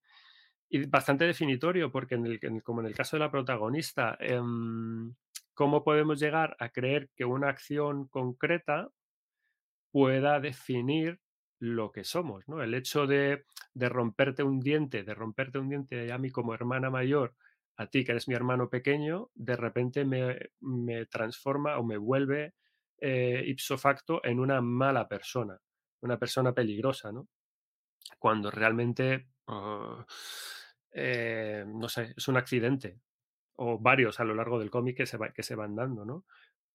y 0.70 0.86
bastante 0.88 1.26
definitorio, 1.26 1.91
porque 1.91 2.16
en 2.16 2.26
el, 2.26 2.64
como 2.64 2.82
en 2.82 2.88
el 2.88 2.96
caso 2.96 3.16
de 3.16 3.22
la 3.22 3.32
protagonista, 3.32 4.18
em, 4.20 5.14
¿cómo 5.54 5.84
podemos 5.84 6.20
llegar 6.20 6.56
a 6.60 6.70
creer 6.70 7.10
que 7.16 7.26
una 7.26 7.50
acción 7.50 8.08
concreta 8.08 8.89
pueda 9.91 10.39
definir 10.39 11.20
lo 11.60 11.91
que 11.91 12.04
somos, 12.04 12.48
¿no? 12.48 12.62
El 12.62 12.74
hecho 12.74 13.08
de, 13.08 13.46
de 13.74 13.89
romperte 13.89 14.44
un 14.44 14.60
diente, 14.60 15.04
de 15.04 15.14
romperte 15.14 15.60
un 15.60 15.70
diente 15.70 16.12
a 16.12 16.18
mí 16.18 16.30
como 16.32 16.54
hermana 16.54 16.89
mayor, 16.89 17.36
a 17.78 17.88
ti 17.88 18.04
que 18.04 18.12
eres 18.12 18.28
mi 18.28 18.34
hermano 18.34 18.70
pequeño, 18.70 19.30
de 19.36 19.56
repente 19.56 20.04
me, 20.06 20.50
me 20.60 21.06
transforma 21.06 21.78
o 21.78 21.84
me 21.84 21.98
vuelve 21.98 22.54
eh, 23.00 23.44
ipso 23.46 23.78
facto 23.78 24.22
en 24.24 24.39
una 24.39 24.62
mala 24.62 25.08
persona, 25.08 25.60
una 26.02 26.18
persona 26.20 26.54
peligrosa, 26.54 27.12
¿no? 27.12 27.28
Cuando 28.20 28.52
realmente, 28.52 29.28
ah, 29.48 30.06
eh, 30.91 31.66
no 31.68 31.89
sé, 31.89 32.14
es 32.18 32.28
un 32.28 32.38
accidente. 32.38 33.00
o 33.58 33.80
varios 33.80 34.20
a 34.20 34.26
lo 34.26 34.36
largo 34.36 34.60
del 34.60 34.72
cómic 34.72 34.98
que 34.98 35.06
se, 35.08 35.18
va- 35.18 35.34
que 35.34 35.44
se 35.44 35.56
van 35.56 35.76
dando, 35.76 36.06
¿no? 36.06 36.26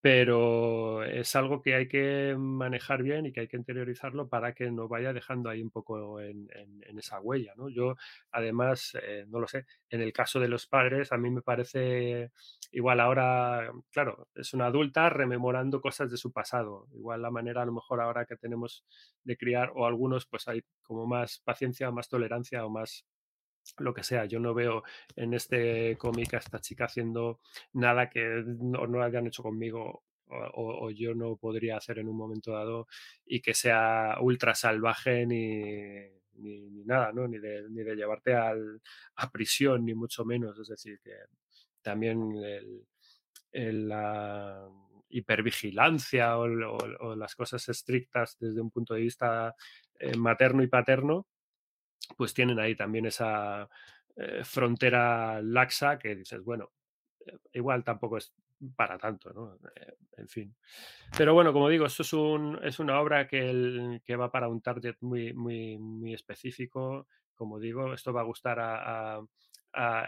Pero 0.00 1.02
es 1.02 1.34
algo 1.34 1.60
que 1.60 1.74
hay 1.74 1.88
que 1.88 2.36
manejar 2.38 3.02
bien 3.02 3.26
y 3.26 3.32
que 3.32 3.40
hay 3.40 3.48
que 3.48 3.56
interiorizarlo 3.56 4.28
para 4.28 4.54
que 4.54 4.70
no 4.70 4.86
vaya 4.86 5.12
dejando 5.12 5.50
ahí 5.50 5.60
un 5.60 5.70
poco 5.70 6.20
en, 6.20 6.48
esa 6.96 7.20
huella, 7.20 7.52
¿no? 7.56 7.68
Yo, 7.68 7.96
además, 8.30 8.96
eh, 9.02 9.24
no 9.28 9.40
lo 9.40 9.48
sé, 9.48 9.66
en 9.90 10.00
el 10.00 10.12
caso 10.12 10.38
de 10.40 10.48
los 10.48 10.66
padres, 10.66 11.12
a 11.12 11.16
mí 11.18 11.30
me 11.30 11.42
parece 11.42 12.30
igual 12.70 13.00
ahora, 13.00 13.72
claro, 13.90 14.28
es 14.34 14.54
una 14.54 14.66
adulta 14.66 15.10
rememorando 15.10 15.80
cosas 15.80 16.10
de 16.10 16.16
su 16.16 16.32
pasado. 16.32 16.86
Igual 16.94 17.22
la 17.22 17.30
manera, 17.30 17.62
a 17.62 17.66
lo 17.66 17.72
mejor 17.72 18.00
ahora 18.00 18.26
que 18.26 18.36
tenemos 18.36 18.84
de 19.24 19.36
criar, 19.36 19.72
o 19.74 19.86
algunos, 19.86 20.26
pues 20.26 20.46
hay 20.48 20.62
como 20.82 21.06
más 21.06 21.40
paciencia, 21.44 21.90
más 21.90 22.08
tolerancia 22.08 22.64
o 22.64 22.70
más 22.70 23.04
lo 23.78 23.94
que 23.94 24.02
sea. 24.02 24.24
Yo 24.26 24.40
no 24.40 24.54
veo 24.54 24.82
en 25.16 25.34
este 25.34 25.96
cómic 25.96 26.34
a 26.34 26.38
esta 26.38 26.60
chica 26.60 26.84
haciendo 26.86 27.40
nada 27.74 28.08
que 28.08 28.42
no, 28.46 28.86
no 28.86 29.02
hayan 29.02 29.26
hecho 29.26 29.42
conmigo 29.42 30.04
o, 30.30 30.90
yo 30.90 31.14
no 31.14 31.36
podría 31.36 31.76
hacer 31.78 31.98
en 31.98 32.08
un 32.08 32.16
momento 32.16 32.52
dado 32.52 32.86
y 33.24 33.40
que 33.40 33.54
sea 33.54 34.16
ultra 34.20 34.54
salvaje 34.54 35.24
ni, 35.26 35.62
ni, 36.34 36.84
nada, 36.84 37.12
¿no? 37.12 37.26
Ni 37.26 37.38
de, 37.38 37.68
ni 37.70 37.82
de 37.82 37.96
llevarte 37.96 38.34
a 38.34 38.54
prisión, 39.32 39.84
ni 39.86 39.94
mucho 39.94 40.24
menos. 40.24 40.58
Es 40.58 40.68
decir, 40.68 41.00
que 41.02 41.12
también 41.82 42.34
la 43.52 44.68
hipervigilancia 45.10 46.36
o- 46.38 46.76
o 47.00 47.16
las 47.16 47.34
cosas 47.34 47.66
estrictas 47.68 48.36
desde 48.38 48.60
un 48.60 48.70
punto 48.70 48.94
de 48.94 49.00
vista 49.00 49.54
eh, 49.98 50.16
materno 50.16 50.62
y 50.62 50.68
paterno, 50.68 51.26
pues 52.16 52.34
tienen 52.34 52.58
ahí 52.58 52.74
también 52.76 53.06
esa 53.06 53.68
eh, 54.16 54.42
frontera 54.44 55.40
laxa 55.42 55.98
que 55.98 56.14
dices, 56.16 56.42
bueno, 56.42 56.72
eh, 57.26 57.36
igual 57.52 57.84
tampoco 57.84 58.16
es 58.18 58.32
para 58.76 58.98
tanto, 58.98 59.32
¿no? 59.32 59.54
Eh, 59.76 59.94
en 60.16 60.28
fin. 60.28 60.56
Pero 61.16 61.34
bueno, 61.34 61.52
como 61.52 61.68
digo, 61.68 61.86
esto 61.86 62.02
es, 62.02 62.12
un, 62.12 62.58
es 62.62 62.78
una 62.78 63.00
obra 63.00 63.26
que, 63.28 63.50
el- 63.50 64.02
que 64.04 64.16
va 64.16 64.30
para 64.30 64.48
un 64.48 64.60
target 64.60 64.96
muy, 65.00 65.32
muy, 65.32 65.78
muy 65.78 66.14
específico. 66.14 67.06
Como 67.34 67.60
digo, 67.60 67.92
esto 67.94 68.12
va 68.12 68.22
a 68.22 68.24
gustar 68.24 68.58
a, 68.60 69.16
a- 69.18 69.26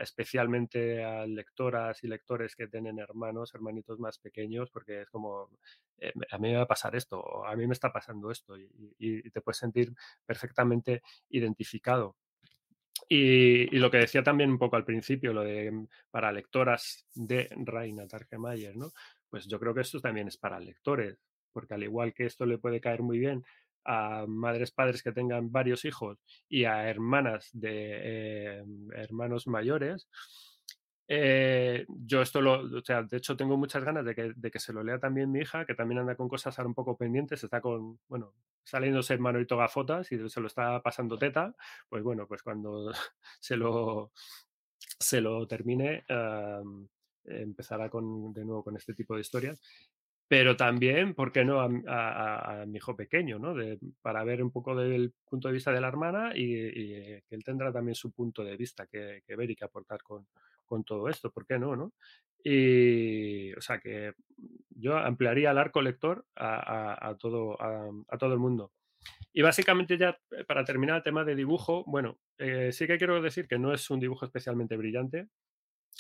especialmente 0.01 1.05
a 1.05 1.27
lectoras 1.27 2.03
y 2.03 2.09
lectores 2.09 2.57
que 2.57 2.69
tienen 2.69 2.99
hermanos, 2.99 3.55
hermanitos 3.55 3.99
más 3.99 4.19
pequeños, 4.19 4.71
porque 4.71 5.03
es 5.03 5.11
como, 5.11 5.51
eh, 5.99 6.13
a 6.31 6.39
mí 6.39 6.49
me 6.49 6.57
va 6.57 6.63
a 6.63 6.69
pasar 6.69 6.97
esto, 6.97 7.21
o 7.21 7.45
a 7.45 7.55
mí 7.57 7.67
me 7.67 7.75
está 7.75 7.93
pasando 7.93 8.31
esto, 8.31 8.57
y, 8.59 9.31
te 9.31 9.41
puedes 9.41 9.59
sentir 9.59 9.93
perfectamente 10.25 11.03
identificado. 11.29 12.17
Y, 13.09 13.75
y 13.75 13.79
lo 13.79 13.91
que 13.91 13.99
decía 13.99 14.23
también 14.23 14.51
un 14.51 14.59
poco 14.59 14.77
al 14.77 14.85
principio, 14.85 15.33
lo 15.33 15.43
de 15.43 15.71
mm, 15.71 15.89
para 16.11 16.33
lectoras 16.33 17.07
de 17.15 17.49
Reina 17.65 18.07
Targemayer, 18.07 18.77
¿no? 18.77 18.93
Pues 19.29 19.47
yo 19.47 19.59
creo 19.59 19.75
que 19.75 19.81
esto 19.83 20.01
también 20.01 20.29
es 20.29 20.37
para 20.37 20.61
lectores, 20.61 21.19
porque 21.53 21.75
al 21.75 21.83
igual 21.83 22.15
que 22.15 22.27
esto 22.27 22.47
le 22.47 22.59
puede 22.59 22.81
caer 22.81 23.03
muy 23.03 23.19
bien 23.19 23.45
a 23.85 24.25
madres, 24.27 24.71
padres 24.73 25.03
que 25.03 25.13
tengan 25.13 25.51
varios 25.51 25.85
hijos 25.85 26.19
y 26.49 26.65
a 26.65 26.89
hermanas 26.89 27.49
de 27.53 28.59
eh, 28.61 28.65
hermanos 28.95 29.47
mayores, 29.47 30.09
eh, 31.13 31.87
yo 31.89 32.23
esto 32.23 32.41
lo, 32.41 32.79
o 32.79 32.85
sea, 32.85 33.03
de 33.03 33.17
hecho 33.17 33.37
tengo 33.37 33.57
muchas 33.57 33.83
ganas 33.83 34.05
de 34.05 34.15
que, 34.15 34.33
de 34.37 34.51
que 34.51 34.61
se 34.61 34.73
lo 34.73 34.85
lea 34.85 35.01
también 35.01 35.33
mi 35.33 35.41
hija, 35.41 35.67
que 35.67 35.75
también 35.75 35.99
anda 35.99 36.15
con 36.15 36.29
cosas 36.29 36.57
ahora 36.59 36.69
un 36.69 36.75
poco 36.75 36.97
pendientes, 36.97 37.43
está 37.43 37.61
con, 37.61 37.99
bueno, 38.07 38.35
saliéndose 38.63 39.19
Manolito 39.19 39.57
Gafotas 39.57 40.13
y 40.13 40.29
se 40.29 40.41
lo 40.41 40.47
está 40.47 40.81
pasando 40.83 41.19
teta, 41.19 41.55
pues 41.89 42.05
bueno, 42.05 42.29
pues 42.29 42.43
cuando 42.43 42.93
se 43.41 43.57
lo, 43.57 44.13
se 45.01 45.21
lo 45.21 45.49
termine, 45.49 46.05
empezará 47.25 47.89
con, 47.91 48.33
de 48.33 48.45
nuevo 48.45 48.63
con 48.63 48.77
este 48.77 48.95
tipo 48.95 49.15
de 49.15 49.23
historias. 49.23 49.61
Pero 50.31 50.57
también, 50.57 51.15
¿por 51.15 51.33
qué 51.33 51.45
no 51.45 51.61
a, 51.61 52.65
mi 52.65 52.77
hijo 52.77 52.95
pequeño, 52.95 53.41
¿no? 53.41 53.53
Para 54.01 54.23
ver 54.23 54.45
un 54.45 54.53
poco 54.53 54.77
del 54.77 55.13
punto 55.29 55.49
de 55.49 55.55
vista 55.55 55.73
de 55.73 55.81
la 55.81 55.89
hermana 55.89 56.31
y, 56.37 56.55
eh, 56.55 57.25
que 57.29 57.35
él 57.35 57.43
tendrá 57.43 57.73
también 57.73 57.97
su 57.97 58.13
punto 58.13 58.45
de 58.45 58.57
vista 58.57 58.87
que, 58.87 59.25
ver 59.27 59.51
y 59.51 59.57
que 59.57 59.65
aportar 59.65 60.01
con, 60.05 60.29
con 60.65 60.85
todo 60.85 61.09
esto, 61.09 61.33
¿por 61.33 61.45
qué 61.45 61.59
no, 61.59 61.75
no? 61.75 61.95
Y, 62.45 63.53
o 63.55 63.61
sea, 63.61 63.81
que 63.81 64.13
yo 64.71 64.97
ampliaría 64.97 65.51
el 65.51 65.59
arco 65.59 65.83
lector 65.83 66.25
a, 66.37 67.17
todo, 67.19 67.61
a 67.61 68.17
todo 68.17 68.33
el 68.33 68.39
mundo. 68.39 68.71
Y 69.33 69.43
básicamente 69.43 69.99
ya 69.99 70.17
eh, 70.31 70.45
para 70.45 70.65
terminar 70.65 70.99
el 70.99 71.03
tema 71.03 71.25
de 71.25 71.35
dibujo, 71.35 71.83
bueno, 71.89 72.19
eh, 72.39 72.71
sí 72.73 72.87
que 72.87 72.99
quiero 72.99 73.21
decir 73.21 73.49
que 73.49 73.59
no 73.59 73.73
es 73.73 73.91
un 73.91 73.99
dibujo 73.99 74.25
especialmente 74.25 74.77
brillante, 74.77 75.27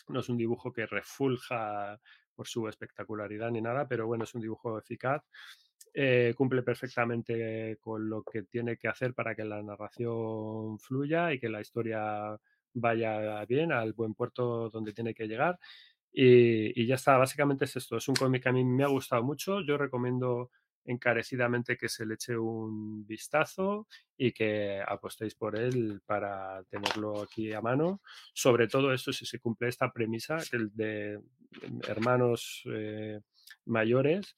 no 0.08 0.20
es 0.20 0.28
un 0.28 0.36
dibujo 0.36 0.72
que 0.72 0.86
refulja 0.86 2.00
por 2.40 2.48
su 2.48 2.66
espectacularidad 2.68 3.50
ni 3.50 3.60
nada, 3.60 3.86
pero 3.86 4.06
bueno, 4.06 4.24
es 4.24 4.34
un 4.34 4.40
dibujo 4.40 4.78
eficaz. 4.78 5.22
eh, 5.92 6.32
cumple 6.36 6.62
perfectamente 6.62 7.76
con 7.80 8.08
lo 8.08 8.22
que 8.22 8.44
tiene 8.44 8.76
que 8.78 8.88
hacer 8.88 9.12
para 9.14 9.34
que 9.34 9.44
la 9.44 9.62
narración 9.62 10.78
fluya 10.78 11.32
y 11.34 11.38
que 11.40 11.50
la 11.50 11.60
historia 11.60 12.38
vaya 12.74 13.44
bien 13.46 13.72
al 13.72 13.92
buen 13.92 14.14
puerto 14.14 14.70
donde 14.70 14.92
tiene 14.94 15.12
que 15.14 15.26
llegar. 15.28 15.58
Y, 16.12 16.80
y 16.82 16.86
ya 16.86 16.94
está, 16.96 17.18
básicamente 17.18 17.66
es 17.66 17.76
esto. 17.76 17.96
Es 17.98 18.08
un 18.08 18.14
cómic 18.16 18.42
que 18.44 18.48
a 18.50 18.52
mí 18.52 18.64
me 18.64 18.84
ha 18.84 18.88
gustado 18.88 19.22
mucho. 19.22 19.60
Yo 19.62 19.76
recomiendo 19.78 20.50
encarecidamente 20.90 21.76
que 21.76 21.88
se 21.88 22.04
le 22.04 22.14
eche 22.14 22.36
un 22.36 23.06
vistazo 23.06 23.86
y 24.16 24.32
que 24.32 24.82
apostéis 24.86 25.34
por 25.34 25.58
él 25.58 26.00
para 26.04 26.62
tenerlo 26.64 27.22
aquí 27.22 27.52
a 27.52 27.60
mano. 27.60 28.00
Sobre 28.34 28.68
todo 28.68 28.92
esto 28.92 29.12
si 29.12 29.24
se 29.24 29.38
cumple 29.38 29.68
esta 29.68 29.92
premisa 29.92 30.38
el 30.52 30.74
de 30.74 31.20
hermanos 31.88 32.62
eh, 32.66 33.20
mayores, 33.66 34.34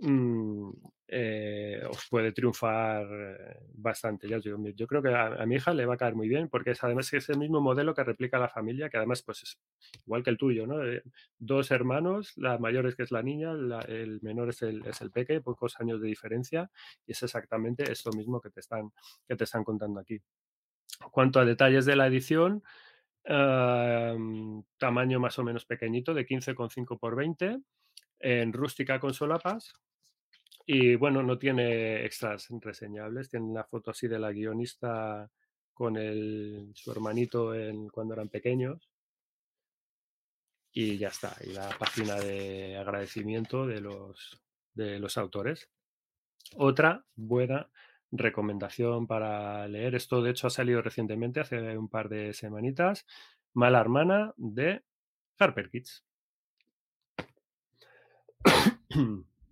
mm, 0.00 0.70
eh, 1.12 1.82
os 1.90 2.06
puede 2.08 2.30
triunfar 2.30 3.04
eh, 3.10 3.56
bastante. 3.74 4.28
Yo 4.28 4.86
creo 4.86 5.02
que 5.02 5.12
a, 5.12 5.44
mi 5.44 5.56
hija 5.56 5.74
le 5.74 5.84
va 5.84 5.94
a 5.94 5.96
caer 5.96 6.14
muy 6.14 6.28
bien 6.28 6.48
porque 6.48 6.70
es, 6.70 6.84
además 6.84 7.12
es 7.12 7.28
el 7.30 7.38
mismo 7.38 7.60
modelo 7.60 7.96
que 7.96 8.04
replica 8.04 8.38
la 8.38 8.48
familia, 8.48 8.88
que 8.88 8.96
además 8.96 9.20
pues 9.22 9.42
es 9.42 9.60
igual 10.06 10.22
que 10.22 10.30
el 10.30 10.38
tuyo, 10.38 10.68
¿no? 10.68 10.84
Eh, 10.84 11.02
dos 11.36 11.72
hermanos, 11.72 12.32
la 12.36 12.58
mayor 12.58 12.86
es 12.86 12.94
que 12.94 13.02
es 13.02 13.10
la 13.10 13.24
niña, 13.24 13.50
el 13.88 14.20
menor 14.22 14.50
es 14.50 14.62
el, 14.62 14.86
es 14.86 15.00
el 15.00 15.10
peque, 15.10 15.40
pocos 15.40 15.80
años 15.80 16.00
de 16.00 16.06
diferencia, 16.06 16.70
y 17.04 17.10
es 17.10 17.22
exactamente 17.24 17.90
esto 17.90 18.12
mismo 18.12 18.40
que 18.40 18.50
te 18.50 18.60
están, 18.60 18.92
que 19.26 19.34
te 19.34 19.42
están 19.42 19.64
contando 19.64 19.98
aquí. 19.98 20.20
Cuanto 21.10 21.40
a 21.40 21.44
detalles 21.44 21.86
de 21.86 21.96
la 21.96 22.06
edición, 22.06 22.62
tamaño 24.78 25.18
más 25.18 25.38
o 25.40 25.42
menos 25.42 25.66
pequeñito, 25.66 26.14
de 26.14 26.24
15,5 26.24 27.00
por 27.00 27.16
20, 27.16 27.58
en 28.20 28.52
rústica 28.52 29.00
con 29.00 29.12
solapas. 29.12 29.74
Y 30.66 30.94
bueno, 30.94 31.22
no 31.22 31.38
tiene 31.38 32.04
extras 32.04 32.48
reseñables, 32.60 33.28
tiene 33.28 33.46
una 33.46 33.64
foto 33.64 33.90
así 33.90 34.06
de 34.08 34.18
la 34.18 34.32
guionista 34.32 35.30
con 35.72 35.96
el, 35.96 36.70
su 36.74 36.92
hermanito 36.92 37.54
en, 37.54 37.88
cuando 37.88 38.14
eran 38.14 38.28
pequeños. 38.28 38.88
Y 40.72 40.98
ya 40.98 41.08
está, 41.08 41.36
y 41.44 41.52
la 41.52 41.68
página 41.78 42.14
de 42.16 42.76
agradecimiento 42.76 43.66
de 43.66 43.80
los, 43.80 44.40
de 44.74 45.00
los 45.00 45.18
autores. 45.18 45.68
Otra 46.56 47.04
buena 47.16 47.68
recomendación 48.12 49.06
para 49.06 49.66
leer, 49.68 49.94
esto 49.94 50.22
de 50.22 50.30
hecho 50.30 50.46
ha 50.46 50.50
salido 50.50 50.82
recientemente, 50.82 51.40
hace 51.40 51.76
un 51.76 51.88
par 51.88 52.08
de 52.08 52.32
semanitas, 52.32 53.06
Mala 53.54 53.80
Hermana 53.80 54.34
de 54.36 54.82
Harper 55.38 55.70
Kids. 55.70 56.04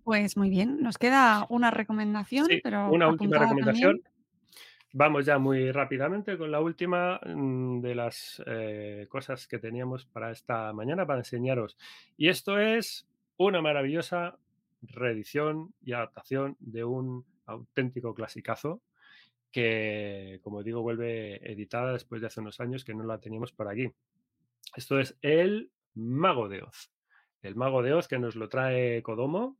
Pues 0.09 0.37
muy 0.37 0.49
bien, 0.49 0.81
nos 0.81 0.97
queda 0.97 1.45
una 1.49 1.69
recomendación, 1.69 2.47
Sí, 2.47 2.61
pero 2.63 2.89
una 2.89 3.09
última 3.09 3.37
recomendación. 3.37 4.01
también. 4.01 4.13
Vamos 4.91 5.23
ya 5.27 5.37
muy 5.37 5.71
rápidamente 5.71 6.35
con 6.35 6.49
la 6.49 6.61
última 6.61 7.19
mm, 7.23 7.79
de 7.79 7.93
las 7.93 8.41
eh, 8.47 9.05
cosas 9.07 9.45
que 9.45 9.59
teníamos 9.59 10.07
para 10.07 10.31
esta 10.31 10.73
mañana 10.73 11.05
para 11.05 11.19
enseñaros. 11.19 11.77
Y 12.17 12.29
esto 12.29 12.57
es 12.57 13.07
una 13.37 13.61
maravillosa 13.61 14.39
reedición 14.81 15.75
y 15.79 15.93
adaptación 15.93 16.57
de 16.59 16.83
un 16.85 17.23
auténtico 17.45 18.15
clasicazo 18.15 18.81
que, 19.51 20.39
como 20.41 20.63
digo, 20.63 20.81
vuelve 20.81 21.35
editada 21.51 21.93
después 21.93 22.19
de 22.19 22.25
hace 22.25 22.41
unos 22.41 22.59
años 22.59 22.83
que 22.83 22.95
no 22.95 23.03
la 23.03 23.19
teníamos 23.19 23.51
por 23.51 23.67
aquí. 23.67 23.93
Esto 24.75 24.99
es 24.99 25.15
El 25.21 25.69
Mago 25.93 26.49
de 26.49 26.63
Oz. 26.63 26.91
El 27.43 27.55
Mago 27.55 27.83
de 27.83 27.93
Oz 27.93 28.07
que 28.07 28.17
nos 28.17 28.35
lo 28.35 28.49
trae 28.49 29.03
Kodomo. 29.03 29.59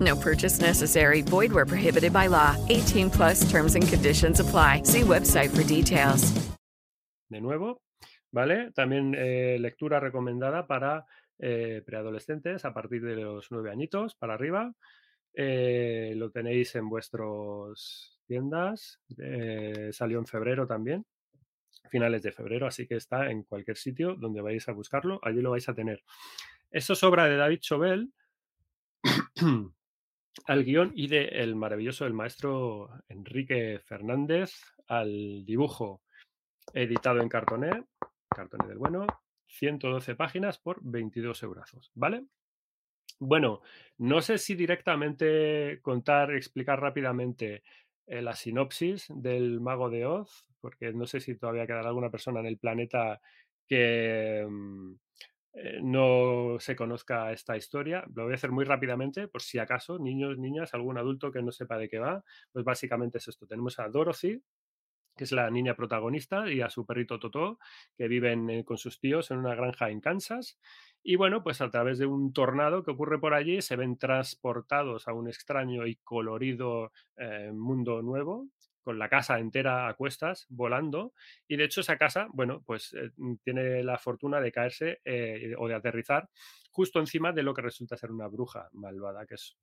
No 0.00 0.14
purchase 0.16 0.60
necessary. 0.60 1.22
Void 1.22 1.52
where 1.52 1.66
prohibited 1.66 2.12
by 2.12 2.28
law. 2.28 2.56
18 2.68 3.10
plus 3.10 3.50
terms 3.50 3.74
and 3.74 3.86
conditions 3.88 4.40
apply. 4.40 4.82
See 4.84 5.00
website 5.02 5.50
for 5.50 5.64
details. 5.64 6.32
De 7.30 7.40
nuevo, 7.40 7.82
¿vale? 8.32 8.70
También 8.72 9.14
eh, 9.14 9.58
lectura 9.58 10.00
recomendada 10.00 10.66
para 10.66 11.04
eh, 11.38 11.82
preadolescentes 11.84 12.64
a 12.64 12.72
partir 12.72 13.02
de 13.02 13.16
los 13.16 13.48
nueve 13.50 13.70
añitos 13.70 14.14
para 14.14 14.34
arriba. 14.34 14.72
Eh, 15.34 16.14
lo 16.16 16.30
tenéis 16.30 16.74
en 16.74 16.88
vuestras 16.88 18.18
tiendas. 18.26 19.00
eh, 19.18 19.90
salió 19.92 20.18
en 20.18 20.26
febrero 20.26 20.66
también, 20.66 21.04
finales 21.90 22.22
de 22.22 22.32
febrero, 22.32 22.66
así 22.66 22.86
que 22.86 22.96
está 22.96 23.30
en 23.30 23.42
cualquier 23.44 23.76
sitio 23.76 24.14
donde 24.14 24.40
vais 24.42 24.68
a 24.68 24.72
buscarlo, 24.72 25.20
allí 25.22 25.40
lo 25.40 25.50
vais 25.50 25.68
a 25.68 25.74
tener. 25.74 26.02
Esto 26.70 26.92
es 26.92 27.02
obra 27.02 27.24
de 27.26 27.36
David 27.36 27.60
Chauvel, 27.60 28.12
al 30.46 30.64
guion 30.64 30.92
y 30.94 31.08
de 31.08 31.24
el 31.24 31.54
maravilloso 31.54 32.06
el 32.06 32.14
maestro 32.14 32.90
Enrique 33.08 33.80
Fernández, 33.84 34.52
al 34.86 35.44
dibujo 35.44 36.02
editado 36.72 37.20
en 37.20 37.28
cartoné, 37.28 37.84
cartoné 38.28 38.68
del 38.68 38.78
bueno, 38.78 39.06
112 39.46 40.14
páginas 40.14 40.58
por 40.58 40.78
22 40.82 41.42
euros, 41.42 41.90
¿vale? 41.94 42.24
Bueno, 43.20 43.62
no 43.98 44.20
sé 44.20 44.38
si 44.38 44.54
directamente 44.54 45.80
contar, 45.82 46.32
explicar 46.34 46.80
rápidamente 46.80 47.62
eh, 48.06 48.22
la 48.22 48.34
sinopsis 48.34 49.06
del 49.08 49.60
Mago 49.60 49.90
de 49.90 50.06
Oz, 50.06 50.46
porque 50.60 50.92
no 50.92 51.06
sé 51.06 51.20
si 51.20 51.36
todavía 51.36 51.66
quedará 51.66 51.88
alguna 51.88 52.10
persona 52.10 52.40
en 52.40 52.46
el 52.46 52.58
planeta 52.58 53.20
que 53.66 54.46
mm, 54.48 54.94
eh, 55.60 55.80
no 55.82 56.56
se 56.60 56.76
conozca 56.76 57.32
esta 57.32 57.56
historia. 57.56 58.04
Lo 58.14 58.24
voy 58.24 58.32
a 58.32 58.36
hacer 58.36 58.52
muy 58.52 58.64
rápidamente, 58.64 59.28
por 59.28 59.42
si 59.42 59.58
acaso, 59.58 59.98
niños, 59.98 60.38
niñas, 60.38 60.72
algún 60.74 60.98
adulto 60.98 61.32
que 61.32 61.42
no 61.42 61.50
sepa 61.50 61.78
de 61.78 61.88
qué 61.88 61.98
va. 61.98 62.24
Pues 62.52 62.64
básicamente 62.64 63.18
es 63.18 63.28
esto. 63.28 63.46
Tenemos 63.46 63.78
a 63.78 63.88
Dorothy, 63.88 64.40
que 65.16 65.24
es 65.24 65.32
la 65.32 65.50
niña 65.50 65.74
protagonista, 65.74 66.50
y 66.50 66.60
a 66.60 66.70
su 66.70 66.86
perrito 66.86 67.18
Totó, 67.18 67.58
que 67.96 68.06
viven 68.06 68.48
eh, 68.50 68.64
con 68.64 68.78
sus 68.78 69.00
tíos 69.00 69.30
en 69.32 69.38
una 69.38 69.56
granja 69.56 69.90
en 69.90 70.00
Kansas. 70.00 70.58
Y 71.02 71.16
bueno, 71.16 71.42
pues 71.42 71.60
a 71.60 71.70
través 71.70 71.98
de 71.98 72.06
un 72.06 72.32
tornado 72.32 72.84
que 72.84 72.92
ocurre 72.92 73.18
por 73.18 73.34
allí, 73.34 73.60
se 73.60 73.76
ven 73.76 73.98
transportados 73.98 75.08
a 75.08 75.12
un 75.12 75.28
extraño 75.28 75.86
y 75.86 75.96
colorido 75.96 76.92
eh, 77.16 77.50
mundo 77.52 78.00
nuevo, 78.02 78.46
con 78.88 78.98
la 78.98 79.10
casa 79.10 79.38
entera 79.38 79.86
a 79.86 79.92
cuestas, 79.92 80.46
volando. 80.48 81.12
Y 81.46 81.56
de 81.58 81.64
hecho 81.64 81.82
esa 81.82 81.98
casa, 81.98 82.26
bueno, 82.32 82.62
pues 82.64 82.94
eh, 82.94 83.10
tiene 83.44 83.82
la 83.82 83.98
fortuna 83.98 84.40
de 84.40 84.50
caerse 84.50 85.02
eh, 85.04 85.54
o 85.58 85.68
de 85.68 85.74
aterrizar 85.74 86.30
justo 86.70 86.98
encima 86.98 87.30
de 87.32 87.42
lo 87.42 87.52
que 87.52 87.60
resulta 87.60 87.98
ser 87.98 88.10
una 88.10 88.28
bruja 88.28 88.70
malvada, 88.72 89.26
que 89.26 89.34
es 89.34 89.58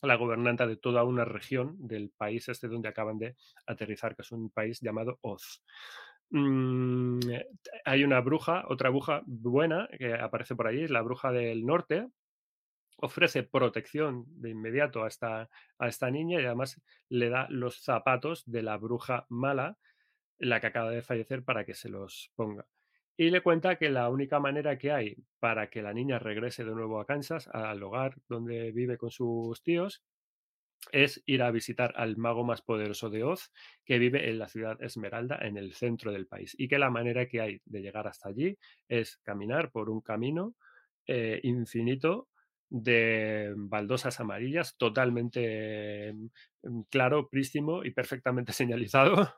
la 0.00 0.14
gobernanta 0.14 0.66
de 0.66 0.78
toda 0.78 1.04
una 1.04 1.26
región 1.26 1.76
del 1.86 2.08
país 2.16 2.48
este 2.48 2.66
donde 2.66 2.88
acaban 2.88 3.18
de 3.18 3.36
aterrizar, 3.66 4.16
que 4.16 4.22
es 4.22 4.32
un 4.32 4.48
país 4.48 4.80
llamado 4.80 5.18
Oz. 5.20 5.62
Mm, 6.30 7.30
eh, 7.30 7.48
hay 7.84 8.04
una 8.04 8.22
bruja, 8.22 8.64
otra 8.68 8.88
bruja 8.88 9.20
buena 9.26 9.86
que 9.98 10.14
aparece 10.14 10.56
por 10.56 10.66
allí, 10.66 10.84
es 10.84 10.90
la 10.90 11.02
bruja 11.02 11.30
del 11.30 11.66
norte. 11.66 12.08
Ofrece 12.96 13.42
protección 13.42 14.24
de 14.26 14.50
inmediato 14.50 15.04
a 15.04 15.08
esta, 15.08 15.50
a 15.78 15.88
esta 15.88 16.10
niña 16.10 16.40
y 16.40 16.44
además 16.44 16.80
le 17.08 17.28
da 17.28 17.46
los 17.50 17.82
zapatos 17.82 18.42
de 18.46 18.62
la 18.62 18.76
bruja 18.78 19.26
mala, 19.28 19.78
la 20.38 20.60
que 20.60 20.68
acaba 20.68 20.90
de 20.90 21.02
fallecer, 21.02 21.44
para 21.44 21.64
que 21.64 21.74
se 21.74 21.88
los 21.88 22.32
ponga. 22.34 22.66
Y 23.18 23.30
le 23.30 23.42
cuenta 23.42 23.76
que 23.76 23.88
la 23.88 24.10
única 24.10 24.40
manera 24.40 24.76
que 24.76 24.92
hay 24.92 25.16
para 25.38 25.70
que 25.70 25.82
la 25.82 25.94
niña 25.94 26.18
regrese 26.18 26.64
de 26.64 26.74
nuevo 26.74 27.00
a 27.00 27.06
Kansas, 27.06 27.48
al 27.48 27.82
hogar 27.82 28.16
donde 28.28 28.72
vive 28.72 28.98
con 28.98 29.10
sus 29.10 29.62
tíos, 29.62 30.02
es 30.92 31.22
ir 31.26 31.42
a 31.42 31.50
visitar 31.50 31.92
al 31.96 32.16
mago 32.16 32.44
más 32.44 32.62
poderoso 32.62 33.10
de 33.10 33.24
Oz, 33.24 33.50
que 33.84 33.98
vive 33.98 34.28
en 34.28 34.38
la 34.38 34.48
ciudad 34.48 34.80
Esmeralda, 34.82 35.38
en 35.40 35.56
el 35.56 35.72
centro 35.72 36.12
del 36.12 36.26
país. 36.26 36.54
Y 36.58 36.68
que 36.68 36.78
la 36.78 36.90
manera 36.90 37.26
que 37.26 37.40
hay 37.40 37.60
de 37.64 37.80
llegar 37.80 38.06
hasta 38.06 38.28
allí 38.28 38.58
es 38.88 39.18
caminar 39.18 39.70
por 39.70 39.90
un 39.90 40.00
camino 40.00 40.54
eh, 41.06 41.40
infinito 41.42 42.28
de 42.68 43.52
baldosas 43.56 44.20
amarillas, 44.20 44.76
totalmente 44.78 46.12
mm, 46.62 46.80
claro, 46.90 47.28
prístimo 47.28 47.84
y 47.84 47.92
perfectamente 47.92 48.52
señalizado. 48.54 49.34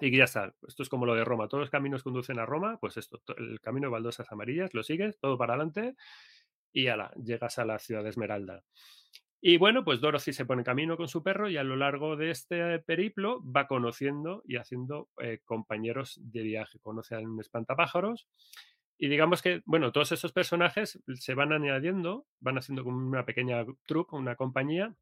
Y 0.00 0.16
ya 0.16 0.24
está. 0.24 0.54
Esto 0.66 0.82
es 0.82 0.88
como 0.88 1.06
lo 1.06 1.14
de 1.14 1.24
Roma. 1.24 1.48
Todos 1.48 1.62
los 1.62 1.70
caminos 1.70 2.02
conducen 2.04 2.38
a 2.38 2.46
Roma. 2.46 2.78
Pues 2.80 2.96
esto, 2.96 3.18
to- 3.24 3.36
el 3.36 3.60
camino 3.60 3.88
de 3.88 3.92
baldosas 3.92 4.30
amarillas, 4.30 4.72
lo 4.74 4.82
sigues, 4.82 5.18
todo 5.18 5.36
para 5.38 5.54
adelante 5.54 5.96
y 6.72 6.88
ala, 6.88 7.12
llegas 7.22 7.58
a 7.58 7.64
la 7.64 7.78
ciudad 7.78 8.02
de 8.04 8.10
Esmeralda. 8.10 8.62
Y 9.40 9.56
bueno, 9.56 9.84
pues 9.84 10.00
Dorothy 10.00 10.32
se 10.32 10.44
pone 10.46 10.60
en 10.62 10.64
camino 10.64 10.96
con 10.96 11.08
su 11.08 11.22
perro 11.22 11.48
y 11.48 11.56
a 11.56 11.62
lo 11.64 11.76
largo 11.76 12.16
de 12.16 12.30
este 12.30 12.80
periplo 12.80 13.40
va 13.44 13.68
conociendo 13.68 14.42
y 14.46 14.56
haciendo 14.56 15.08
eh, 15.22 15.40
compañeros 15.44 16.20
de 16.22 16.42
viaje. 16.42 16.78
Conoce 16.80 17.14
a 17.14 17.20
un 17.20 17.40
espantapájaros 17.40 18.28
y 18.98 19.08
digamos 19.08 19.42
que, 19.42 19.62
bueno, 19.64 19.92
todos 19.92 20.12
esos 20.12 20.32
personajes 20.32 21.00
se 21.14 21.34
van 21.34 21.52
añadiendo, 21.52 22.26
van 22.40 22.58
haciendo 22.58 22.82
como 22.82 22.98
una 22.98 23.24
pequeña 23.24 23.64
troupe, 23.86 24.16
una 24.16 24.34
compañía 24.34 24.94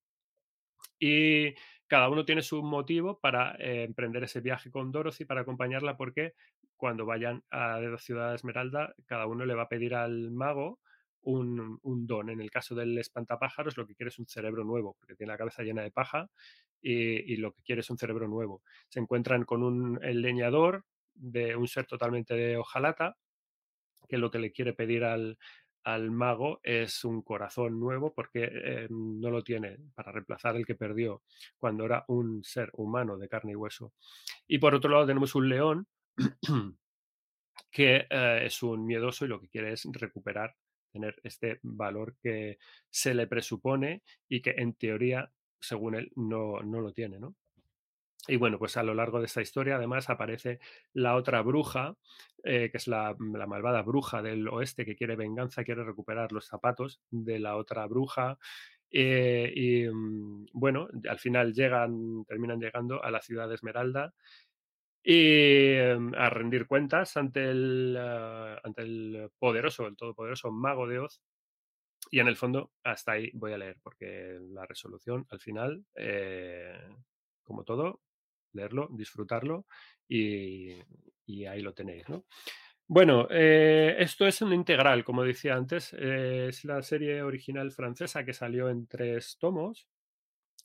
y 0.99 1.55
cada 1.86 2.11
uno 2.11 2.24
tiene 2.24 2.42
su 2.42 2.62
motivo 2.62 3.18
para 3.20 3.55
eh, 3.59 3.84
emprender 3.84 4.24
ese 4.24 4.40
viaje 4.40 4.70
con 4.70 4.92
Dorothy, 4.92 5.24
para 5.24 5.42
acompañarla, 5.42 5.97
porque 5.97 6.34
cuando 6.76 7.07
vayan 7.07 7.42
a 7.51 7.80
ciudad 7.99 8.30
de 8.30 8.36
Esmeralda, 8.36 8.94
cada 9.07 9.26
uno 9.26 9.47
le 9.47 9.55
va 9.55 9.62
a 9.62 9.68
pedir 9.68 9.94
al 9.94 10.30
mago 10.30 10.78
un, 11.22 11.78
un 11.82 12.07
don. 12.07 12.28
En 12.28 12.40
el 12.40 12.51
caso 12.51 12.74
del 12.74 12.99
espantapájaros, 12.99 13.76
lo 13.76 13.86
que 13.86 13.94
quiere 13.94 14.09
es 14.09 14.18
un 14.18 14.26
cerebro 14.26 14.64
nuevo, 14.64 14.97
porque 14.99 15.14
tiene 15.14 15.32
la 15.32 15.38
cabeza 15.38 15.62
llena 15.62 15.82
de 15.82 15.90
paja 15.90 16.28
y, 16.82 17.32
y 17.32 17.36
lo 17.36 17.53
que 17.53 17.62
quiere 17.62 17.80
es 17.80 17.90
un 17.90 17.99
cerebro 17.99 18.28
nuevo. 18.28 18.62
Se 18.88 19.01
encuentran 19.01 19.44
con 19.44 19.62
un, 19.62 19.99
el 20.03 20.20
leñador 20.20 20.84
de 21.14 21.57
un 21.57 21.66
ser 21.66 21.86
totalmente 21.86 22.34
de 22.34 22.59
hojalata, 22.59 23.16
que 24.07 24.18
lo 24.18 24.30
que 24.30 24.38
le 24.38 24.52
quiere 24.52 24.72
pedir 24.72 25.04
al, 25.04 25.38
al 25.86 26.11
mago 26.11 26.59
es 26.64 27.04
un 27.04 27.22
corazón 27.22 27.78
nuevo 27.78 28.12
porque 28.12 28.50
eh, 28.52 28.86
no 28.90 29.30
lo 29.30 29.44
tiene 29.44 29.78
para 29.94 30.11
reemplazar 30.11 30.57
el 30.57 30.66
que 30.66 30.74
perdió 30.74 31.22
cuando 31.59 31.84
era 31.84 32.04
un 32.09 32.42
ser 32.42 32.70
humano 32.72 33.16
de 33.16 33.28
carne 33.28 33.52
y 33.52 33.54
hueso. 33.54 33.92
Y 34.48 34.59
por 34.59 34.74
otro 34.74 34.90
lado 34.90 35.07
tenemos 35.07 35.36
un 35.36 35.48
león 35.48 35.86
que 37.70 38.07
eh, 38.11 38.40
es 38.44 38.62
un 38.64 38.84
miedoso 38.84 39.24
y 39.24 39.28
lo 39.28 39.40
que 39.40 39.48
quiere 39.48 39.72
es 39.72 39.84
recuperar, 39.92 40.57
tener 40.90 41.20
este 41.22 41.61
valor 41.62 42.16
que 42.20 42.59
se 42.90 43.14
le 43.14 43.28
presupone 43.28 44.02
y 44.28 44.42
que 44.42 44.54
en 44.57 44.74
teoría, 44.74 45.30
según 45.61 45.94
él, 45.94 46.11
no, 46.16 46.62
no 46.62 46.80
lo 46.80 46.92
tiene, 46.92 47.20
¿no? 47.20 47.36
Y 48.29 48.37
bueno, 48.37 48.59
pues 48.59 48.77
a 48.77 48.83
lo 48.83 48.95
largo 48.95 49.20
de 49.20 49.27
esta 49.27 49.43
historia 49.43 49.77
además 49.77 50.11
aparece 50.11 50.59
la 50.93 51.14
otra 51.16 51.43
bruja, 51.43 51.97
eh, 52.45 52.70
que 52.70 52.79
es 52.79 52.89
la, 52.89 53.16
la 53.18 53.47
malvada 53.47 53.83
bruja 53.83 54.22
del 54.22 54.49
oeste 54.49 54.85
que 54.85 54.97
quiere 54.97 55.16
venganza, 55.16 55.64
quiere 55.64 55.85
recuperar 55.85 56.33
los 56.33 56.47
zapatos 56.47 57.01
de 57.11 57.39
la 57.39 57.57
otra 57.57 57.87
bruja. 57.87 58.39
eh, 58.91 59.53
y 59.55 59.89
mm, 59.89 60.47
bueno, 60.53 60.89
al 61.09 61.18
final 61.18 61.53
llegan, 61.55 62.24
terminan 62.27 62.61
llegando 62.61 63.03
a 63.03 63.11
la 63.11 63.20
ciudad 63.22 63.49
de 63.49 63.55
Esmeralda 63.57 64.14
y 65.03 65.74
em, 65.74 66.12
a 66.14 66.31
rendir 66.31 66.66
cuentas 66.66 67.16
ante 67.16 67.51
el, 67.51 67.97
ah, 67.99 68.61
ante 68.64 68.83
el 68.83 69.31
poderoso, 69.39 69.87
el 69.87 69.97
todopoderoso 69.97 70.51
mago 70.51 70.87
de 70.89 70.99
Oz. 71.01 71.20
Y 72.11 72.20
en 72.20 72.29
el 72.29 72.37
fondo, 72.37 72.72
hasta 72.85 73.12
ahí 73.12 73.31
voy 73.35 73.53
a 73.53 73.59
leer, 73.59 73.79
porque 73.83 74.39
la 74.41 74.64
resolución 74.66 75.27
al 75.31 75.41
final, 75.41 75.85
eh, 75.97 76.79
como 77.43 77.64
todo, 77.64 78.01
leerlo, 78.57 78.88
disfrutarlo 78.90 79.66
y, 80.09 80.72
y 81.26 81.44
ahí 81.46 81.61
lo 81.61 81.74
tenéis, 81.74 82.09
¿no? 82.09 82.24
Bueno, 82.88 83.26
eh, 83.30 83.96
esto 83.98 84.26
es 84.28 84.40
un 84.42 84.52
integral, 84.52 85.02
como 85.04 85.24
decía 85.24 85.57
antes, 85.57 85.92
eh, 85.98 86.46
es 86.50 86.64
la 86.64 86.82
serie 86.82 87.20
original 87.22 87.72
francesa 87.72 88.24
que 88.24 88.32
salió 88.32 88.68
en 88.68 88.86
tres 88.86 89.36
tomos. 89.40 89.88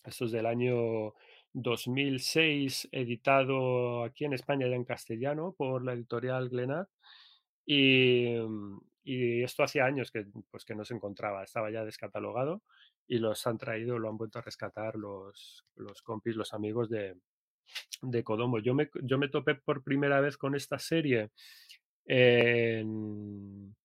Esto 0.06 0.26
es 0.26 0.32
del 0.32 0.46
año 0.46 1.14
2006, 1.54 2.90
editado 2.92 4.04
aquí 4.04 4.26
en 4.26 4.34
España 4.34 4.68
ya 4.68 4.76
en 4.76 4.86
castellano 4.86 5.56
por 5.58 5.84
la 5.84 5.94
editorial 5.94 6.50
Glenat. 6.50 6.90
Y, 7.66 8.36
mm, 8.40 8.80
y 9.04 9.44
esto 9.44 9.64
hacía 9.64 9.86
años 9.86 10.12
que, 10.12 10.26
pues, 10.52 10.66
que 10.66 10.76
no 10.76 10.86
se 10.86 10.94
encontraba, 10.94 11.44
estaba 11.44 11.72
ya 11.72 11.84
descatalogado 11.86 12.62
y 13.08 13.18
los 13.18 13.48
han 13.48 13.58
traído, 13.58 13.98
lo 14.00 14.10
han 14.10 14.18
vuelto 14.18 14.40
a 14.40 14.44
rescatar 14.44 14.96
los, 14.96 15.66
los 15.76 16.02
compis, 16.04 16.36
los 16.36 16.54
amigos 16.54 16.90
de, 16.90 17.16
de 18.02 18.24
Kodomo. 18.24 18.60
Yo 18.60 18.74
me, 18.74 18.90
yo 19.04 19.18
me 19.18 19.30
topé 19.30 19.56
por 19.56 19.84
primera 19.84 20.22
vez 20.22 20.38
con 20.38 20.56
esta 20.56 20.80
serie 20.80 21.32
en, 22.06 23.76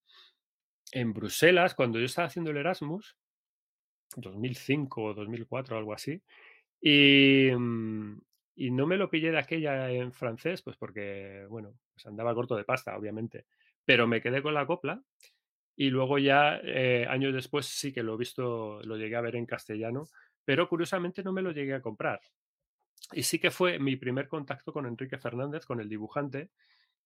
en 0.92 1.12
Bruselas 1.12 1.74
cuando 1.74 1.98
yo 1.98 2.04
estaba 2.06 2.28
haciendo 2.28 2.50
el 2.50 2.56
Erasmus, 2.58 3.16
2005 4.16 5.02
o 5.04 5.14
2004, 5.14 5.76
algo 5.76 5.94
así. 5.94 6.22
Y, 6.80 7.50
mm, 7.56 8.20
y 8.56 8.70
no 8.72 8.86
me 8.86 8.98
lo 8.98 9.10
pillé 9.10 9.32
de 9.32 9.38
aquella 9.38 9.90
en 9.90 10.12
francés, 10.12 10.62
pues 10.62 10.76
porque, 10.76 11.46
bueno, 11.50 11.74
pues 11.94 12.06
andaba 12.06 12.34
corto 12.34 12.56
de 12.56 12.64
pasta, 12.64 12.96
obviamente. 12.98 13.46
Pero 13.84 14.06
me 14.08 14.22
quedé 14.22 14.42
con 14.42 14.54
la 14.54 14.66
copla 14.66 15.02
Y 15.76 15.90
luego 15.90 16.18
ya, 16.18 16.60
eh, 16.64 17.06
años 17.08 17.34
después, 17.34 17.66
sí 17.66 17.92
que 17.92 18.02
lo 18.02 18.14
he 18.14 18.18
visto, 18.18 18.80
lo 18.84 18.96
llegué 18.96 19.16
a 19.16 19.20
ver 19.22 19.36
en 19.36 19.46
castellano, 19.46 20.04
pero 20.44 20.68
curiosamente 20.68 21.22
no 21.22 21.32
me 21.32 21.42
lo 21.42 21.52
llegué 21.52 21.74
a 21.74 21.82
comprar. 21.82 22.20
Y 23.12 23.22
sí 23.22 23.38
que 23.38 23.50
fue 23.50 23.78
mi 23.78 23.96
primer 23.96 24.28
contacto 24.28 24.72
con 24.72 24.86
Enrique 24.86 25.18
Fernández, 25.18 25.64
con 25.64 25.80
el 25.80 25.88
dibujante, 25.88 26.50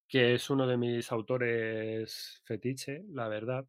que 0.09 0.35
es 0.35 0.51
uno 0.51 0.67
de 0.67 0.77
mis 0.77 1.13
autores 1.13 2.43
fetiche, 2.45 3.05
la 3.13 3.29
verdad. 3.29 3.67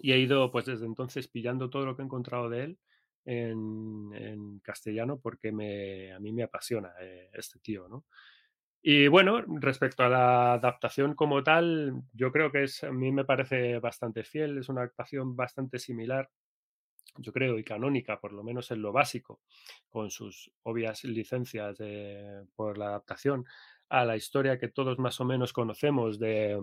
Y 0.00 0.12
he 0.12 0.18
ido, 0.18 0.50
pues 0.50 0.66
desde 0.66 0.86
entonces, 0.86 1.28
pillando 1.28 1.70
todo 1.70 1.84
lo 1.84 1.96
que 1.96 2.02
he 2.02 2.04
encontrado 2.04 2.48
de 2.48 2.64
él 2.64 2.78
en, 3.24 4.60
castellano 4.60 5.18
porque 5.18 5.52
me, 5.52 6.12
a 6.12 6.20
mí 6.20 6.32
me 6.32 6.44
apasiona 6.44 6.92
eh, 7.00 7.30
este 7.34 7.58
tío, 7.58 7.88
¿no? 7.88 8.04
Y 8.84 9.06
bueno, 9.06 9.42
respecto 9.60 10.02
a 10.02 10.08
la 10.08 10.54
adaptación 10.54 11.14
como 11.14 11.42
tal, 11.44 12.02
yo 12.12 12.32
creo 12.32 12.50
que 12.50 12.64
es, 12.64 12.82
a 12.82 12.90
mí 12.90 13.12
me 13.12 13.24
parece 13.24 13.78
bastante 13.78 14.24
fiel, 14.24 14.58
es 14.58 14.68
una 14.68 14.80
adaptación 14.80 15.36
bastante 15.36 15.78
similar, 15.78 16.28
yo 17.16 17.32
creo, 17.32 17.58
y 17.58 17.64
canónica, 17.64 18.20
por 18.20 18.32
lo 18.32 18.42
menos 18.42 18.70
en 18.70 18.82
lo 18.82 18.92
básico, 18.92 19.40
con 19.88 20.10
sus 20.10 20.50
obvias 20.62 21.04
licencias 21.04 21.78
de, 21.78 22.44
por 22.54 22.78
la 22.78 22.88
adaptación 22.88 23.44
a 23.88 24.04
la 24.04 24.16
historia 24.16 24.58
que 24.58 24.68
todos 24.68 24.98
más 24.98 25.20
o 25.20 25.24
menos 25.24 25.52
conocemos 25.52 26.18
de, 26.18 26.58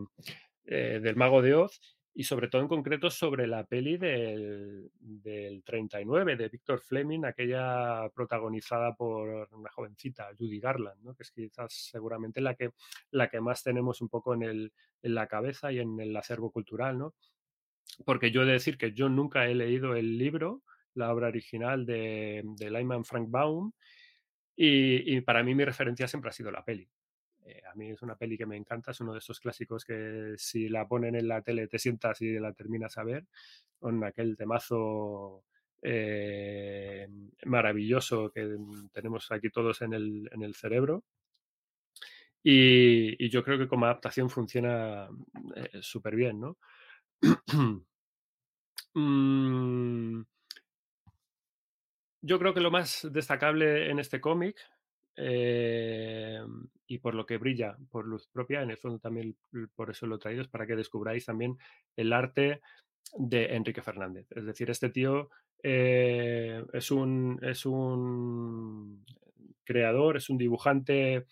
eh, 0.65 0.99
del 1.01 1.15
Mago 1.15 1.41
de 1.41 1.53
Oz 1.53 1.79
y 2.13 2.23
sobre 2.23 2.47
todo 2.47 2.61
en 2.61 2.67
concreto 2.67 3.09
sobre 3.09 3.47
la 3.47 3.65
peli 3.65 3.97
del, 3.97 4.91
del 4.99 5.63
39 5.63 6.35
de 6.35 6.49
Victor 6.49 6.81
Fleming, 6.81 7.23
aquella 7.23 8.09
protagonizada 8.13 8.93
por 8.95 9.47
una 9.51 9.69
jovencita, 9.69 10.29
Judy 10.37 10.59
Garland, 10.59 11.15
que 11.15 11.23
es 11.23 11.31
quizás 11.31 11.71
seguramente 11.71 12.41
la 12.41 12.55
que, 12.55 12.71
la 13.11 13.29
que 13.29 13.39
más 13.39 13.63
tenemos 13.63 14.01
un 14.01 14.09
poco 14.09 14.33
en, 14.33 14.43
el, 14.43 14.73
en 15.01 15.15
la 15.15 15.27
cabeza 15.27 15.71
y 15.71 15.79
en 15.79 15.99
el 15.99 16.15
acervo 16.17 16.51
cultural, 16.51 16.97
¿no? 16.97 17.13
Porque 18.05 18.31
yo 18.31 18.43
he 18.43 18.45
de 18.45 18.53
decir 18.53 18.77
que 18.77 18.93
yo 18.93 19.09
nunca 19.09 19.47
he 19.47 19.55
leído 19.55 19.95
el 19.95 20.17
libro, 20.17 20.63
la 20.93 21.13
obra 21.13 21.27
original 21.27 21.85
de, 21.85 22.43
de 22.43 22.71
Lyman 22.71 23.05
Frank 23.05 23.29
Baum, 23.29 23.71
y, 24.61 25.21
para 25.21 25.41
mí 25.41 25.55
mi 25.55 25.63
referencia 25.63 26.05
siempre 26.05 26.29
ha 26.29 26.33
sido 26.33 26.51
la 26.51 26.65
peli. 26.65 26.85
Eh, 27.45 27.61
a 27.71 27.73
mí 27.75 27.91
es 27.91 28.01
una 28.01 28.17
peli 28.17 28.37
que 28.37 28.45
me 28.45 28.57
encanta, 28.57 28.91
es 28.91 28.99
uno 28.99 29.13
de 29.13 29.19
esos 29.19 29.39
clásicos 29.39 29.85
que 29.85 30.33
si 30.35 30.67
la 30.67 30.85
ponen 30.85 31.15
en 31.15 31.29
la 31.29 31.41
tele 31.41 31.69
te 31.69 31.79
sientas 31.79 32.21
y 32.21 32.37
la 32.37 32.51
terminas 32.51 32.97
a 32.97 33.05
ver, 33.05 33.25
con 33.79 34.03
aquel 34.03 34.35
temazo 34.35 35.45
eh, 35.81 37.07
maravilloso 37.45 38.31
que 38.33 38.57
tenemos 38.91 39.31
aquí 39.31 39.49
todos 39.49 39.81
en 39.81 39.93
el, 39.93 40.29
en 40.33 40.43
el 40.43 40.53
cerebro. 40.55 41.05
Y, 42.43 43.15
y, 43.23 43.29
yo 43.29 43.45
creo 43.45 43.57
que 43.57 43.67
como 43.69 43.85
adaptación 43.85 44.29
funciona 44.29 45.07
eh, 45.55 45.79
súper 45.81 46.17
bien, 46.17 46.37
¿no? 46.41 46.57
mm, 48.93 50.21
yo 52.21 52.39
creo 52.39 52.53
que 52.53 52.61
lo 52.61 52.71
más 52.71 53.07
destacable 53.11 53.89
en 53.89 53.99
este 53.99 54.19
cómic 54.21 54.57
eh, 55.15 56.41
y 56.87 56.97
por 56.99 57.13
lo 57.15 57.25
que 57.25 57.37
brilla 57.37 57.77
por 57.89 58.05
luz 58.05 58.27
propia, 58.27 58.61
en 58.61 58.71
el 58.71 58.77
fondo 58.77 58.99
también 58.99 59.35
por 59.75 59.89
eso 59.89 60.07
lo 60.07 60.15
he 60.15 60.19
traído, 60.19 60.41
es 60.41 60.47
para 60.47 60.65
que 60.65 60.75
descubráis 60.75 61.25
también 61.25 61.57
el 61.95 62.13
arte 62.13 62.61
de 63.17 63.55
Enrique 63.55 63.81
Fernández. 63.81 64.27
Es 64.31 64.45
decir, 64.45 64.69
este 64.69 64.89
tío 64.89 65.29
eh, 65.61 66.63
es, 66.73 66.91
un, 66.91 67.39
es 67.41 67.65
un 67.65 69.05
creador, 69.63 70.17
es 70.17 70.29
un 70.29 70.37
dibujante 70.37 71.25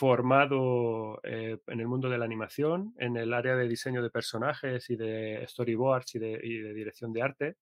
formado 0.00 1.20
eh, 1.24 1.58
en 1.66 1.78
el 1.78 1.86
mundo 1.86 2.08
de 2.08 2.16
la 2.16 2.24
animación, 2.24 2.94
en 2.96 3.18
el 3.18 3.34
área 3.34 3.54
de 3.54 3.68
diseño 3.68 4.02
de 4.02 4.08
personajes 4.08 4.88
y 4.88 4.96
de 4.96 5.44
storyboards 5.46 6.14
y 6.14 6.18
de, 6.18 6.72
dirección 6.72 7.12
de 7.12 7.20
arte 7.20 7.56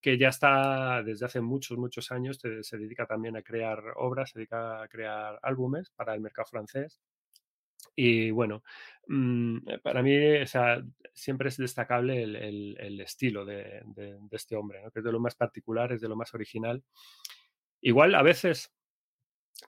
que 0.00 0.18
ya 0.18 0.30
está 0.30 1.00
desde 1.04 1.26
hace 1.26 1.40
muchos, 1.40 1.78
muchos 1.78 2.10
años, 2.10 2.40
se 2.62 2.76
dedica 2.76 3.06
también 3.06 3.36
a 3.36 3.42
crear 3.42 3.80
obras, 3.98 4.30
se 4.30 4.40
dedica 4.40 4.82
a 4.82 4.88
crear 4.88 5.38
álbumes 5.42 5.90
para 5.90 6.12
el 6.14 6.20
mercado 6.20 6.46
francés. 6.46 7.00
Y 7.94 8.32
bueno, 8.32 8.64
mmm, 9.06 9.58
para 9.80 10.02
mí 10.02 10.16
o 10.16 10.46
siempre 11.12 11.50
es 11.50 11.56
destacable 11.56 12.24
el, 12.24 13.00
estilo 13.00 13.44
de, 13.44 13.84
este 14.32 14.56
hombre, 14.56 14.80
que 14.92 14.98
es 14.98 15.04
de 15.04 15.12
lo 15.12 15.20
más 15.20 15.36
particular, 15.36 15.92
es 15.92 16.00
de 16.00 16.08
lo 16.08 16.16
más 16.16 16.34
original. 16.34 16.82
Igual 17.80 18.16
a 18.16 18.22
veces 18.22 18.72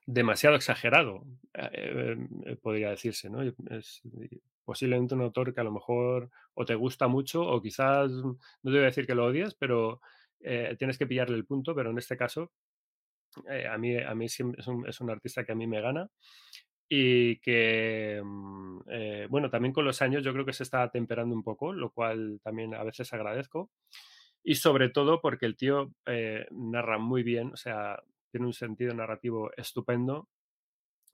demasiado 0.07 0.57
exagerado, 0.57 1.25
eh, 1.55 2.17
eh, 2.47 2.57
podría 2.57 2.91
decirse, 2.91 3.31
¿no? 3.31 3.43
Es 3.43 4.03
posiblemente 4.65 5.15
un 5.15 5.23
autor 5.23 5.55
que 5.55 5.61
a 5.61 5.65
lo 5.65 5.73
mejor 5.73 6.31
o 6.55 6.65
te 6.65 6.75
gusta 6.75 7.09
mucho 7.09 7.43
o 7.43 7.61
quizás, 7.61 8.11
no 8.11 8.37
te 8.63 8.71
voy 8.71 8.79
a 8.79 8.83
decir 8.85 9.07
que 9.07 9.15
lo 9.15 9.27
odias, 9.27 9.55
pero 9.55 10.01
eh, 10.41 10.77
tienes 10.79 10.99
que 10.99 11.07
pillarle 11.07 11.37
el 11.37 11.47
punto, 11.47 11.75
pero 11.75 11.91
en 11.91 11.99
este 11.99 12.17
caso 12.17 12.53
a 13.71 13.79
mí, 13.79 13.97
a 13.97 14.15
mí 14.15 14.27
un, 14.41 14.87
es 14.87 15.01
un 15.01 15.11
artista 15.11 15.45
que 15.45 15.53
a 15.53 15.55
mí 15.55 15.67
me 15.67 15.81
gana 15.81 16.11
y 16.89 17.41
que, 17.41 18.21
mm, 18.23 18.81
bueno, 19.31 19.49
también 19.49 19.73
con 19.73 19.87
los 19.87 20.03
años 20.03 20.23
yo 20.23 20.33
creo 20.35 20.45
que 20.45 20.53
se 20.53 20.65
está 20.65 20.91
temperando 20.91 21.35
un 21.35 21.43
poco, 21.43 21.73
lo 21.73 21.91
cual 21.91 22.41
también 22.43 22.75
a 22.75 22.85
veces 22.85 23.13
agradezco. 23.15 23.71
Y 24.45 24.57
sobre 24.57 24.91
todo 24.91 25.21
porque 25.23 25.47
el 25.47 25.57
tío 25.57 25.93
narra 26.51 26.99
muy 26.99 27.23
bien, 27.23 27.53
o 27.53 27.57
sea, 27.57 28.03
tiene 28.33 28.47
un 28.47 28.53
sentido 28.53 28.93
narrativo 28.95 29.53
estupendo 29.57 30.29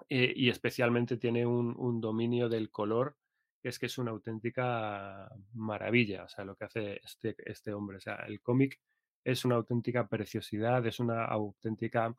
eh, 0.09 0.33
y 0.35 0.49
especialmente 0.49 1.19
tiene 1.19 1.45
un, 1.45 1.75
un, 1.77 2.01
dominio 2.01 2.49
del 2.49 2.71
color 2.71 3.17
que 3.61 3.69
es 3.71 3.79
que 3.79 3.87
es 3.87 3.99
una 3.99 4.13
auténtica 4.13 5.29
maravilla, 5.55 6.25
o 6.25 6.29
sea, 6.29 6.45
lo 6.45 6.55
que 6.55 6.65
hace 6.65 7.01
este, 7.05 7.35
este 7.45 7.75
hombre. 7.75 7.97
O 7.97 8.01
sea, 8.01 8.15
el 8.29 8.41
cómic 8.41 8.81
es 9.25 9.45
una 9.45 9.57
auténtica 9.57 10.07
preciosidad, 10.07 10.87
es 10.87 11.01
una 11.01 11.25
auténtica 11.25 12.15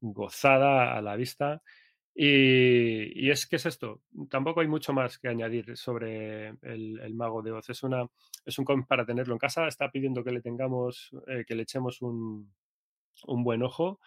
gozada 0.00 0.96
a 0.96 1.02
la 1.02 1.16
vista. 1.16 1.62
Y, 2.14 3.26
y, 3.26 3.30
es 3.30 3.46
que 3.46 3.56
es 3.56 3.66
esto, 3.66 4.02
tampoco 4.28 4.60
hay 4.60 4.68
mucho 4.68 4.92
más 4.92 5.18
que 5.18 5.28
añadir 5.28 5.76
sobre 5.76 6.48
el, 6.62 7.00
el, 7.00 7.14
mago 7.14 7.42
de 7.42 7.52
Oz. 7.52 7.70
Es, 7.70 7.82
una, 7.82 8.06
es 8.44 8.58
un 8.58 8.64
cómic 8.64 8.86
para 8.88 9.06
tenerlo 9.06 9.34
en 9.34 9.38
casa, 9.38 9.68
está 9.68 9.90
pidiendo 9.90 10.24
que 10.24 10.32
le 10.32 10.40
tengamos, 10.40 11.10
eh, 11.28 11.44
que 11.46 11.54
le 11.54 11.62
echemos 11.62 12.02
un, 12.02 12.52
un 13.26 13.44
buen 13.44 13.62
ojo 13.62 14.00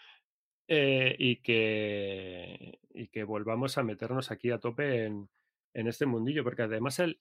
eh, 0.74 1.18
y, 1.20 1.36
que, 1.42 2.80
y 2.94 3.08
que 3.10 3.26
volvamos 3.26 3.78
a 3.78 3.84
meternos 3.84 4.32
aquí 4.32 4.52
a 4.52 4.60
tope 4.60 5.04
en, 5.04 5.28
en 5.74 5.88
este 5.90 6.06
mundillo, 6.06 6.46
porque 6.46 6.62
además 6.62 6.98
el, 7.00 7.20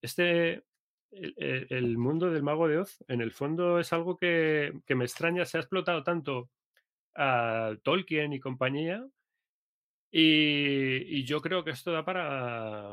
este, 0.00 0.62
el, 1.10 1.66
el, 1.68 1.98
mundo 1.98 2.30
del 2.30 2.44
mago 2.44 2.68
de 2.68 2.78
Oz, 2.78 3.02
en 3.08 3.20
el 3.20 3.32
fondo 3.32 3.80
es 3.80 3.92
algo 3.92 4.16
que, 4.16 4.72
que, 4.86 4.94
me 4.94 5.04
extraña, 5.04 5.44
se 5.44 5.56
ha 5.56 5.62
explotado 5.62 6.04
tanto 6.04 6.48
a 7.16 7.74
Tolkien 7.82 8.34
y 8.34 8.38
compañía, 8.38 9.04
y, 10.12 11.18
y 11.18 11.24
yo 11.24 11.42
creo 11.42 11.64
que 11.64 11.72
esto 11.72 11.90
da 11.90 12.04
para, 12.04 12.86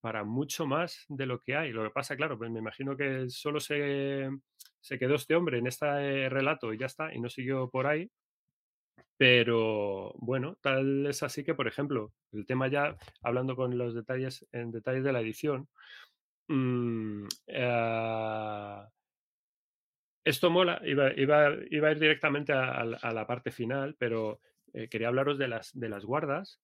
para, 0.00 0.24
mucho 0.24 0.66
más 0.66 1.04
de 1.08 1.26
lo 1.26 1.38
que 1.42 1.54
hay. 1.54 1.70
Lo 1.72 1.84
que 1.84 1.90
pasa, 1.90 2.16
claro, 2.16 2.38
pues 2.38 2.50
me 2.50 2.60
imagino 2.60 2.96
que 2.96 3.28
solo 3.28 3.60
se, 3.60 4.30
se 4.80 4.98
quedó 4.98 5.16
este 5.16 5.34
hombre 5.34 5.58
en 5.58 5.66
este 5.66 6.30
relato 6.30 6.72
y 6.72 6.78
ya 6.78 6.86
está, 6.86 7.12
y 7.14 7.20
no 7.20 7.28
siguió 7.28 7.68
por 7.68 7.86
ahí. 7.86 8.10
Pero 9.20 10.14
bueno, 10.16 10.56
tal 10.62 11.04
es 11.06 11.22
así 11.22 11.44
que, 11.44 11.54
por 11.54 11.68
ejemplo, 11.68 12.14
el 12.32 12.46
tema 12.46 12.68
ya, 12.68 12.96
hablando 13.20 13.54
con 13.54 13.76
los 13.76 13.94
detalles, 13.94 14.46
en 14.50 14.70
detalles 14.70 15.04
de 15.04 15.12
la 15.12 15.20
edición, 15.20 15.68
Mm, 16.50 17.28
uh, 17.46 18.82
esto 20.24 20.50
mola, 20.50 20.80
iba, 20.84 21.12
iba, 21.14 21.54
iba, 21.70 21.88
a 21.88 21.92
ir 21.92 22.00
directamente 22.00 22.52
a, 22.52 22.84
la 22.84 23.26
parte 23.26 23.52
final, 23.52 23.94
pero 23.96 24.40
eh, 24.74 24.88
quería 24.88 25.08
hablaros 25.08 25.38
de 25.38 25.46
las, 25.46 25.70
de 25.78 25.88
las 25.88 26.04
guardas, 26.04 26.60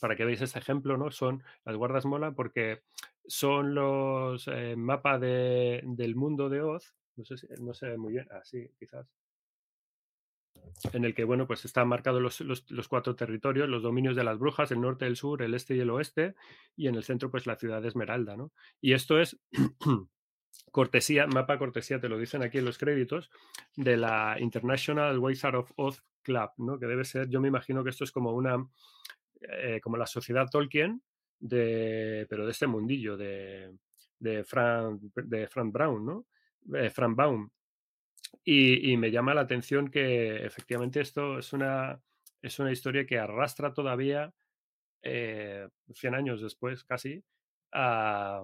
para 0.00 0.16
que 0.16 0.24
veáis 0.24 0.40
este 0.40 0.58
ejemplo, 0.58 0.96
¿no? 0.96 1.10
Son, 1.10 1.42
las 1.66 1.76
guardas 1.76 2.06
mola 2.06 2.32
porque 2.32 2.80
son 3.26 3.74
los 3.74 4.48
eh, 4.48 4.76
mapas 4.76 5.20
de, 5.20 5.82
del 5.84 6.16
mundo 6.16 6.48
de 6.48 6.62
Oz, 6.62 6.94
no 7.16 7.24
sé, 7.26 7.36
si, 7.36 7.46
no 7.60 7.74
sé 7.74 7.98
muy 7.98 8.14
bien, 8.14 8.26
ah, 8.30 8.40
quizás, 8.78 9.06
en 10.92 11.04
el 11.04 11.14
que, 11.14 11.24
bueno, 11.24 11.46
pues 11.46 11.64
están 11.64 11.88
marcados 11.88 12.20
los, 12.20 12.40
los, 12.70 12.88
cuatro 12.88 13.16
territorios, 13.16 13.68
los 13.68 13.82
dominios 13.82 14.16
de 14.16 14.24
las 14.24 14.38
brujas, 14.38 14.70
el 14.70 14.80
norte, 14.80 15.06
el 15.06 15.16
sur, 15.16 15.42
el 15.42 15.54
este 15.54 15.74
y 15.76 15.80
el 15.80 15.90
oeste, 15.90 16.34
y 16.76 16.88
en 16.88 16.94
el 16.94 17.04
centro, 17.04 17.30
pues 17.30 17.46
la 17.46 17.56
ciudad 17.56 17.82
de 17.82 17.88
Esmeralda, 17.88 18.36
¿no? 18.36 18.52
Y 18.80 18.92
esto 18.92 19.18
es 19.18 19.38
cortesía, 20.72 21.26
mapa 21.26 21.58
cortesía, 21.58 22.00
te 22.00 22.08
lo 22.08 22.18
dicen 22.18 22.42
aquí 22.42 22.58
en 22.58 22.64
los 22.64 22.78
créditos, 22.78 23.30
de 23.74 23.96
la 23.96 24.36
International 24.38 25.18
Wizard 25.18 25.56
of 25.56 25.72
Oz 25.76 26.02
Club, 26.22 26.50
¿no? 26.58 26.78
Que 26.78 26.86
debe 26.86 27.04
ser, 27.04 27.28
yo 27.28 27.40
me 27.40 27.48
imagino 27.48 27.82
que 27.82 27.90
esto 27.90 28.04
es 28.04 28.12
como 28.12 28.32
una, 28.32 28.66
eh, 29.40 29.80
como 29.82 29.96
la 29.96 30.06
sociedad 30.06 30.48
Tolkien, 30.50 31.02
de, 31.38 32.26
pero 32.28 32.44
de 32.44 32.52
este 32.52 32.66
mundillo, 32.66 33.16
de, 33.16 33.74
de, 34.18 34.44
Frank, 34.44 35.00
de 35.14 35.48
Frank 35.48 35.72
Brown, 35.72 36.04
¿no? 36.04 36.26
Eh, 36.74 36.90
Frank 36.90 37.14
Baum, 37.16 37.48
y, 38.44 38.96
me 38.96 39.10
llama 39.10 39.34
la 39.34 39.42
atención 39.42 39.88
que 39.90 40.44
efectivamente 40.44 41.00
esto 41.00 41.38
es 41.38 41.52
una, 41.52 42.00
es 42.42 42.58
una 42.58 42.72
historia 42.72 43.06
que 43.06 43.18
arrastra 43.18 43.74
todavía 43.74 44.32
eh, 45.02 45.68
100 45.92 46.14
años 46.14 46.40
después 46.40 46.84
casi 46.84 47.24
a, 47.72 48.42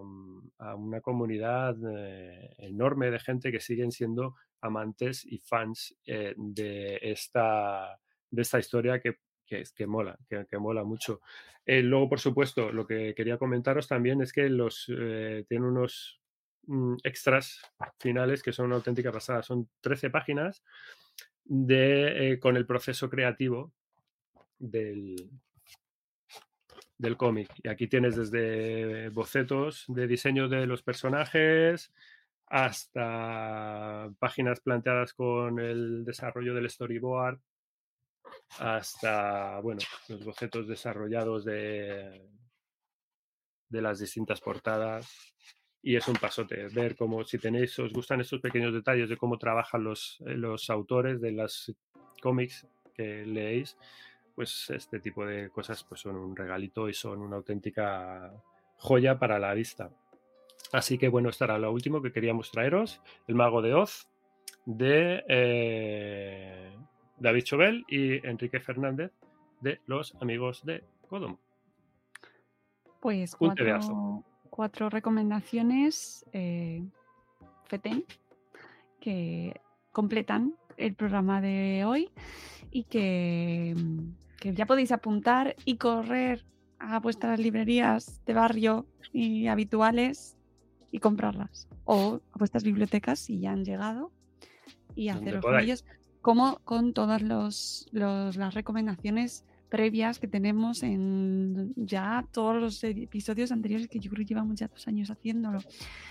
a 0.58 0.74
una 0.74 1.00
comunidad 1.00 1.76
eh, 1.88 2.54
enorme 2.58 3.10
de 3.10 3.18
gente 3.18 3.50
que 3.50 3.60
siguen 3.60 3.92
siendo 3.92 4.34
amantes 4.60 5.24
y 5.24 5.38
fans 5.38 5.96
eh, 6.04 6.34
de, 6.36 6.98
esta, 7.02 7.98
de 8.30 8.42
esta 8.42 8.58
historia 8.58 9.00
que, 9.00 9.18
que, 9.46 9.62
que 9.74 9.86
mola, 9.86 10.16
que, 10.28 10.46
que 10.46 10.58
mola 10.58 10.84
mucho. 10.84 11.20
Eh, 11.64 11.82
luego, 11.82 12.08
por 12.10 12.20
supuesto, 12.20 12.72
lo 12.72 12.86
que 12.86 13.14
quería 13.14 13.38
comentaros 13.38 13.88
también 13.88 14.20
es 14.20 14.32
que 14.32 14.48
los 14.48 14.86
tiene 15.48 15.66
unos 15.66 16.20
mm, 16.20 16.21
extras 17.02 17.60
finales 17.98 18.42
que 18.42 18.52
son 18.52 18.66
una 18.66 18.76
auténtica 18.76 19.12
pasada. 19.12 19.42
Son 19.42 19.68
13 19.80 20.10
páginas 20.10 20.62
de, 21.44 22.32
eh, 22.32 22.38
con 22.38 22.56
el 22.56 22.66
proceso 22.66 23.10
creativo 23.10 23.72
del, 24.58 25.30
del 26.98 27.16
cómic. 27.16 27.50
Y 27.62 27.68
aquí 27.68 27.88
tienes 27.88 28.16
desde 28.16 29.08
bocetos 29.10 29.84
de 29.88 30.06
diseño 30.06 30.48
de 30.48 30.66
los 30.66 30.82
personajes 30.82 31.92
hasta 32.46 34.10
páginas 34.18 34.60
planteadas 34.60 35.14
con 35.14 35.58
el 35.58 36.04
desarrollo 36.04 36.54
del 36.54 36.68
storyboard, 36.68 37.40
hasta, 38.58 39.58
bueno, 39.60 39.80
los 40.08 40.22
bocetos 40.22 40.68
desarrollados 40.68 41.46
de, 41.46 42.28
de 43.70 43.82
las 43.82 43.98
distintas 43.98 44.40
portadas. 44.40 45.10
Y 45.82 45.96
es 45.96 46.06
un 46.06 46.14
pasote 46.14 46.68
ver 46.68 46.96
cómo, 46.96 47.24
si 47.24 47.38
tenéis, 47.38 47.76
os 47.78 47.92
gustan 47.92 48.20
estos 48.20 48.40
pequeños 48.40 48.72
detalles 48.72 49.08
de 49.08 49.16
cómo 49.16 49.36
trabajan 49.36 49.82
los, 49.82 50.22
eh, 50.26 50.34
los 50.34 50.70
autores 50.70 51.20
de 51.20 51.32
las 51.32 51.74
cómics 52.22 52.66
que 52.94 53.26
leéis, 53.26 53.76
pues 54.34 54.70
este 54.70 55.00
tipo 55.00 55.26
de 55.26 55.50
cosas 55.50 55.84
pues 55.84 56.00
son 56.00 56.16
un 56.16 56.36
regalito 56.36 56.88
y 56.88 56.94
son 56.94 57.20
una 57.20 57.36
auténtica 57.36 58.32
joya 58.76 59.18
para 59.18 59.38
la 59.38 59.54
vista. 59.54 59.90
Así 60.72 60.98
que 60.98 61.08
bueno, 61.08 61.28
esto 61.28 61.44
era 61.44 61.58
lo 61.58 61.72
último 61.72 62.00
que 62.00 62.12
queríamos 62.12 62.50
traeros, 62.50 63.02
El 63.26 63.34
Mago 63.34 63.60
de 63.60 63.74
Oz, 63.74 64.08
de 64.64 65.24
eh, 65.28 66.76
David 67.18 67.42
Chobel 67.42 67.84
y 67.88 68.26
Enrique 68.26 68.60
Fernández, 68.60 69.12
de 69.60 69.80
los 69.86 70.14
amigos 70.20 70.64
de 70.64 70.84
Kodomo. 71.08 71.38
Pues 73.00 73.36
Un 73.38 73.54
tebeazo. 73.54 74.24
Cuatro, 74.52 74.90
recomendaciones 74.90 76.26
eh, 76.34 76.84
FETEN 77.64 78.04
que 79.00 79.58
completan 79.92 80.54
el 80.76 80.94
programa 80.94 81.40
de 81.40 81.84
hoy 81.86 82.10
y 82.70 82.84
que, 82.84 83.74
que 84.38 84.52
ya 84.54 84.66
podéis 84.66 84.92
apuntar 84.92 85.56
y 85.64 85.76
correr 85.78 86.44
a 86.78 87.00
vuestras 87.00 87.38
librerías 87.40 88.20
de 88.26 88.34
barrio 88.34 88.86
y 89.12 89.46
habituales 89.46 90.36
y 90.90 90.98
comprarlas. 90.98 91.66
O 91.84 92.20
a 92.32 92.38
vuestras 92.38 92.62
bibliotecas 92.62 93.18
si 93.20 93.40
ya 93.40 93.52
han 93.52 93.64
llegado 93.64 94.12
y 94.94 95.08
haceros 95.08 95.40
con 95.40 95.52
ellos, 95.64 95.84
como 96.20 96.58
con 96.64 96.92
todas 96.92 97.22
los, 97.22 97.88
los- 97.90 98.36
las 98.36 98.52
recomendaciones 98.52 99.44
previas 99.72 100.18
que 100.18 100.28
tenemos 100.28 100.82
en 100.82 101.72
ya 101.76 102.26
todos 102.30 102.60
los 102.60 102.84
episodios 102.84 103.50
anteriores 103.52 103.88
que 103.88 103.98
yo 103.98 104.10
creo 104.10 104.26
que 104.26 104.34
llevamos 104.34 104.60
ya 104.60 104.68
dos 104.68 104.86
años 104.86 105.10
haciéndolo. 105.10 105.60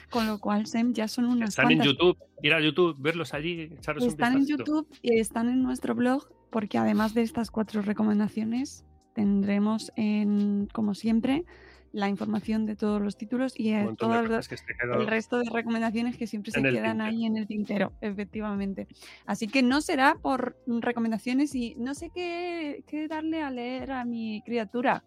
Con 0.09 0.25
lo 0.25 0.39
cual, 0.39 0.65
Sem, 0.65 0.93
ya 0.93 1.07
son 1.07 1.25
unas 1.25 1.49
Están 1.49 1.71
en. 1.71 1.83
YouTube, 1.83 2.17
ir 2.41 2.53
a 2.55 2.59
YouTube, 2.59 2.95
verlos 2.99 3.35
allí, 3.35 3.69
echaros 3.77 4.01
un 4.01 4.09
Están 4.09 4.37
en. 4.37 4.47
YouTube 4.47 4.87
y 5.03 5.19
están 5.19 5.47
en 5.47 5.61
nuestro 5.61 5.93
blog, 5.93 6.27
porque 6.49 6.79
además 6.79 7.13
de 7.13 7.21
estas 7.21 7.51
cuatro 7.51 7.83
recomendaciones, 7.83 8.83
tendremos 9.13 9.91
en, 9.95 10.67
como 10.73 10.95
siempre, 10.95 11.45
la 11.93 12.07
información 12.09 12.65
de 12.65 12.75
todos 12.75 13.01
los 13.01 13.17
títulos 13.17 13.53
y 13.57 13.73
eh, 13.73 13.87
que 13.97 14.05
el 14.93 15.07
resto 15.07 15.39
de 15.39 15.49
recomendaciones 15.49 16.17
que 16.17 16.27
siempre 16.27 16.51
se 16.51 16.61
quedan 16.61 16.73
tintero. 16.73 17.03
ahí 17.03 17.25
en 17.25 17.37
el 17.37 17.47
tintero, 17.47 17.93
efectivamente. 18.01 18.87
Así 19.25 19.47
que 19.47 19.61
no 19.61 19.81
será 19.81 20.15
por 20.15 20.57
recomendaciones 20.65 21.53
y 21.55 21.75
no 21.75 21.93
sé 21.93 22.09
qué, 22.13 22.83
qué 22.87 23.07
darle 23.07 23.41
a 23.41 23.51
leer 23.51 23.91
a 23.91 24.05
mi 24.05 24.41
criatura. 24.45 25.03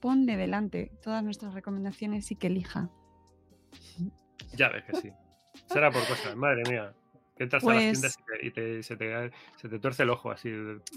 Ponle 0.00 0.36
delante 0.36 0.92
todas 1.02 1.24
nuestras 1.24 1.54
recomendaciones 1.54 2.30
y 2.30 2.36
que 2.36 2.46
elija. 2.46 2.90
Ya 4.54 4.68
ves 4.68 4.84
que 4.84 4.96
sí. 4.96 5.12
Será 5.66 5.90
por 5.90 6.06
cosas, 6.06 6.36
madre 6.36 6.62
mía. 6.70 6.94
Entras 7.38 7.62
a 7.64 7.66
las 7.66 7.74
Pues- 7.76 7.90
tiendas 8.00 8.18
y, 8.18 8.24
te- 8.24 8.46
y 8.46 8.50
te- 8.50 8.82
se, 8.82 8.96
te, 8.96 9.30
se 9.56 9.68
te 9.68 9.78
tuerce 9.78 10.04
el 10.04 10.10
ojo 10.10 10.30
así. 10.30 10.50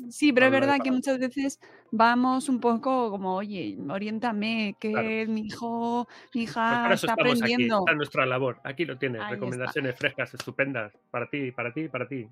Sí, 0.10 0.32
pero 0.32 0.46
es 0.46 0.52
verdad 0.54 0.78
que 0.82 0.90
muchas 0.92 1.20
veces 1.20 1.60
vamos 1.92 2.48
un 2.48 2.60
poco 2.62 3.12
como, 3.12 3.36
oye, 3.36 3.78
oriéntame, 3.90 4.76
que 4.80 4.92
Claro. 4.92 5.32
mi 5.34 5.42
hijo, 5.42 6.08
mi 6.34 6.46
Pues 6.46 6.50
hija 6.52 6.62
para 6.84 6.94
eso 6.94 7.06
está 7.08 7.14
estamos 7.14 7.32
aquí, 7.34 7.40
aprendiendo. 7.54 7.80
está 7.80 7.94
nuestra 7.94 8.26
labor. 8.26 8.62
Aquí 8.64 8.86
lo 8.86 8.98
tienes, 8.98 9.20
Ahí 9.20 9.26
está. 9.26 9.36
recomendaciones 9.36 9.96
frescas, 9.98 10.34
estupendas, 10.34 10.94
para 11.12 11.30
ti, 11.30 11.52
para 11.52 11.74
ti, 11.74 11.90
para 11.90 12.08
ti. 12.08 12.28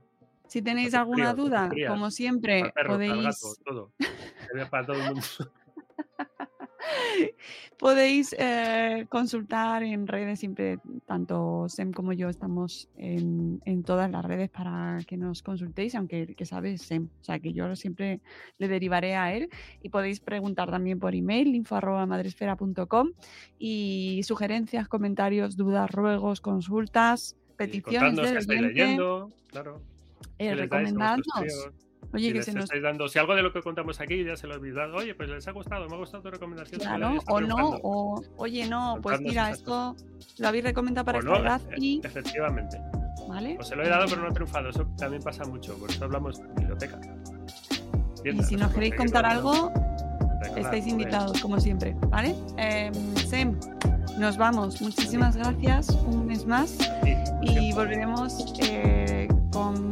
Si 0.47 0.61
tenéis 0.61 0.87
tus 0.91 0.95
alguna 0.95 1.35
tus 1.35 1.45
duda, 1.45 1.67
crías, 1.69 1.89
como 1.91 2.03
Para 2.03 2.11
siempre, 2.11 2.71
perro, 2.73 2.73
para 2.73 3.05
el 3.05 3.11
podéis, 3.11 3.25
gato, 3.25 3.55
todo. 3.65 3.91
Para 4.69 4.85
todo 4.85 4.95
el 4.95 5.03
mundo. 5.03 5.21
podéis 7.77 8.35
eh, 8.37 9.05
consultar 9.09 9.83
en 9.83 10.07
redes, 10.07 10.39
siempre 10.39 10.79
tanto 11.05 11.67
Sem 11.69 11.91
como 11.91 12.13
yo 12.13 12.29
estamos 12.29 12.89
en, 12.97 13.61
en 13.65 13.83
todas 13.83 14.09
las 14.09 14.25
redes 14.25 14.49
para 14.49 14.99
que 15.07 15.17
nos 15.17 15.43
consultéis, 15.43 15.95
aunque 15.95 16.23
el 16.23 16.35
que 16.35 16.45
sabe 16.45 16.73
es 16.73 16.81
Sem, 16.81 17.09
o 17.21 17.23
sea 17.23 17.39
que 17.39 17.53
yo 17.53 17.75
siempre 17.75 18.19
le 18.57 18.67
derivaré 18.67 19.15
a 19.15 19.33
él 19.33 19.49
y 19.81 19.89
podéis 19.89 20.19
preguntar 20.19 20.71
también 20.71 20.99
por 20.99 21.15
email 21.15 21.55
info 21.55 21.75
arroba 21.75 22.05
madresfera.com 22.05 23.11
y 23.59 24.21
sugerencias, 24.23 24.87
comentarios, 24.87 25.55
dudas, 25.55 25.91
ruegos, 25.91 26.41
consultas, 26.41 27.35
Y 27.51 27.57
peticiones 27.57 28.15
contadnos 28.15 28.25
del 28.25 28.33
que 28.33 28.39
estáis 28.39 28.61
leyendo, 28.61 29.31
claro. 29.51 29.81
eh, 30.39 30.55
recomendadnos. 30.55 31.71
Oye, 32.13 32.27
si 32.27 32.33
que 32.33 32.43
se 32.43 32.53
nos 32.53 32.63
estáis 32.65 32.81
dando, 32.83 33.07
si 33.09 33.19
algo 33.19 33.35
de 33.35 33.43
lo 33.43 33.51
que 33.51 33.61
contamos 33.61 33.99
aquí 33.99 34.23
ya 34.23 34.35
se 34.37 34.47
lo 34.47 34.53
he 34.53 34.57
olvidado, 34.57 34.95
oye, 34.95 35.13
pues 35.13 35.29
les 35.29 35.47
ha 35.47 35.51
gustado, 35.51 35.87
me 35.89 35.95
ha 35.95 35.99
gustado 35.99 36.23
tu 36.23 36.31
recomendación. 36.31 36.79
Claro, 36.79 37.17
o 37.27 37.41
no, 37.41 37.79
o 37.83 38.23
oye, 38.37 38.67
no, 38.67 38.99
pues 39.01 39.19
mira, 39.19 39.49
esto 39.51 39.95
lo 40.37 40.47
habéis 40.47 40.63
recomendado 40.63 41.05
para 41.05 41.17
O 41.17 41.21
esta 41.21 41.31
no, 41.33 41.39
edad 41.45 41.61
e- 41.71 41.75
y, 41.79 42.01
efectivamente. 42.03 42.79
¿vale? 43.27 43.57
Os 43.59 43.67
se 43.67 43.75
lo 43.75 43.83
he 43.83 43.89
dado, 43.89 44.05
pero 44.09 44.21
no 44.21 44.27
ha 44.29 44.33
triunfado. 44.33 44.69
Eso 44.69 44.87
también 44.97 45.21
pasa 45.21 45.43
mucho, 45.43 45.77
por 45.77 45.89
eso 45.91 46.05
hablamos 46.05 46.37
de 46.37 46.47
biblioteca. 46.55 46.99
Y 48.23 48.43
si 48.43 48.55
no 48.55 48.63
nos 48.65 48.73
queréis 48.73 48.95
contar 48.95 49.25
algo, 49.25 49.71
recordad, 50.41 50.57
estáis 50.57 50.87
invitados, 50.87 51.41
como 51.41 51.59
siempre, 51.59 51.95
¿vale? 52.07 52.35
Em, 52.57 52.93
Sem, 53.15 53.59
nos 54.17 54.37
vamos. 54.37 54.81
Muchísimas 54.81 55.35
gracias 55.35 55.89
un 55.89 56.25
mes 56.25 56.45
más 56.45 56.69
Sí, 57.03 57.15
y 57.41 57.73
volveremos 57.73 58.53
eh, 58.61 59.26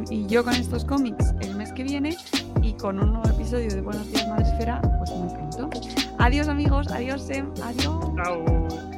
y 0.09 0.27
yo 0.27 0.43
con 0.43 0.53
estos 0.53 0.85
cómics 0.85 1.33
el 1.41 1.55
mes 1.55 1.71
que 1.71 1.83
viene 1.83 2.15
y 2.61 2.73
con 2.73 2.99
un 2.99 3.13
nuevo 3.13 3.29
episodio 3.29 3.69
de 3.69 3.81
Buenos 3.81 4.11
Días 4.11 4.27
Madresfera, 4.27 4.81
pues 4.99 5.11
muy 5.11 5.29
pronto. 5.29 5.69
Adiós 6.19 6.47
amigos, 6.47 6.87
adiós 6.87 7.21
Sem, 7.21 7.47
adiós. 7.63 8.05
Chao. 8.15 8.94